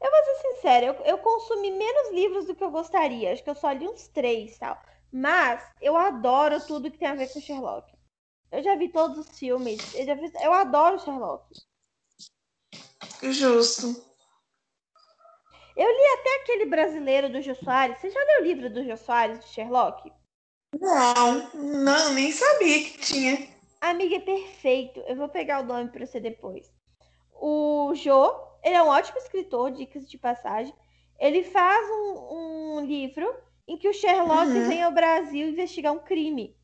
[0.00, 3.32] Eu vou ser sincera, eu, eu consumi menos livros do que eu gostaria.
[3.32, 4.80] Acho que eu só li uns três tal.
[5.12, 7.90] Mas eu adoro tudo que tem a ver com Sherlock.
[8.52, 9.78] Eu já vi todos os filmes.
[9.94, 11.44] Eu, já vi- eu adoro Sherlock.
[13.22, 14.06] justo.
[15.76, 17.98] Eu li até aquele brasileiro do Jô Soares.
[17.98, 20.12] Você já leu o livro do Jô Soares, de Sherlock?
[20.80, 23.48] Não, não, nem sabia que tinha.
[23.80, 25.00] Amiga, é perfeito.
[25.00, 26.70] Eu vou pegar o nome pra você depois.
[27.32, 30.74] O Jô, ele é um ótimo escritor, dicas de passagem.
[31.18, 33.28] Ele faz um, um livro
[33.66, 34.68] em que o Sherlock Uhum.
[34.68, 36.56] vem ao Brasil investigar um crime.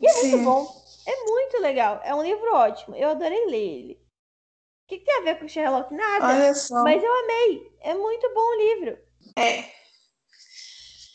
[0.00, 0.44] E é muito Sim.
[0.44, 0.82] bom.
[1.06, 2.00] É muito legal.
[2.04, 2.94] É um livro ótimo.
[2.94, 3.94] Eu adorei ler ele.
[3.94, 5.92] O que, que tem a ver com o Sherlock?
[5.92, 6.26] Nada.
[6.84, 7.72] Mas eu amei.
[7.80, 8.98] É muito bom o livro.
[9.36, 9.64] É,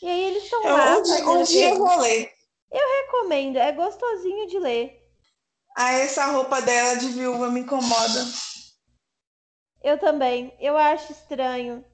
[0.02, 0.96] E aí eles estão eu, lá.
[0.98, 2.32] um, um dia eu vou ler.
[2.70, 3.56] Recomendo.
[3.56, 5.00] É gostosinho de ler.
[5.76, 8.24] Ah, essa roupa dela de viúva me incomoda.
[9.84, 10.56] Eu também.
[10.58, 11.84] Eu acho estranho.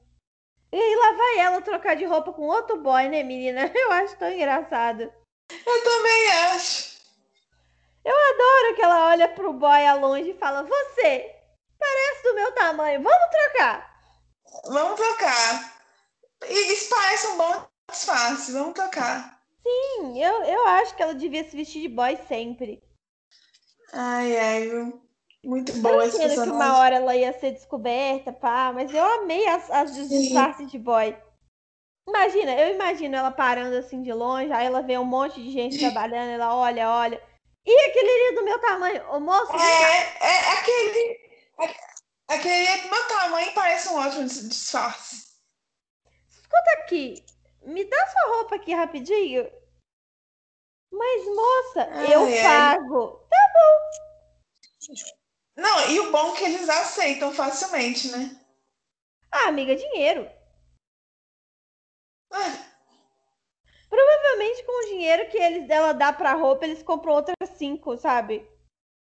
[0.72, 3.70] E aí lá vai ela trocar de roupa com outro boy, né, menina?
[3.74, 5.12] Eu acho tão engraçado.
[5.50, 6.90] Eu também acho.
[8.40, 11.34] Adoro que ela olha pro boy a longe e fala: Você
[11.78, 14.00] parece do meu tamanho, vamos trocar.
[14.66, 15.74] Vamos trocar.
[16.48, 18.52] E isso parece um bom disfarce.
[18.52, 19.38] Vamos trocar.
[19.62, 22.82] Sim, eu, eu acho que ela devia se vestir de boy sempre.
[23.92, 24.92] Ai, ai?
[25.44, 26.80] Muito boa esse Entendo que uma personagem.
[26.80, 31.16] hora ela ia ser descoberta, pá, mas eu amei as, as disfarces de boy.
[32.06, 35.78] Imagina, eu imagino ela parando assim de longe, aí ela vê um monte de gente
[35.80, 37.22] trabalhando, ela olha, olha.
[37.64, 39.10] E aquele ali do meu tamanho?
[39.12, 41.18] Ô, moço, É, é aquele.
[41.60, 41.90] é-
[42.28, 45.34] Aquele é do meu tamanho parece um ótimo dis- disfarce.
[46.28, 47.24] escuta aqui.
[47.62, 49.50] Me dá sua roupa aqui rapidinho.
[50.92, 52.42] Mas, moça, Ai, eu ai.
[52.42, 53.26] pago.
[55.56, 58.36] Não, e o bom é que eles aceitam facilmente, né?
[59.32, 60.28] Ah, amiga, dinheiro.
[62.32, 62.70] Ah,
[63.88, 68.46] Provavelmente com o dinheiro que eles dela dá pra roupa, eles compram outras cinco, sabe?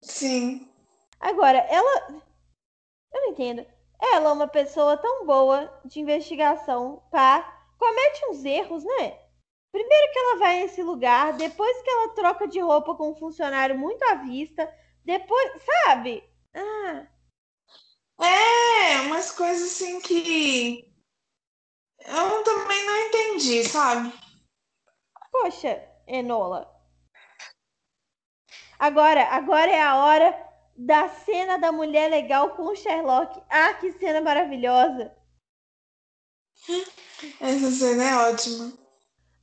[0.03, 0.69] sim.
[1.19, 2.23] Agora, ela.
[3.13, 3.67] Eu não entendo.
[4.01, 7.43] Ela é uma pessoa tão boa de investigação, pá.
[7.79, 9.19] Comete uns erros, né?
[9.73, 13.77] Primeiro que ela vai nesse lugar, depois que ela troca de roupa com um funcionário
[13.79, 14.73] muito à vista,
[15.05, 16.23] depois, sabe?
[16.55, 17.07] Ah,
[18.21, 20.93] É, umas coisas assim que
[22.07, 24.13] eu também não entendi, sabe?
[25.31, 26.71] poxa, Enola.
[28.79, 33.41] Agora, agora é a hora da cena da mulher legal com o Sherlock.
[33.49, 35.15] Ah, que cena maravilhosa.
[37.41, 38.84] Essa cena é ótima.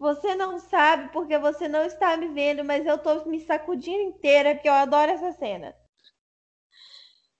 [0.02, 4.56] Você não sabe porque você não está me vendo, mas eu tô me sacudindo inteira
[4.56, 5.76] porque eu adoro essa cena.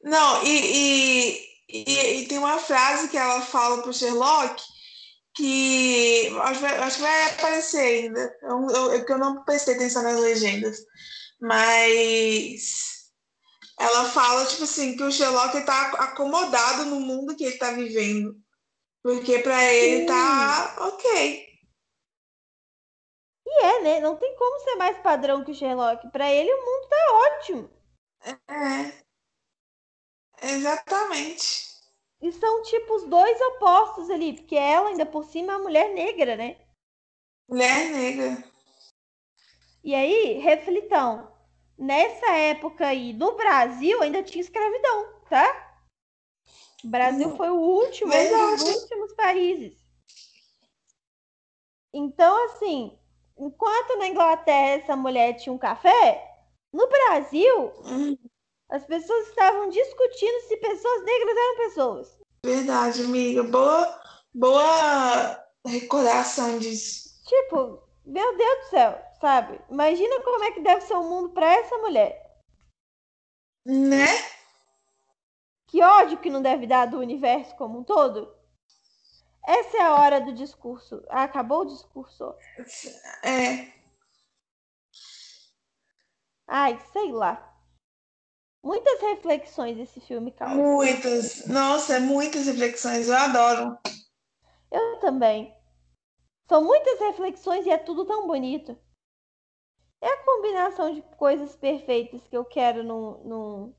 [0.04, 4.62] Não, e, e, e, e tem uma frase que ela fala pro Sherlock
[5.36, 8.38] que acho, que vai- acho que vai aparecer ainda.
[8.44, 10.78] Eu, eu, é que eu não prestei atenção nas legendas.
[11.42, 13.10] Mas
[13.80, 18.36] ela fala, tipo assim, que o Sherlock tá acomodado no mundo que ele tá vivendo.
[19.02, 21.51] Porque pra ele tá ok.
[23.54, 24.00] E é, né?
[24.00, 26.10] Não tem como ser mais padrão que o Sherlock.
[26.10, 26.98] Pra ele o mundo tá
[27.38, 27.70] ótimo.
[28.48, 29.02] É.
[30.42, 31.72] Exatamente.
[32.22, 35.94] E são tipo os dois opostos ali, porque ela ainda por cima é uma mulher
[35.94, 36.58] negra, né?
[37.50, 38.44] Mulher negra.
[39.84, 41.32] E aí, reflitão.
[41.78, 45.84] Nessa época aí do Brasil ainda tinha escravidão, tá?
[46.84, 49.76] O Brasil Hum, foi o último, um dos últimos países.
[51.94, 52.98] Então, assim,
[53.42, 56.24] enquanto na Inglaterra essa mulher tinha um café,
[56.72, 57.74] no Brasil
[58.70, 62.20] as pessoas estavam discutindo se pessoas negras eram pessoas.
[62.46, 63.44] verdade, amiga.
[63.44, 64.02] Boa,
[64.34, 67.22] boa recordação disso.
[67.26, 69.60] Tipo, meu Deus do céu, sabe?
[69.70, 72.40] Imagina como é que deve ser o mundo pra essa mulher.
[73.66, 74.08] Né?
[75.68, 78.34] Que ódio que não deve dar do universo como um todo.
[79.46, 81.04] Essa é a hora do discurso.
[81.10, 82.34] Ah, acabou o discurso.
[83.24, 83.72] É.
[86.48, 87.48] Ai, sei lá.
[88.64, 90.56] Muitas reflexões esse filme causa.
[90.56, 91.48] Muitas.
[91.48, 93.08] Nossa, muitas reflexões.
[93.08, 93.78] Eu adoro.
[94.72, 95.56] Eu também.
[96.48, 98.78] São muitas reflexões e é tudo tão bonito.
[100.02, 103.76] É a combinação de coisas perfeitas que eu quero no, no,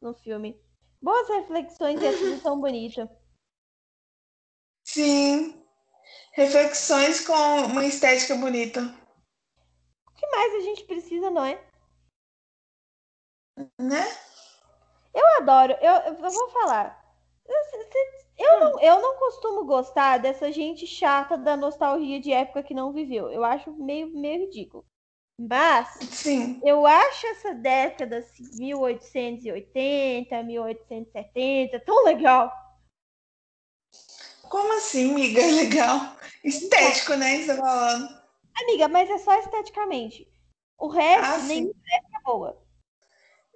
[0.00, 0.58] no filme.
[1.00, 3.08] Boas reflexões e é tudo tão bonito.
[4.96, 5.54] Sim.
[6.32, 8.80] Reflexões com uma estética bonita.
[10.06, 11.62] O que mais a gente precisa, não é?
[13.78, 14.06] Né?
[15.14, 17.04] Eu adoro, eu, eu vou falar.
[18.38, 22.90] Eu, não, eu não costumo gostar dessa gente chata da nostalgia de época que não
[22.90, 23.30] viveu.
[23.30, 24.82] Eu acho meio, meio ridículo.
[25.38, 26.58] Mas Sim.
[26.64, 32.65] eu acho essa década assim, 1880, 1870 tão legal.
[34.48, 35.40] Como assim, amiga?
[35.46, 36.16] Legal.
[36.44, 37.38] Estético, né?
[37.38, 38.08] Você tá falando.
[38.62, 40.26] Amiga, mas é só esteticamente.
[40.78, 42.66] O resto, Ah, nenhuma época é boa.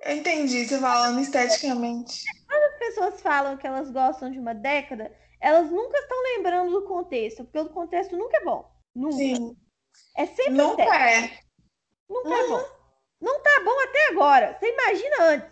[0.03, 2.24] Eu entendi você falando esteticamente.
[2.49, 7.45] As pessoas falam que elas gostam de uma década, elas nunca estão lembrando do contexto,
[7.45, 8.70] porque o contexto nunca é bom.
[8.95, 9.16] Nunca.
[9.16, 9.57] Sim.
[10.16, 11.34] É sempre Nunca estético.
[11.34, 11.41] é.
[12.09, 12.64] Nunca é bom.
[13.20, 14.57] Não tá bom até agora.
[14.59, 15.51] Você imagina antes.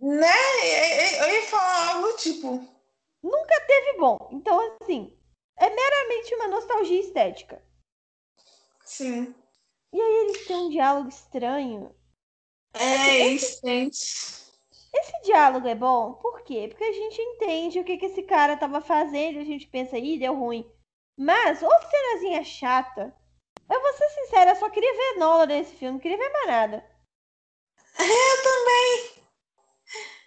[0.00, 1.18] Né?
[1.20, 2.77] Eu ia falar algo tipo.
[3.22, 4.28] Nunca teve bom.
[4.32, 5.16] Então, assim,
[5.56, 7.62] é meramente uma nostalgia estética.
[8.84, 9.34] Sim.
[9.92, 11.94] E aí eles têm um diálogo estranho.
[12.74, 14.28] É isso, gente.
[14.94, 16.66] Esse diálogo é bom, por quê?
[16.68, 20.18] Porque a gente entende o que, que esse cara tava fazendo a gente pensa, ih,
[20.18, 20.70] deu ruim.
[21.16, 23.14] Mas, ô cenazinha chata.
[23.68, 26.46] Eu vou ser sincera, eu só queria ver Nola nesse filme, não queria ver mais
[26.46, 26.98] nada.
[27.98, 29.24] Eu também.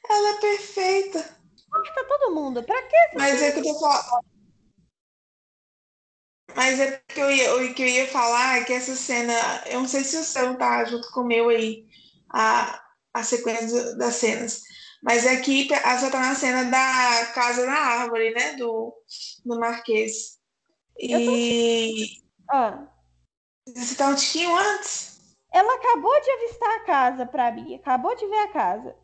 [0.09, 1.40] Ela é perfeita.
[1.71, 2.63] Tá todo mundo.
[2.63, 4.25] Pra que essa Mas é que eu tô falando.
[6.55, 9.33] Mas é que eu ia, o que eu ia falar é que essa cena,
[9.67, 11.85] eu não sei se o seu tá junto com o meu aí,
[12.29, 14.61] a, a sequência das cenas.
[15.01, 18.53] Mas aqui a você tá na cena da casa na árvore, né?
[18.53, 18.93] Do,
[19.45, 20.39] do Marquês.
[20.99, 22.87] E Ah,
[23.65, 25.19] você tá um tiquinho antes.
[25.51, 28.95] Ela acabou de avistar a casa pra mim, acabou de ver a casa.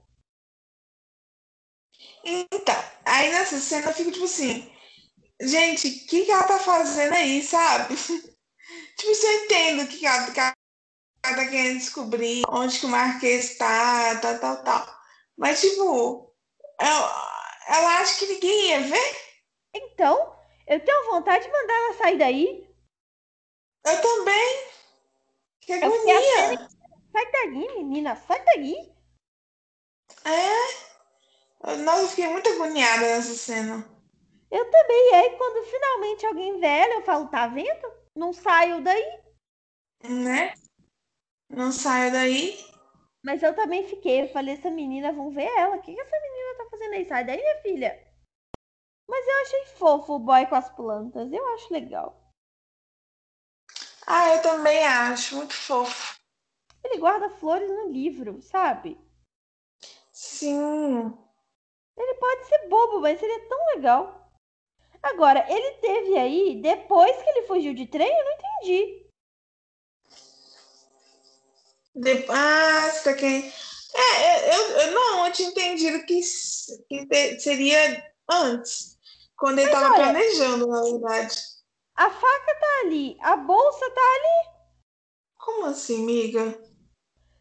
[2.30, 2.76] Então,
[3.06, 4.70] aí nessa cena eu fico tipo assim,
[5.42, 7.96] gente, o que, que ela tá fazendo aí, sabe?
[7.96, 10.54] tipo, você entende o que, que, ela, que ela
[11.24, 15.00] tá querendo descobrir, onde que o Marquês tá, tal, tal, tal.
[15.38, 16.36] Mas, tipo,
[16.80, 19.16] ela, ela acha que ninguém ia ver.
[19.74, 20.36] Então,
[20.68, 22.68] eu tenho vontade de mandar ela sair daí.
[23.86, 24.68] Eu também.
[25.62, 26.20] Que Eu agonia.
[26.20, 26.78] achando-
[27.14, 28.76] Sai daí, menina, sai daí.
[30.26, 30.87] É.
[31.62, 33.86] Nossa, eu fiquei muito agoniada nessa cena.
[34.50, 35.10] Eu também.
[35.10, 37.92] E aí, quando finalmente alguém vê ela, eu falo, tá vendo?
[38.16, 39.24] Não saio daí.
[40.04, 40.54] Né?
[41.50, 42.58] Não saia daí.
[43.24, 44.24] Mas eu também fiquei.
[44.24, 45.76] Eu falei, essa menina, vão ver ela.
[45.76, 47.06] O que, que essa menina tá fazendo aí?
[47.06, 48.08] Sai daí, minha filha.
[49.10, 51.32] Mas eu achei fofo o boy com as plantas.
[51.32, 52.34] Eu acho legal.
[54.06, 55.36] Ah, eu também acho.
[55.36, 56.18] Muito fofo.
[56.84, 58.98] Ele guarda flores no livro, sabe?
[60.12, 61.27] Sim.
[61.98, 64.32] Ele pode ser bobo, mas ele é tão legal.
[65.02, 69.08] Agora, ele teve aí, depois que ele fugiu de trem, eu não entendi.
[71.96, 72.26] De...
[72.30, 73.52] Ah, tá querendo.
[73.96, 76.20] É, eu, eu não, eu tinha entendido que,
[76.88, 78.98] que seria antes.
[79.36, 81.36] Quando ele tava olha- planejando, na verdade.
[81.96, 84.58] A faca tá ali, a bolsa tá ali.
[85.40, 86.60] Como assim, amiga?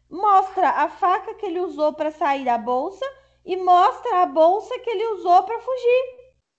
[0.09, 3.05] Mostra a faca que ele usou pra sair da bolsa
[3.47, 6.03] e mostra a bolsa que ele usou pra fugir.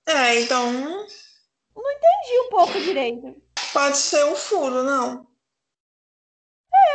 [0.09, 3.37] É, então Entendi um pouco direito.
[3.73, 5.29] pode ser um furo, não.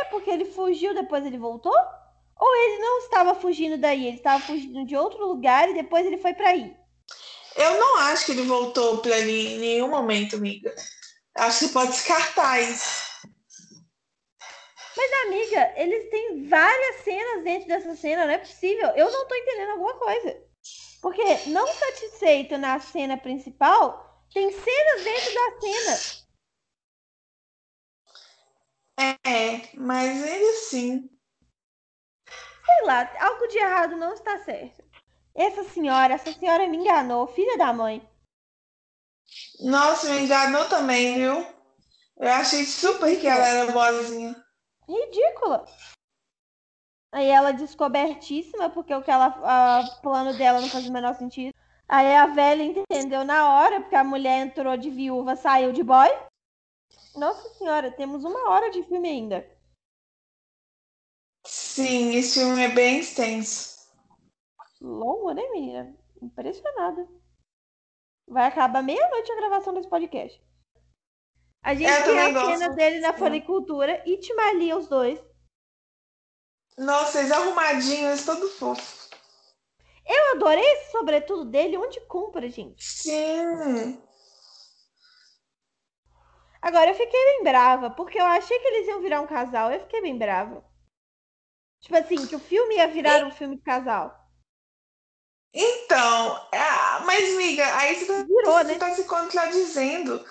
[0.00, 1.74] É porque ele fugiu, depois ele voltou?
[2.36, 6.18] Ou ele não estava fugindo daí, ele estava fugindo de outro lugar e depois ele
[6.18, 6.76] foi pra aí?
[7.56, 10.74] Eu não acho que ele voltou pra ali em nenhum momento, amiga.
[11.36, 13.03] Acho que pode descartar isso.
[14.96, 18.88] Mas, amiga, eles têm várias cenas dentro dessa cena, não é possível.
[18.90, 20.42] Eu não tô entendendo alguma coisa.
[21.02, 26.24] Porque, não satisfeito na cena principal, tem cenas dentro da cena.
[29.26, 31.10] É, mas ele sim.
[32.64, 34.82] Sei lá, algo de errado não está certo.
[35.34, 38.08] Essa senhora, essa senhora me enganou, filha da mãe.
[39.60, 41.46] Nossa, me enganou também, viu?
[42.16, 44.43] Eu achei super que ela era boazinha.
[44.88, 45.64] Ridícula.
[47.12, 51.54] Aí ela descobertíssima, porque o que ela, a plano dela não faz o menor sentido.
[51.88, 56.08] Aí a velha entendeu na hora, porque a mulher entrou de viúva, saiu de boy.
[57.14, 59.48] Nossa senhora, temos uma hora de filme ainda.
[61.46, 63.88] Sim, esse filme é bem extenso.
[64.80, 65.96] Longa, né, menina?
[66.20, 67.06] Impressionada.
[68.26, 70.42] Vai acabar meia-noite a gravação desse podcast.
[71.64, 72.46] A gente Eu tem a gosto.
[72.58, 75.18] cena dele na floricultura e Timalia os dois.
[76.76, 79.08] Nossa, eles arrumadinhos, todo fofo.
[80.06, 82.84] Eu adorei esse sobretudo dele, onde compra, gente.
[82.84, 83.98] Sim.
[86.60, 89.72] Agora, eu fiquei bem brava, porque eu achei que eles iam virar um casal.
[89.72, 90.62] Eu fiquei bem brava.
[91.80, 94.14] Tipo assim, que o filme ia virar um filme de casal.
[95.54, 98.74] Então, ah, mas amiga, aí você tá, Virou, você né?
[98.78, 100.22] tá se contradizendo.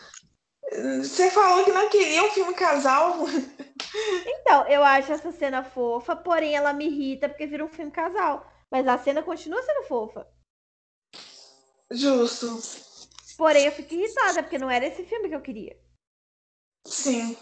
[0.72, 3.18] Você falou que não queria um filme casal.
[4.26, 8.51] Então, eu acho essa cena fofa, porém ela me irrita porque vira um filme casal.
[8.72, 10.28] Mas a cena continua sendo fofa.
[11.91, 12.59] Justo.
[13.38, 15.80] Porém, eu fico irritada, porque não era esse filme que eu queria.
[16.88, 17.38] Sim.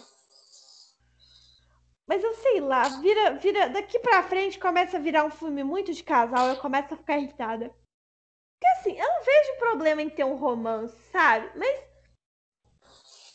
[2.06, 5.92] Mas eu sei lá, vira, vira, daqui pra frente começa a virar um filme muito
[5.92, 7.68] de casal, eu começo a ficar irritada.
[7.68, 11.50] Porque assim, eu não vejo problema em ter um romance, sabe?
[11.56, 11.91] Mas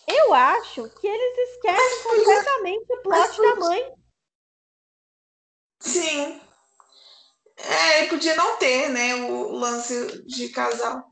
[0.08, 3.94] eu acho que eles esquecem completamente o plot da mãe.
[5.82, 6.42] Sim.
[7.58, 11.04] É, podia não ter, né, o lance de casal.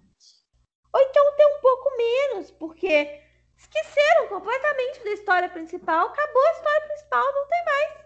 [0.94, 3.22] Ou então ter um pouco menos, porque
[3.58, 8.06] esqueceram completamente da história principal, acabou a história principal, não tem mais.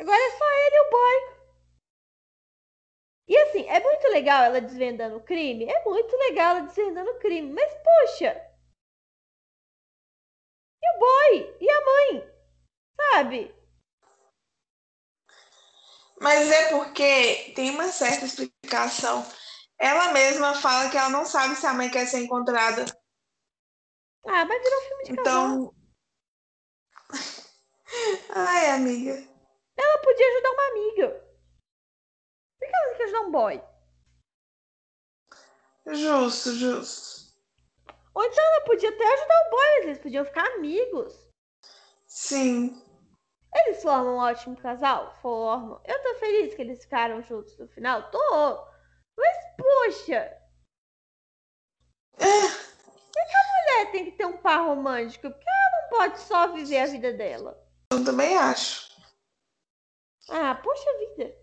[0.00, 1.40] Agora é só ele e o boy.
[3.28, 7.18] E assim, é muito legal ela desvendando o crime, é muito legal ela desvendando o
[7.20, 8.49] crime, mas poxa.
[10.82, 11.56] E o boy?
[11.60, 12.34] E a mãe?
[12.96, 13.54] Sabe?
[16.20, 19.26] Mas é porque tem uma certa explicação.
[19.78, 22.84] Ela mesma fala que ela não sabe se a mãe quer ser encontrada.
[24.26, 25.46] Ah, mas virou filme de casal.
[25.46, 25.74] Então.
[28.36, 29.12] Ai, amiga.
[29.76, 31.08] Ela podia ajudar uma amiga.
[32.58, 33.62] Por que ela não quer ajudar um boy?
[35.86, 37.19] Justo, justo.
[38.14, 41.28] Ou então ela podia até ajudar o boy, mas eles podiam ficar amigos.
[42.06, 42.82] Sim.
[43.54, 45.16] Eles formam um ótimo casal?
[45.20, 45.80] Formam.
[45.84, 48.10] Eu tô feliz que eles ficaram juntos no final?
[48.10, 48.66] Tô.
[49.16, 50.36] Mas, poxa.
[52.12, 55.30] Por que a mulher tem que ter um par romântico?
[55.30, 57.60] Porque ela não pode só viver a vida dela.
[57.92, 58.88] Eu também acho.
[60.28, 61.34] Ah, poxa vida.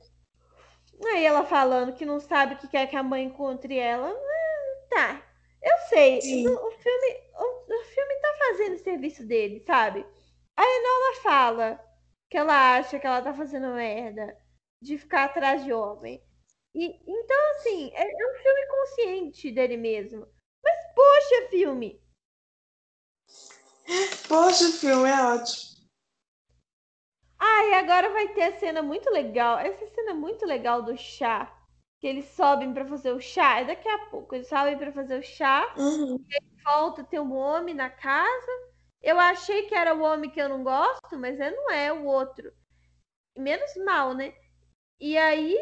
[1.13, 4.09] Aí ela falando que não sabe o que quer que a mãe encontre ela.
[4.09, 5.26] Ah, tá.
[5.67, 6.21] Eu sei.
[6.21, 6.47] Sim.
[6.47, 10.05] O, filme, o, o filme tá fazendo o serviço dele, sabe?
[10.55, 11.87] A Enola fala
[12.29, 14.37] que ela acha que ela tá fazendo merda
[14.81, 16.23] de ficar atrás de homem.
[16.73, 20.27] E, então, assim, é, é um filme consciente dele mesmo.
[20.63, 22.01] Mas, poxa, filme!
[24.27, 25.77] Poxa, filme é ótimo.
[27.39, 29.59] Ah, e agora vai ter a cena muito legal.
[29.59, 31.56] Essa cena é muito legal do chá.
[31.99, 33.59] Que eles sobem pra fazer o chá.
[33.59, 34.35] É daqui a pouco.
[34.35, 35.73] Eles sobem pra fazer o chá.
[35.77, 36.23] Uhum.
[36.63, 38.51] Volta, tem um homem na casa.
[39.01, 42.05] Eu achei que era o homem que eu não gosto, mas é, não é o
[42.05, 42.51] outro.
[43.35, 44.33] Menos mal, né?
[44.99, 45.55] E aí.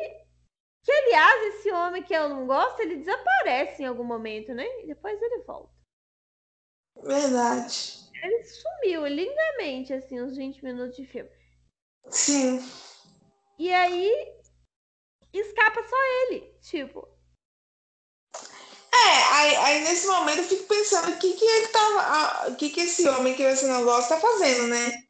[0.83, 4.65] Que aliás, esse homem que eu não gosto, ele desaparece em algum momento, né?
[4.81, 5.73] E depois ele volta.
[7.01, 8.05] Verdade.
[8.21, 11.29] Ele sumiu lindamente, assim, uns 20 minutos de filme.
[12.09, 12.59] Sim.
[13.57, 14.35] E aí
[15.39, 16.53] escapa só ele.
[16.61, 17.07] Tipo,
[18.93, 22.01] É, aí, aí nesse momento eu fico pensando o que que ele tava.
[22.01, 25.05] ah, O que que esse homem que você não gosta tá fazendo, né?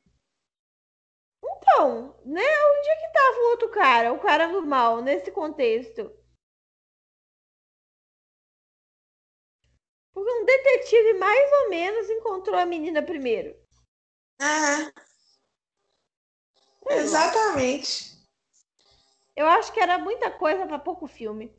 [1.44, 2.42] então, né?
[2.42, 4.14] Onde é que tava o outro cara?
[4.14, 6.12] O cara do mal, nesse contexto?
[10.14, 13.56] Porque um detetive mais ou menos encontrou a menina primeiro.
[14.40, 14.92] É.
[16.90, 18.15] Exatamente.
[19.36, 21.54] Eu acho que era muita coisa pra pouco filme.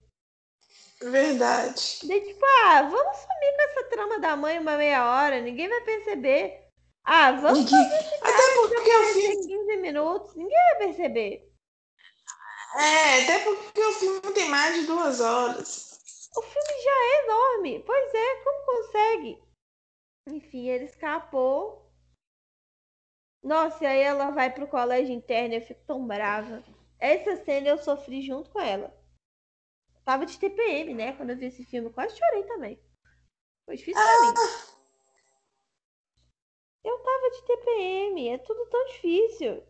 [1.01, 2.01] Verdade.
[2.09, 5.83] Daí, tipo, ah, vamos sumir com essa trama da mãe uma meia hora, ninguém vai
[5.83, 6.65] perceber.
[7.05, 9.27] Ah, vamos Ninguém- fazer esse Até porque filme.
[9.27, 11.53] em 15 minutos, ninguém vai perceber.
[12.79, 16.31] É, até porque o filme tem mais de duas horas.
[16.37, 17.83] O filme já é enorme.
[17.87, 19.43] Pois é, como consegue?
[20.29, 21.91] Enfim, ele escapou.
[23.43, 26.63] Nossa, e aí ela vai pro colégio interno e eu fico tão brava.
[26.99, 28.97] Essa cena eu sofri junto com ela.
[30.05, 31.13] Tava de TPM, né?
[31.13, 32.81] Quando eu vi esse filme, eu quase chorei também.
[33.65, 34.35] Foi difícil pra mim.
[36.85, 39.67] Eu tava de TPM, é tudo tão difícil.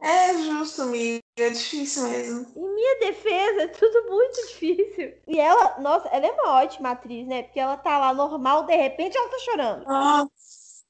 [0.00, 1.20] É justo, amiga.
[1.36, 2.52] É difícil mesmo.
[2.56, 5.20] Em minha defesa, é tudo muito difícil.
[5.26, 7.42] E ela, nossa, ela é uma ótima atriz, né?
[7.42, 9.84] Porque ela tá lá normal, de repente ela tá chorando.
[9.84, 10.84] Nossa.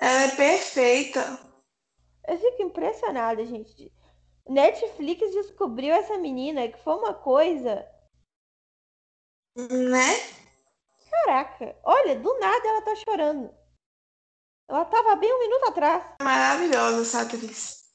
[0.00, 1.20] Ela é perfeita.
[2.26, 3.92] Eu fico impressionada, gente.
[4.48, 7.86] Netflix descobriu essa menina que foi uma coisa.
[9.56, 10.42] Né?
[11.10, 13.54] Caraca, olha, do nada ela tá chorando.
[14.68, 16.14] Ela tava bem um minuto atrás.
[16.22, 17.92] Maravilhosa essa atriz.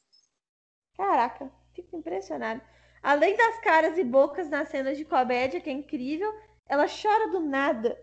[0.96, 2.64] Caraca, fico impressionada.
[3.02, 6.32] Além das caras e bocas nas cenas de comédia, que é incrível,
[6.68, 7.98] ela chora do nada.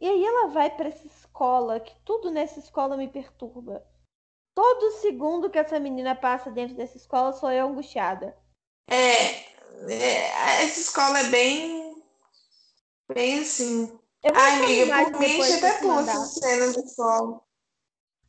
[0.00, 3.86] E aí ela vai pra essa escola, que tudo nessa escola me perturba.
[4.54, 8.36] Todo segundo que essa menina passa dentro dessa escola sou eu angustiada.
[8.88, 9.52] É,
[9.90, 12.02] é, essa escola é bem.
[13.12, 13.98] Bem assim.
[14.34, 17.40] Ai, amiga, por mim, até essas cenas da escola.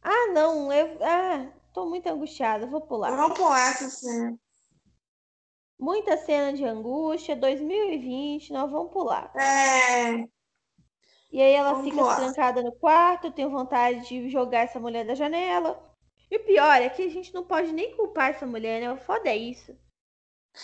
[0.01, 0.97] Ah, não, eu.
[1.03, 3.15] Ah, tô muito angustiada, vou pular.
[3.15, 4.37] Vamos pular essa cena.
[5.79, 9.32] Muita cena de angústia, 2020, nós vamos pular.
[9.36, 10.25] É.
[11.32, 12.16] E aí ela Vamos fica lá.
[12.16, 15.92] trancada no quarto, tenho vontade de jogar essa mulher da janela.
[16.34, 18.92] E o pior é que a gente não pode nem culpar essa mulher, né?
[18.92, 19.72] O foda é isso.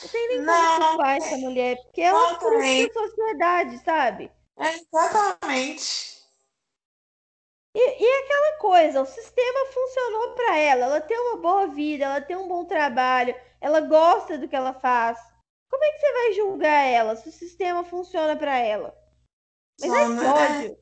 [0.01, 2.89] Não tem nem como Não, culpar essa mulher, porque ela tem.
[2.89, 4.31] a sociedade, sabe?
[4.57, 6.23] É, exatamente.
[7.75, 12.19] E, e aquela coisa, o sistema funcionou pra ela, ela tem uma boa vida, ela
[12.19, 15.19] tem um bom trabalho, ela gosta do que ela faz.
[15.69, 18.97] Como é que você vai julgar ela se o sistema funciona pra ela?
[19.79, 20.63] Mas é Não, né?
[20.63, 20.77] ódio.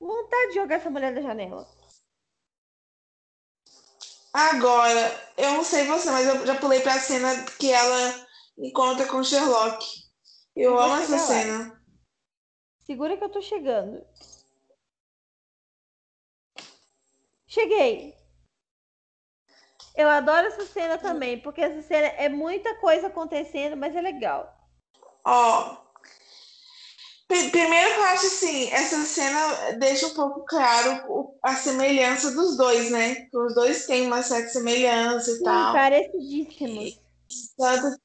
[0.00, 1.68] Vontade de jogar essa mulher da janela.
[4.32, 8.26] Agora, eu não sei você, mas eu já pulei pra cena que ela
[8.58, 9.84] encontra com Sherlock.
[10.54, 11.26] Eu amo essa chegar lá.
[11.26, 11.82] cena.
[12.86, 14.04] Segura que eu tô chegando.
[17.46, 18.14] Cheguei.
[19.96, 24.56] Eu adoro essa cena também, porque essa cena é muita coisa acontecendo, mas é legal.
[25.24, 25.64] Ó.
[25.74, 25.89] pri-
[27.30, 32.90] Primeiro que eu acho assim, essa cena deixa um pouco claro a semelhança dos dois,
[32.90, 33.14] né?
[33.30, 35.72] Que os dois têm uma certa semelhança e Sim, tal.
[35.72, 37.00] parecidíssimos.
[37.56, 38.00] Tanto,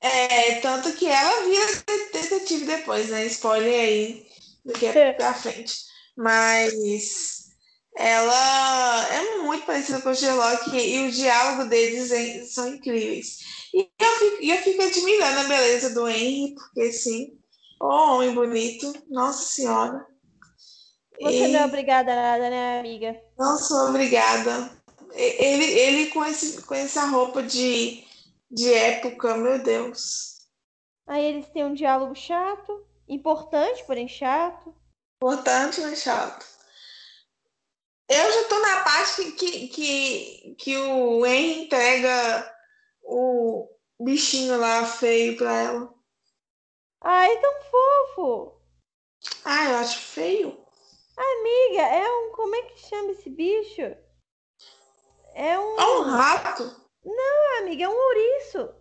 [0.00, 3.26] é, tanto que ela vira de- detetive depois, né?
[3.26, 4.26] Spoiler aí
[4.64, 5.74] do que é pra frente.
[6.16, 6.72] Mas
[7.94, 13.36] ela é muito parecida com o Sherlock e o diálogo deles são incríveis.
[13.74, 17.38] E eu fico, eu fico admirando a beleza do Henry, porque sim,
[17.82, 20.06] o homem bonito, nossa senhora.
[21.20, 21.48] Você e...
[21.48, 23.20] não é obrigada a nada, né, amiga?
[23.36, 24.70] Não sou obrigada.
[25.12, 28.04] Ele, ele com, esse, com essa roupa de,
[28.50, 30.46] de época, meu Deus.
[31.06, 34.74] Aí eles têm um diálogo chato, importante, porém chato.
[35.16, 36.46] Importante, mas chato.
[38.08, 42.56] Eu já tô na parte que, que, que o Henry entrega
[43.02, 43.68] o
[44.00, 45.91] bichinho lá feio pra ela.
[47.04, 48.62] Ai, tão fofo!
[49.44, 50.56] Ah, eu acho feio.
[51.16, 52.32] Amiga, é um.
[52.32, 53.82] Como é que chama esse bicho?
[55.34, 55.80] É um.
[55.80, 56.62] É um rato?
[57.04, 58.74] Não, amiga, é um ouriço.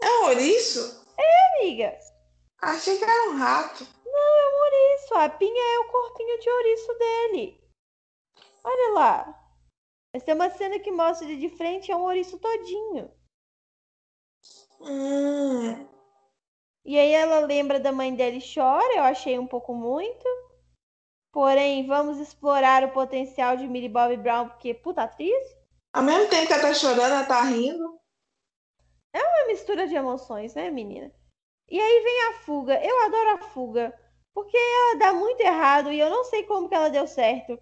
[0.00, 1.04] É um ouriço?
[1.18, 1.98] É, amiga.
[2.62, 3.86] Achei que era um rato.
[4.04, 5.14] Não, é um ouriço.
[5.16, 7.70] A pinha é o corpinho de ouriço dele.
[8.64, 9.42] Olha lá.
[10.14, 13.12] Mas tem uma cena que mostra ele de frente, é um ouriço todinho.
[14.80, 15.95] Hum.
[16.86, 20.24] E aí ela lembra da mãe dela e chora, eu achei um pouco muito.
[21.32, 25.56] Porém, vamos explorar o potencial de Millie Bobby Brown, porque puta atriz.
[25.92, 27.98] Ao mesmo tempo que ela tá chorando, ela tá rindo.
[29.12, 31.12] É uma mistura de emoções, né, menina?
[31.68, 32.80] E aí vem a fuga.
[32.80, 33.92] Eu adoro a fuga.
[34.32, 37.58] Porque ela dá muito errado e eu não sei como que ela deu certo.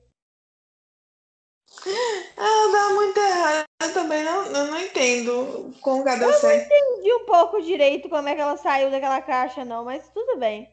[2.37, 3.65] Ela dá muito errado.
[3.83, 6.23] Eu também não, eu não entendo como certo.
[6.23, 10.09] Eu não entendi um pouco direito como é que ela saiu daquela caixa, não, mas
[10.09, 10.69] tudo bem.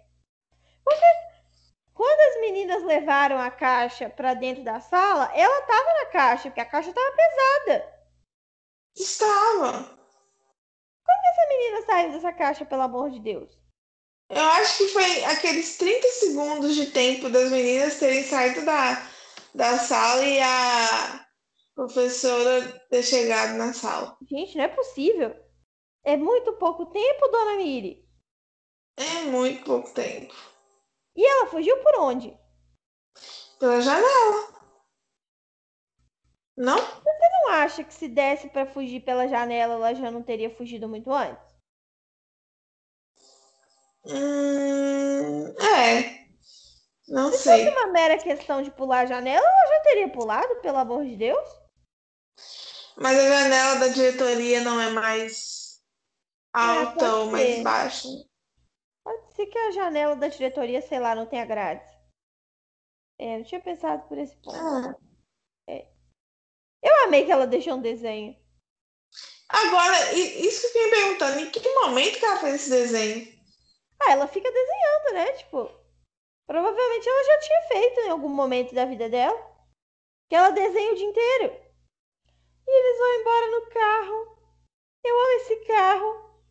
[0.84, 1.06] Porque
[1.94, 6.62] quando as meninas levaram a caixa para dentro da sala, ela tava na caixa, porque
[6.62, 8.02] a caixa tava pesada.
[8.96, 9.72] Estava.
[9.74, 13.62] Como que essa menina saiu dessa caixa, pelo amor de Deus?
[14.30, 19.11] Eu acho que foi aqueles 30 segundos de tempo das meninas terem saído da,
[19.54, 21.26] da sala e a
[21.76, 24.18] professora ter chegado na sala.
[24.30, 25.36] Gente, não é possível.
[26.04, 28.08] É muito pouco tempo, dona Miri.
[28.98, 30.34] É muito pouco tempo.
[31.16, 32.38] E ela fugiu por onde?
[33.60, 34.62] Pela janela.
[36.58, 36.78] Não?
[36.78, 40.88] Você não acha que se desse para fugir pela janela, ela já não teria fugido
[40.88, 41.52] muito antes?
[44.06, 46.21] Hum, é.
[47.12, 47.66] Não se sei.
[47.66, 51.06] Se fosse uma mera questão de pular a janela, ela já teria pulado, pelo amor
[51.06, 51.50] de Deus.
[52.96, 55.82] Mas a janela da diretoria não é mais
[56.56, 58.08] é, alta é, ou mais baixa.
[59.04, 61.86] Pode ser que a janela da diretoria, sei lá, não tenha grade.
[63.20, 64.58] É, não tinha pensado por esse ponto.
[64.58, 64.96] Ah.
[65.68, 65.88] É.
[66.82, 68.40] Eu amei que ela deixou um desenho.
[69.50, 73.42] Agora, isso que eu fiquei me perguntando, em que momento que ela fez esse desenho?
[74.02, 75.34] Ah, ela fica desenhando, né?
[75.34, 75.81] Tipo,
[76.52, 79.40] provavelmente ela já tinha feito em algum momento da vida dela.
[80.30, 81.46] Que ela desenha o dia inteiro.
[82.68, 84.38] E eles vão embora no carro.
[85.02, 86.42] Eu amo esse carro.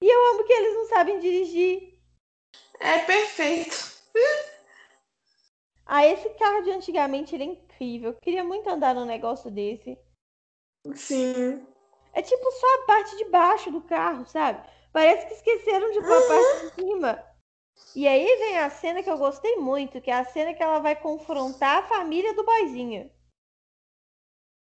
[0.00, 2.00] E eu amo que eles não sabem dirigir.
[2.78, 3.76] É perfeito.
[5.86, 8.10] ah, esse carro de antigamente ele é incrível.
[8.12, 9.98] Eu queria muito andar num negócio desse.
[10.94, 11.66] Sim.
[12.12, 14.64] É tipo só a parte de baixo do carro, sabe?
[14.92, 17.31] Parece que esqueceram de pôr a parte de cima.
[17.94, 20.78] E aí vem a cena que eu gostei muito, que é a cena que ela
[20.78, 23.10] vai confrontar a família do boizinho.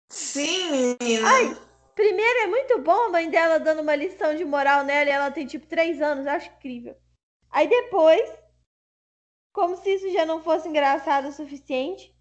[0.10, 1.28] Sim, menina.
[1.28, 1.56] Ai,
[1.96, 5.32] primeiro é muito bom a mãe dela dando uma lição de moral nela e ela
[5.32, 6.96] tem tipo três anos, acho incrível.
[7.50, 8.30] Aí depois,
[9.52, 12.16] como se isso já não fosse engraçado o suficiente,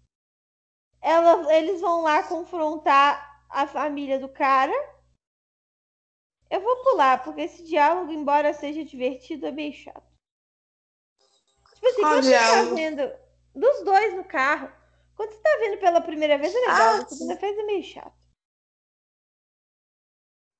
[1.01, 4.73] ela, eles vão lá confrontar a família do cara
[6.53, 10.12] eu vou pular, porque esse diálogo, embora seja divertido, é meio chato.
[11.83, 13.13] Tipo assim, quando você tá vendo
[13.53, 14.71] dos dois no carro,
[15.15, 18.15] quando você tá vendo pela primeira vez é legal, ah, segunda vez é meio chato.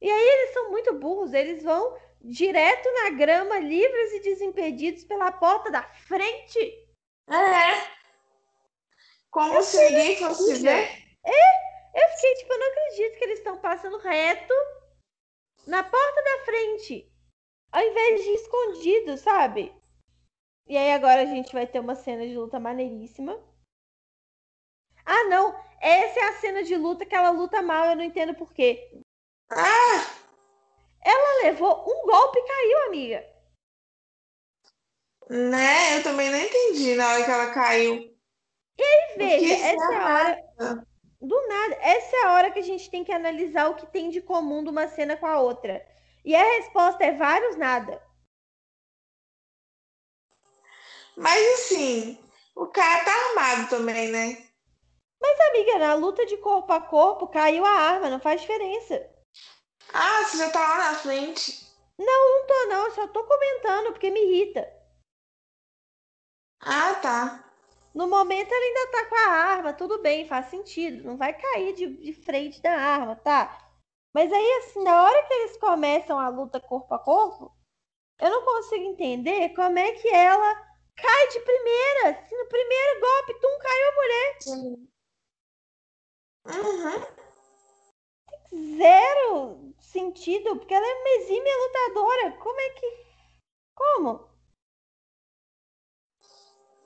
[0.02, 5.32] E aí eles são muito burros, eles vão direto na grama, livres e desimpedidos pela
[5.32, 6.60] porta da frente.
[7.30, 7.94] É.
[9.32, 10.90] Como eu se ninguém fosse ver.
[11.26, 14.54] É, eu fiquei tipo, eu não acredito que eles estão passando reto
[15.66, 17.10] na porta da frente,
[17.72, 19.74] ao invés de escondido, sabe?
[20.68, 23.38] E aí agora a gente vai ter uma cena de luta maneiríssima.
[25.06, 25.54] Ah, não!
[25.82, 29.02] Essa é a cena de luta que ela luta mal, eu não entendo por quê.
[29.52, 30.24] Ah!
[31.04, 33.34] Ela levou um golpe e caiu, amiga.
[35.30, 35.98] Né?
[35.98, 38.18] Eu também não entendi na hora que ela caiu.
[38.78, 40.88] E aí, veja, essa é a hora.
[41.22, 41.76] Do nada.
[41.82, 44.64] Essa é a hora que a gente tem que analisar o que tem de comum
[44.64, 45.86] de uma cena com a outra.
[46.24, 48.02] E a resposta é vários nada.
[51.16, 52.18] Mas assim,
[52.56, 54.38] O cara tá armado também, né?
[55.20, 59.10] Mas, amiga, na luta de corpo a corpo, caiu a arma, não faz diferença.
[59.92, 61.66] Ah, você já tá lá na frente.
[61.98, 64.68] Não, não tô não, só tô comentando porque me irrita.
[66.60, 67.44] Ah, tá.
[67.94, 71.04] No momento ele ainda tá com a arma, tudo bem, faz sentido.
[71.04, 73.72] Não vai cair de, de frente da arma, tá?
[74.14, 77.52] Mas aí, assim, na hora que eles começam a luta corpo a corpo,
[78.20, 82.26] eu não consigo entender como é que ela cai de primeira.
[82.28, 84.38] Se no primeiro golpe, tum, caiu a mulher.
[86.46, 87.14] Uhum.
[88.78, 92.32] Zero sentido, porque ela é uma exímia lutadora.
[92.38, 93.06] Como é que.
[93.76, 94.30] Como?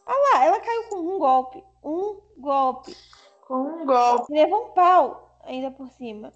[0.06, 1.64] Olha lá, ela caiu com um golpe.
[1.84, 2.96] Um golpe.
[3.42, 4.32] Com um golpe.
[4.32, 6.32] Levou um pau ainda por cima.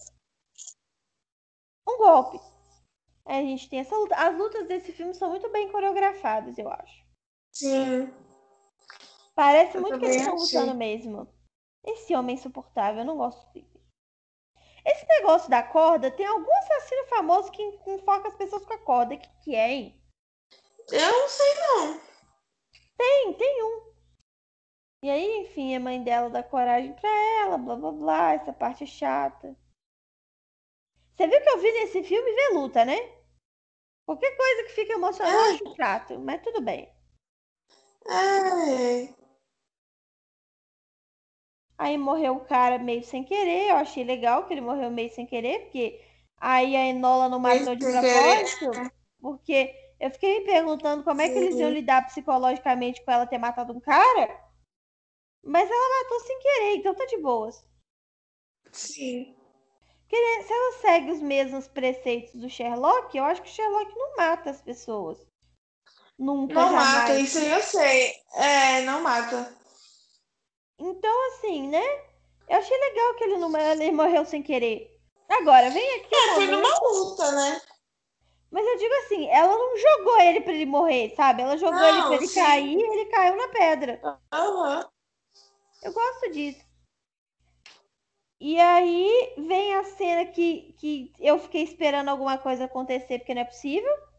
[1.87, 2.39] Um golpe.
[3.25, 4.15] A gente tem essa luta.
[4.15, 7.00] As lutas desse filme são muito bem coreografadas, eu acho.
[7.51, 8.11] Sim.
[9.35, 11.27] Parece Eu muito que eles estão lutando mesmo.
[11.83, 13.69] Esse homem insuportável, eu não gosto dele.
[14.85, 19.15] Esse negócio da corda, tem algum assassino famoso que enfoca as pessoas com a corda.
[19.15, 20.01] O que, que é, hein?
[20.91, 22.01] Eu não sei não.
[22.97, 23.91] Tem, tem um.
[25.03, 27.09] E aí, enfim, a mãe dela dá coragem pra
[27.41, 29.57] ela, blá blá blá, essa parte é chata.
[31.15, 32.97] Você viu que eu vi nesse filme ver luta, né?
[34.05, 36.91] Qualquer coisa que fica emocionante, eu acho chato, mas tudo bem.
[38.07, 39.13] É.
[41.77, 45.25] Aí morreu o cara meio sem querer, eu achei legal que ele morreu meio sem
[45.25, 45.99] querer, porque
[46.37, 48.71] aí a Enola não matou de propósito,
[49.19, 53.39] porque eu fiquei me perguntando como é que eles iam lidar psicologicamente com ela ter
[53.39, 54.51] matado um cara,
[55.43, 57.67] mas ela matou sem querer, então tá de boas.
[58.71, 59.35] Sim.
[60.01, 64.17] Porque se ela segue os mesmos preceitos do Sherlock, eu acho que o Sherlock não
[64.17, 65.30] mata as pessoas.
[66.21, 66.93] Nunca, Não jamais.
[66.93, 68.13] mata, isso eu sei.
[68.35, 69.51] É, não mata.
[70.77, 71.83] Então, assim, né?
[72.47, 74.95] Eu achei legal que ele, não, ele morreu sem querer.
[75.27, 76.13] Agora, vem aqui.
[76.13, 77.61] É, foi numa luta, né?
[78.51, 81.41] Mas eu digo assim, ela não jogou ele pra ele morrer, sabe?
[81.41, 82.39] Ela jogou Não, ele pra ele sim.
[82.39, 84.19] cair e ele caiu na pedra.
[84.31, 84.89] Aham.
[85.81, 86.63] Eu gosto disso.
[88.39, 93.41] E aí vem a cena que, que eu fiquei esperando alguma coisa acontecer, porque não
[93.41, 94.10] é possível.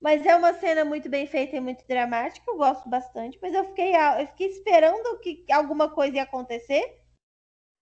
[0.00, 3.38] Mas é uma cena muito bem feita e muito dramática, eu gosto bastante.
[3.42, 6.98] Mas eu fiquei, eu fiquei esperando que alguma coisa ia acontecer.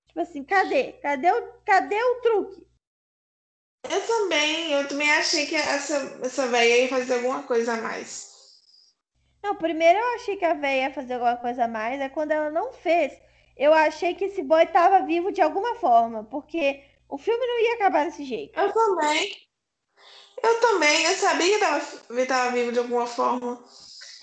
[0.09, 0.95] Tipo assim, cadê?
[0.95, 2.66] Cadê o, cadê o truque?
[3.89, 8.28] Eu também, eu também achei que essa, essa velha ia fazer alguma coisa a mais.
[9.43, 12.32] Não, primeiro eu achei que a véia ia fazer alguma coisa a mais, é quando
[12.32, 13.12] ela não fez.
[13.57, 17.74] Eu achei que esse boy tava vivo de alguma forma, porque o filme não ia
[17.74, 18.59] acabar desse jeito.
[18.59, 19.48] Eu também.
[20.43, 23.62] Eu também, eu sabia que tava, ele tava vivo de alguma forma.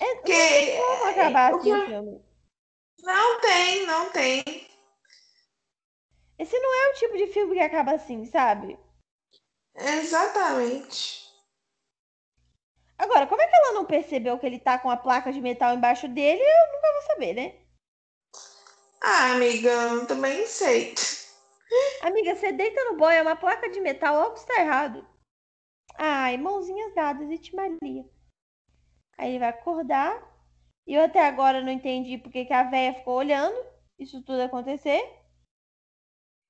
[0.00, 2.24] É, Porque não vai acabar o assim o filme.
[3.02, 4.42] não tem, não tem.
[6.38, 8.78] Esse não é o tipo de filme que acaba assim, sabe?
[9.74, 11.26] Exatamente.
[12.98, 15.74] Agora, como é que ela não percebeu que ele tá com a placa de metal
[15.74, 16.42] embaixo dele?
[16.42, 17.54] Eu nunca vou saber, né?
[19.02, 20.94] Ah, amiga, eu também sei.
[22.00, 25.06] Amiga, você deita no boy, é uma placa de metal, algo está errado.
[25.98, 28.04] Ai, mãozinhas dadas, e Maria.
[29.18, 30.34] Aí ele vai acordar.
[30.86, 33.56] E eu até agora não entendi porque que a véia ficou olhando
[33.98, 35.02] isso tudo acontecer.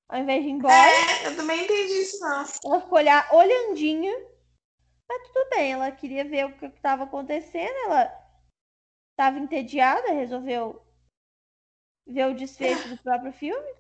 [0.09, 2.45] Ao invés de ir embora, É, eu também entendi isso, não.
[2.65, 4.13] ela ficou olhar, olhandinha.
[5.09, 7.75] Mas tudo bem, ela queria ver o que estava acontecendo.
[7.87, 8.05] Ela
[9.13, 10.85] estava entediada, resolveu
[12.07, 13.75] ver o desfecho do próprio filme,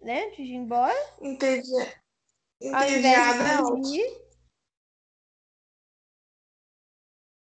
[0.00, 0.26] né?
[0.26, 0.94] Antes de ir embora.
[1.20, 1.72] Entendi.
[2.72, 4.23] Ao invés Entediada de.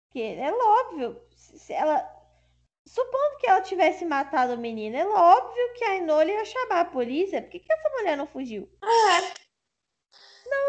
[0.09, 2.03] Porque é óbvio, se ela.
[2.87, 6.85] Supondo que ela tivesse matado o menino, é óbvio que a Enola ia chamar a
[6.85, 7.39] polícia.
[7.39, 8.67] Por que, que essa mulher não fugiu?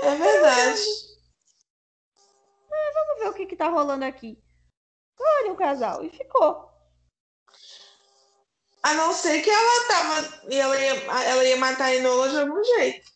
[0.02, 0.82] É verdade.
[2.94, 4.38] Vamos ver o que, que tá rolando aqui.
[5.18, 6.04] Olha o casal.
[6.04, 6.70] E ficou.
[8.82, 10.50] A não ser que ela tava.
[10.50, 10.94] E ela ia,
[11.24, 13.10] ela ia matar a Enola de algum jeito.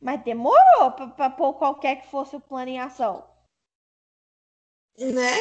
[0.00, 3.28] Mas demorou pra, pra pôr qualquer que fosse o plano em ação.
[4.98, 5.34] Né?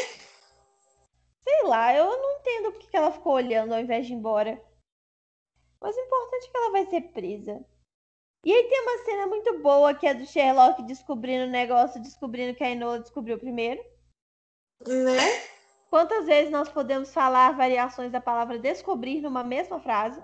[1.43, 4.61] Sei lá, eu não entendo porque que ela ficou olhando ao invés de ir embora.
[5.81, 7.65] Mas o importante é que ela vai ser presa.
[8.45, 12.55] E aí tem uma cena muito boa que é do Sherlock descobrindo o negócio, descobrindo
[12.55, 13.84] que a Enola descobriu primeiro.
[14.85, 15.47] Né?
[15.89, 20.21] Quantas vezes nós podemos falar variações da palavra descobrir numa mesma frase?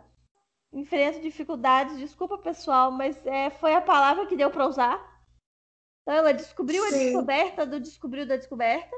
[0.71, 4.97] Enfrento dificuldades, desculpa pessoal, mas é, foi a palavra que deu para usar.
[6.01, 6.99] Então ela descobriu a Sim.
[6.99, 8.95] descoberta do descobriu da descoberta.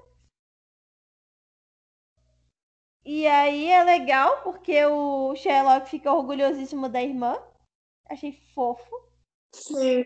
[3.06, 7.38] E aí é legal porque o Sherlock fica orgulhosíssimo da irmã.
[8.10, 8.95] Achei fofo.
[9.53, 10.03] Sim.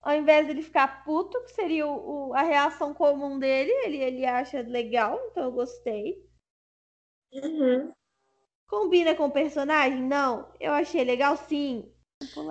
[0.00, 4.24] Ao invés dele ficar puto, que seria o, o, a reação comum dele, ele, ele
[4.24, 6.26] acha legal, então eu gostei.
[7.32, 7.92] Uhum.
[8.66, 10.00] Combina com o personagem?
[10.00, 10.50] Não.
[10.58, 11.92] Eu achei legal, sim.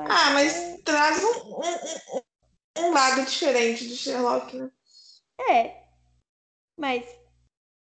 [0.10, 4.72] Ah, mas traz um, um, um, lado diferente de Sherlock, né?
[5.50, 5.84] É.
[6.78, 7.17] Mas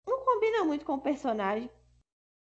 [0.06, 1.70] não combina muito com o personagem.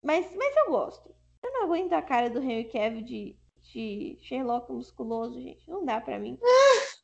[0.02, 1.14] Mas, mas eu gosto.
[1.42, 3.36] Eu não aguento a cara do Henry Cavill de,
[3.72, 5.68] de Sherlock musculoso, gente.
[5.68, 6.38] Não dá pra mim.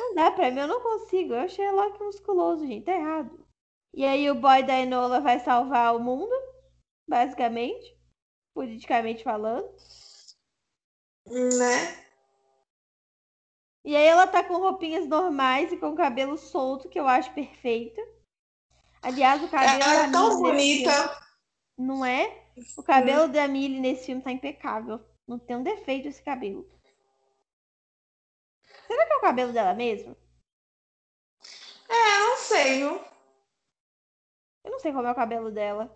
[0.00, 1.34] Não dá pra mim, eu não consigo.
[1.34, 2.84] É o Sherlock musculoso, gente.
[2.84, 3.46] Tá errado.
[3.94, 6.34] E aí o boy da Enola vai salvar o mundo,
[7.08, 7.96] basicamente.
[8.52, 9.72] Politicamente falando.
[11.26, 12.02] Né?
[13.84, 18.00] E aí ela tá com roupinhas normais e com cabelo solto, que eu acho perfeito.
[19.02, 20.90] Aliás, o cabelo Ela da é tão bonita.
[20.92, 21.16] filme,
[21.76, 22.46] não é?
[22.76, 25.00] O cabelo da Millie nesse filme tá impecável.
[25.26, 26.68] Não tem um defeito esse cabelo.
[28.86, 30.16] Será que é o cabelo dela mesmo?
[31.88, 32.82] É, não sei?
[32.82, 33.00] Eu
[34.70, 35.94] não sei como é o cabelo dela.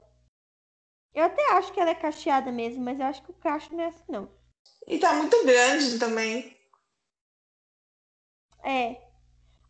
[1.15, 3.85] Eu até acho que ela é cacheada mesmo, mas eu acho que o cacho não
[3.85, 4.31] é assim, não.
[4.87, 6.57] E tá muito grande também.
[8.65, 9.06] É.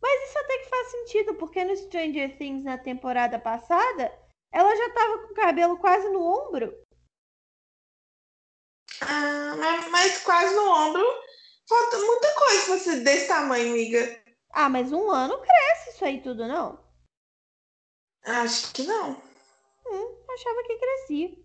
[0.01, 4.13] Mas isso até que faz sentido, porque no Stranger Things na temporada passada,
[4.51, 6.73] ela já tava com o cabelo quase no ombro.
[9.01, 9.55] Ah,
[9.91, 11.05] mas, quase no ombro.
[11.67, 14.23] Falta muita coisa pra ser desse tamanho, amiga.
[14.51, 16.79] Ah, mas um ano cresce isso aí tudo, não?
[18.23, 19.21] Acho que não.
[19.85, 21.37] Hum, achava que crescia.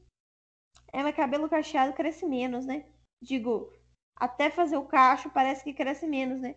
[0.93, 2.87] É, mas cabelo cacheado cresce menos, né?
[3.21, 3.73] Digo,
[4.17, 6.57] até fazer o cacho parece que cresce menos, né?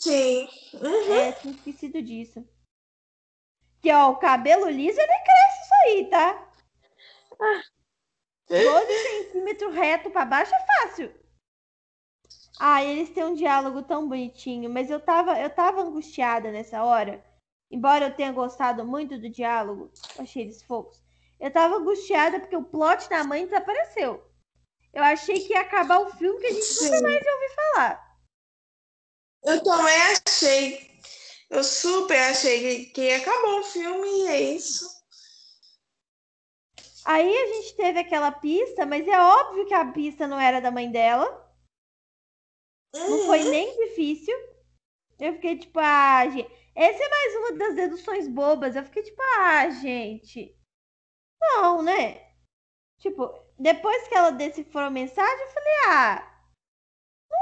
[0.00, 0.48] Sim.
[0.74, 1.14] Uhum.
[1.14, 2.44] É, tinha esquecido disso.
[3.82, 6.52] Que, ó, o cabelo liso ele cresce isso aí, tá?
[8.48, 11.14] 12 centímetros reto pra baixo é fácil.
[12.58, 17.24] Ah, eles têm um diálogo tão bonitinho, mas eu tava, eu tava angustiada nessa hora.
[17.70, 21.00] Embora eu tenha gostado muito do diálogo, achei eles fofos.
[21.38, 24.22] Eu tava angustiada porque o plot da mãe desapareceu.
[24.92, 27.02] Eu achei que ia acabar o filme que a gente nunca Sim.
[27.02, 28.09] mais ia ouvir falar.
[29.42, 29.96] Eu também
[30.26, 30.90] achei.
[31.48, 34.88] Eu super achei que, que acabou o filme e é isso.
[37.04, 40.70] Aí a gente teve aquela pista, mas é óbvio que a pista não era da
[40.70, 41.26] mãe dela.
[42.94, 43.50] Não foi Uhum.
[43.50, 44.36] nem difícil.
[45.18, 46.50] Eu fiquei tipo, ah, gente.
[46.74, 48.76] Essa é mais uma das deduções bobas.
[48.76, 50.56] Eu fiquei tipo, ah, gente.
[51.40, 52.30] Não, né?
[52.98, 56.29] Tipo, depois que ela decifrou a mensagem, eu falei, ah,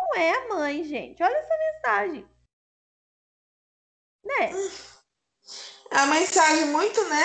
[0.08, 1.22] não é a mãe, gente.
[1.22, 2.28] Olha essa mensagem.
[4.24, 4.50] Né?
[5.90, 7.24] A mensagem muito, né?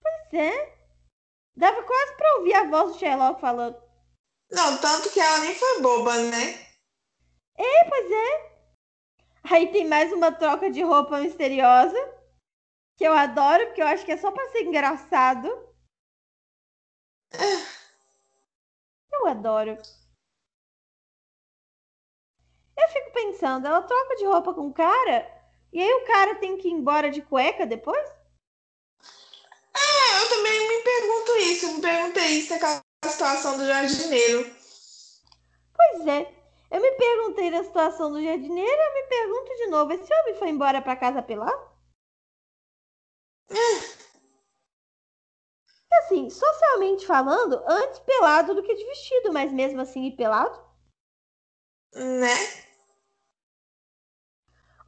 [0.00, 0.80] Pois é.
[1.56, 3.80] Dava quase pra ouvir a voz do Sherlock falando.
[4.50, 6.66] Não, tanto que ela nem foi boba, né?
[7.56, 8.50] É, pois é.
[9.44, 11.98] Aí tem mais uma troca de roupa misteriosa.
[12.96, 15.48] Que eu adoro, porque eu acho que é só pra ser engraçado.
[19.12, 19.76] Eu adoro.
[22.80, 25.28] Eu fico pensando, ela troca de roupa com o cara,
[25.72, 28.08] e aí o cara tem que ir embora de cueca depois?
[29.76, 31.66] É, eu também me pergunto isso.
[31.66, 34.44] Eu me perguntei isso naquela situação do jardineiro.
[35.74, 36.40] Pois é.
[36.70, 40.48] Eu me perguntei na situação do jardineiro, eu me pergunto de novo, esse homem foi
[40.50, 41.68] embora pra casa pelado?
[45.92, 50.64] Assim, socialmente falando, antes pelado do que de vestido, mas mesmo assim pelado?
[51.92, 52.69] Né?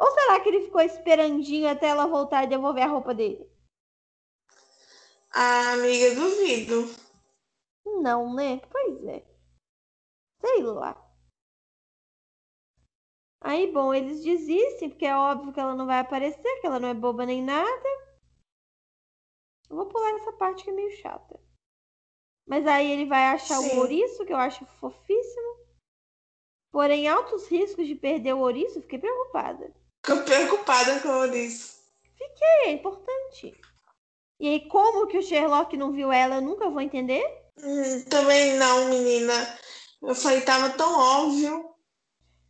[0.02, 3.48] Ou será que ele ficou esperandinho até ela voltar e devolver a roupa dele?
[5.32, 6.92] Ah, amiga, duvido.
[7.86, 8.60] Não, né?
[8.68, 9.24] Pois é.
[10.40, 11.00] Sei lá.
[13.40, 16.88] Aí, bom, eles desistem, porque é óbvio que ela não vai aparecer, que ela não
[16.88, 17.88] é boba nem nada.
[19.70, 21.40] Eu vou pular essa parte que é meio chata.
[22.44, 23.76] Mas aí ele vai achar Sim.
[23.76, 25.62] o ouriço, que eu acho fofíssimo.
[26.72, 29.72] Porém, altos riscos de perder o ouriço, fiquei preocupada.
[30.04, 31.80] Fico preocupada com isso.
[32.64, 33.52] É importante.
[34.38, 37.24] E aí, como que o Sherlock não viu ela, eu nunca vou entender.
[37.58, 39.32] Hum, também não, menina.
[40.02, 41.74] Eu falei, tava tão óbvio.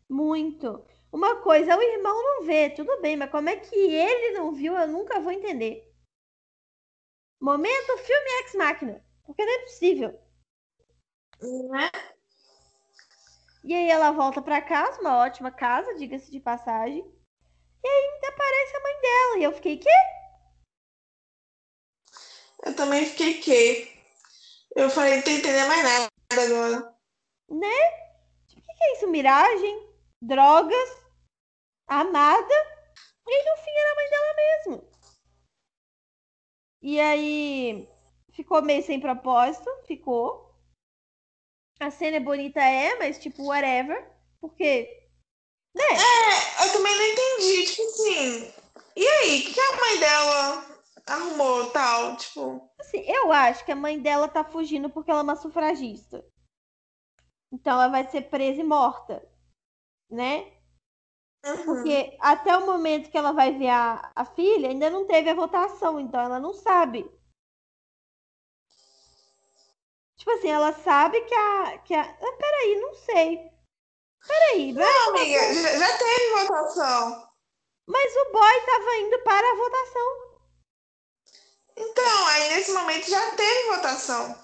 [0.08, 0.84] Muito.
[1.12, 4.74] Uma coisa, o irmão não vê, tudo bem, mas como é que ele não viu,
[4.76, 5.86] eu nunca vou entender.
[7.40, 9.04] Momento filme Ex Machina.
[9.24, 10.20] Porque não é possível.
[11.40, 11.90] Né?
[13.64, 17.04] E aí ela volta pra casa, uma ótima casa, diga-se de passagem.
[17.84, 19.38] E ainda aparece a mãe dela.
[19.38, 19.90] E eu fiquei, quê?
[22.64, 23.92] Eu também fiquei que.
[24.74, 26.96] Eu falei, não tô entendendo mais nada agora.
[27.50, 27.90] Né?
[28.46, 29.08] Tipo, o que, que é isso?
[29.08, 29.88] Miragem?
[30.20, 31.02] Drogas?
[31.86, 32.54] Amada?
[33.26, 34.92] E no fim era a mãe dela mesmo.
[36.80, 37.88] E aí
[38.32, 40.52] ficou meio sem propósito, ficou.
[41.78, 44.08] A cena é bonita, é, mas tipo, whatever.
[44.40, 45.01] Porque.
[45.74, 45.84] Né?
[45.84, 48.52] É, eu também não entendi, tipo assim.
[48.96, 50.66] E aí, o que, que a mãe dela
[51.06, 52.16] arrumou tal?
[52.16, 52.70] Tipo.
[52.78, 56.24] Assim, eu acho que a mãe dela tá fugindo porque ela é uma sufragista.
[57.50, 59.26] Então ela vai ser presa e morta.
[60.10, 60.52] Né?
[61.44, 61.64] Uhum.
[61.64, 65.34] Porque até o momento que ela vai ver a, a filha, ainda não teve a
[65.34, 67.10] votação, então ela não sabe.
[70.16, 71.78] Tipo assim, ela sabe que a.
[71.78, 72.02] Que a...
[72.02, 73.51] Ah, peraí, não sei.
[74.26, 77.28] Peraí, vai Não, amiga, já, já teve votação.
[77.86, 80.32] mas o boy tava indo para a votação.
[81.76, 84.38] Então, aí nesse momento já teve votação.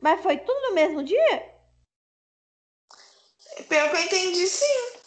[0.00, 1.58] Mas foi tudo no mesmo dia?
[3.68, 4.98] Pelo que eu entendi, sim.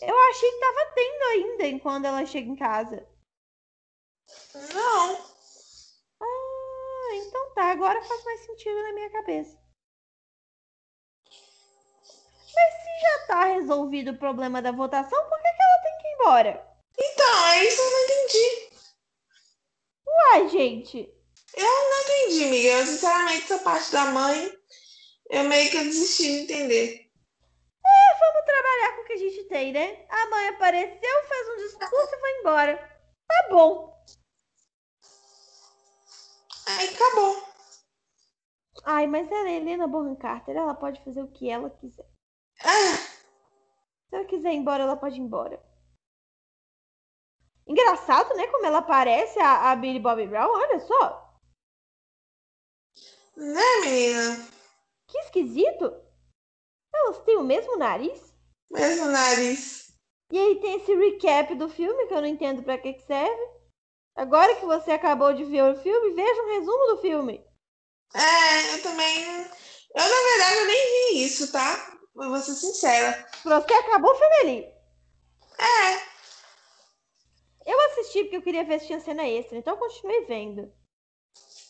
[0.00, 3.08] Eu achei que tava tendo ainda enquanto ela chega em casa.
[4.74, 5.32] Não.
[6.20, 9.61] Ah, então tá, agora faz mais sentido na minha cabeça.
[12.54, 16.06] Mas se já tá resolvido o problema da votação, por que, que ela tem que
[16.06, 16.72] ir embora?
[16.98, 18.72] Então, é isso que eu não entendi.
[20.06, 21.14] Uai, gente.
[21.54, 22.68] Eu não entendi, amiga.
[22.68, 24.52] Eu, sinceramente, essa parte da mãe,
[25.30, 27.10] eu meio que desisti de entender.
[27.84, 30.06] É, vamos trabalhar com o que a gente tem, né?
[30.08, 32.76] A mãe apareceu, fez um discurso e foi embora.
[33.26, 33.92] Tá bom.
[36.66, 37.52] Aí acabou.
[38.84, 42.11] Ai, mas ela é Helena Bonham Carter, ela pode fazer o que ela quiser.
[42.64, 42.96] Ah,
[44.08, 45.62] Se ela quiser ir embora, ela pode ir embora.
[47.66, 48.46] Engraçado, né?
[48.48, 51.38] Como ela parece a, a Billy Bobby Brown, olha só.
[53.36, 54.48] né, menina?
[55.08, 55.84] Que esquisito.
[56.94, 58.34] Elas têm o mesmo nariz.
[58.70, 59.92] Mesmo nariz.
[60.30, 63.52] E aí tem esse recap do filme que eu não entendo pra que, que serve.
[64.14, 67.44] Agora que você acabou de ver o filme, veja um resumo do filme.
[68.14, 69.24] É, eu também.
[69.24, 71.91] Eu, na verdade, eu nem vi isso, tá?
[72.14, 73.26] Eu vou ser sincera.
[73.42, 74.66] Você acabou, ali.
[75.58, 76.12] É,
[77.64, 80.72] Eu assisti porque eu queria ver se tinha cena extra, então eu continuei vendo.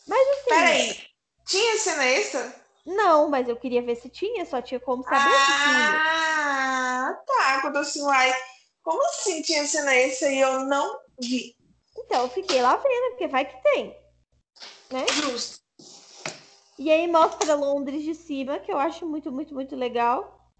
[0.06, 0.48] Mas assim.
[0.48, 1.06] peraí.
[1.46, 2.62] Tinha cena extra?
[2.84, 6.02] Não, mas eu queria ver se tinha, só tinha como saber se tinha.
[6.04, 7.60] Ah, tá.
[7.60, 8.34] Quando eu assim, uai,
[8.82, 11.56] como assim tinha cena extra e eu não vi?
[11.96, 13.96] Então eu fiquei lá vendo, porque vai que tem.
[14.90, 15.06] Né?
[15.12, 15.61] Justo.
[16.82, 20.50] E aí mostra Londres de cima, que eu acho muito, muito, muito legal.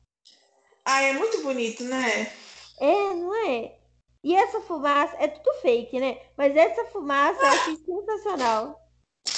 [0.85, 2.33] Ah, é muito bonito, né?
[2.79, 3.77] É, não é?
[4.23, 6.21] E essa fumaça, é tudo fake, né?
[6.39, 8.81] Mas essa fumaça eu achei sensacional.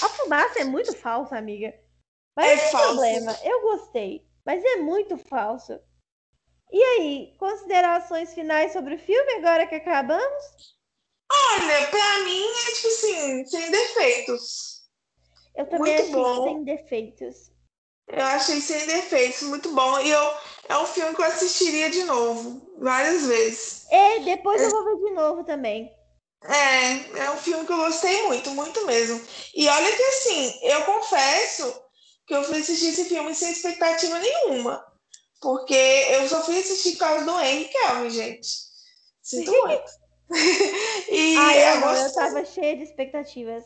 [0.03, 1.75] A fumaça é muito falsa, amiga.
[2.37, 2.87] Mas É não tem falsa.
[2.89, 4.29] problema, eu gostei.
[4.45, 5.81] Mas é muito falso.
[6.71, 10.77] E aí, considerações finais sobre o filme agora que acabamos?
[11.33, 14.74] Olha, pra mim é tipo assim, sem defeitos.
[15.57, 16.45] Eu também Muito achei bom.
[16.49, 17.51] sem defeitos.
[18.09, 19.99] Eu achei sem defeitos, muito bom.
[20.01, 20.35] E eu,
[20.69, 23.87] é um filme que eu assistiria de novo, várias vezes.
[23.91, 25.91] E depois eu vou ver de novo também.
[26.45, 29.21] É, é um filme que eu gostei muito, muito mesmo.
[29.55, 31.83] E olha que assim, eu confesso
[32.27, 34.85] que eu fui assistir esse filme sem expectativa nenhuma.
[35.41, 38.49] Porque eu só fui assistir por causa do Henry Kelvin, gente.
[39.23, 39.93] Sinto muito.
[41.11, 42.15] e Ah, eu, eu gostei.
[42.15, 43.65] tava cheia de expectativas.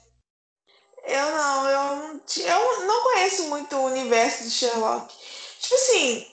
[1.08, 5.14] Eu não, eu eu não conheço muito o universo de Sherlock.
[5.60, 6.26] Tipo assim,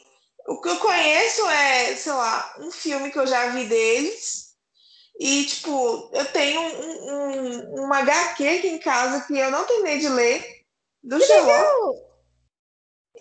[0.47, 4.53] o que eu conheço é, sei lá, um filme que eu já vi deles.
[5.18, 9.99] E, tipo, eu tenho um, um, uma HQ aqui em casa que eu não terminei
[9.99, 10.65] de ler,
[11.02, 12.02] do Sherlock.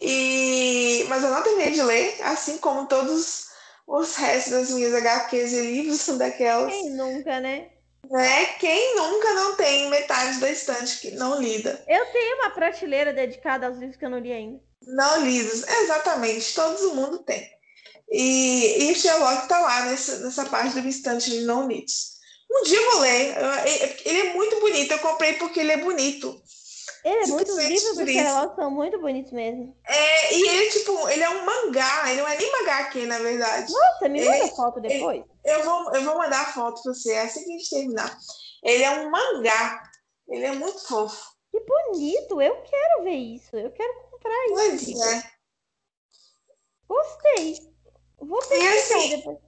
[0.01, 1.07] E...
[1.09, 3.47] Mas eu não terminei de ler, assim como todos
[3.87, 6.73] os restos das minhas HQs e livros são daquelas.
[6.73, 7.71] Quem nunca, né?
[8.11, 8.47] Né?
[8.59, 11.83] Quem nunca não tem metade da estante que não lida?
[11.89, 14.61] Eu tenho uma prateleira dedicada aos livros que eu não li ainda.
[14.87, 17.49] Não lidos, exatamente, todo mundo tem.
[18.11, 22.15] E, e o Sherlock tá lá nessa, nessa parte do estante de não lidos.
[22.53, 25.79] Um dia eu vou ler, eu- ele é muito bonito, eu comprei porque ele é
[25.79, 26.41] bonito.
[27.03, 28.07] Ele é muito, livros do.
[28.07, 29.77] Sherlock são muito bonitos mesmo.
[29.87, 33.19] É, e ele, tipo, ele é um mangá, ele não é nem mangá aqui, na
[33.19, 33.73] verdade.
[33.73, 35.23] Nossa, me manda Ele- foto depois.
[35.45, 38.19] Eu vou, eu vou mandar a foto pra você, assim que a gente terminar.
[38.63, 39.83] Ele é um mangá,
[40.29, 41.35] ele é muito fofo.
[41.51, 43.57] Que bonito, eu quero ver isso.
[43.57, 44.55] Eu quero comprar isso.
[44.55, 45.31] Pois é.
[46.89, 47.57] Gostei.
[48.19, 49.39] Vou pesquisar assim, depois.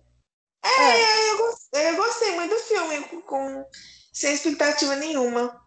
[0.63, 3.65] É, eu, gostei, eu gostei muito do filme, com, com-
[4.13, 5.61] sem expectativa nenhuma.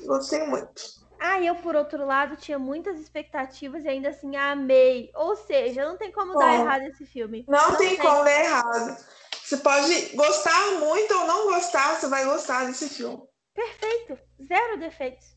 [0.00, 0.82] Gostei muito.
[1.18, 5.10] Ah, eu, por outro lado, tinha muitas expectativas e ainda assim amei.
[5.14, 7.44] Ou seja, não tem como Bom, dar errado esse filme.
[7.48, 9.04] Não, não tem, tem como dar errado.
[9.44, 13.22] Você pode gostar muito ou não gostar, você vai gostar desse filme.
[13.54, 14.18] Perfeito.
[14.42, 15.36] Zero defeitos.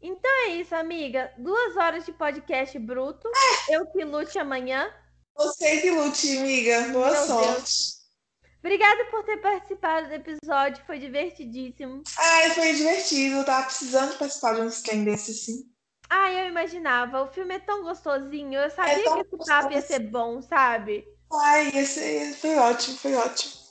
[0.00, 1.34] Então é isso, amiga.
[1.36, 3.28] Duas horas de podcast bruto.
[3.68, 4.88] Eu que lute amanhã.
[5.36, 6.88] Você que lute, amiga.
[6.92, 7.56] Boa Meu sorte.
[7.56, 8.02] Deus.
[8.60, 10.84] Obrigada por ter participado do episódio.
[10.86, 12.04] Foi divertidíssimo.
[12.16, 13.38] Ai, foi divertido.
[13.38, 15.68] Eu tava precisando participar de um trem desse, sim.
[16.08, 17.22] Ah, eu imaginava.
[17.22, 18.60] O filme é tão gostosinho.
[18.60, 21.04] Eu sabia é que esse papo ia ser bom, sabe?
[21.32, 23.61] Ai, esse foi ótimo, foi ótimo.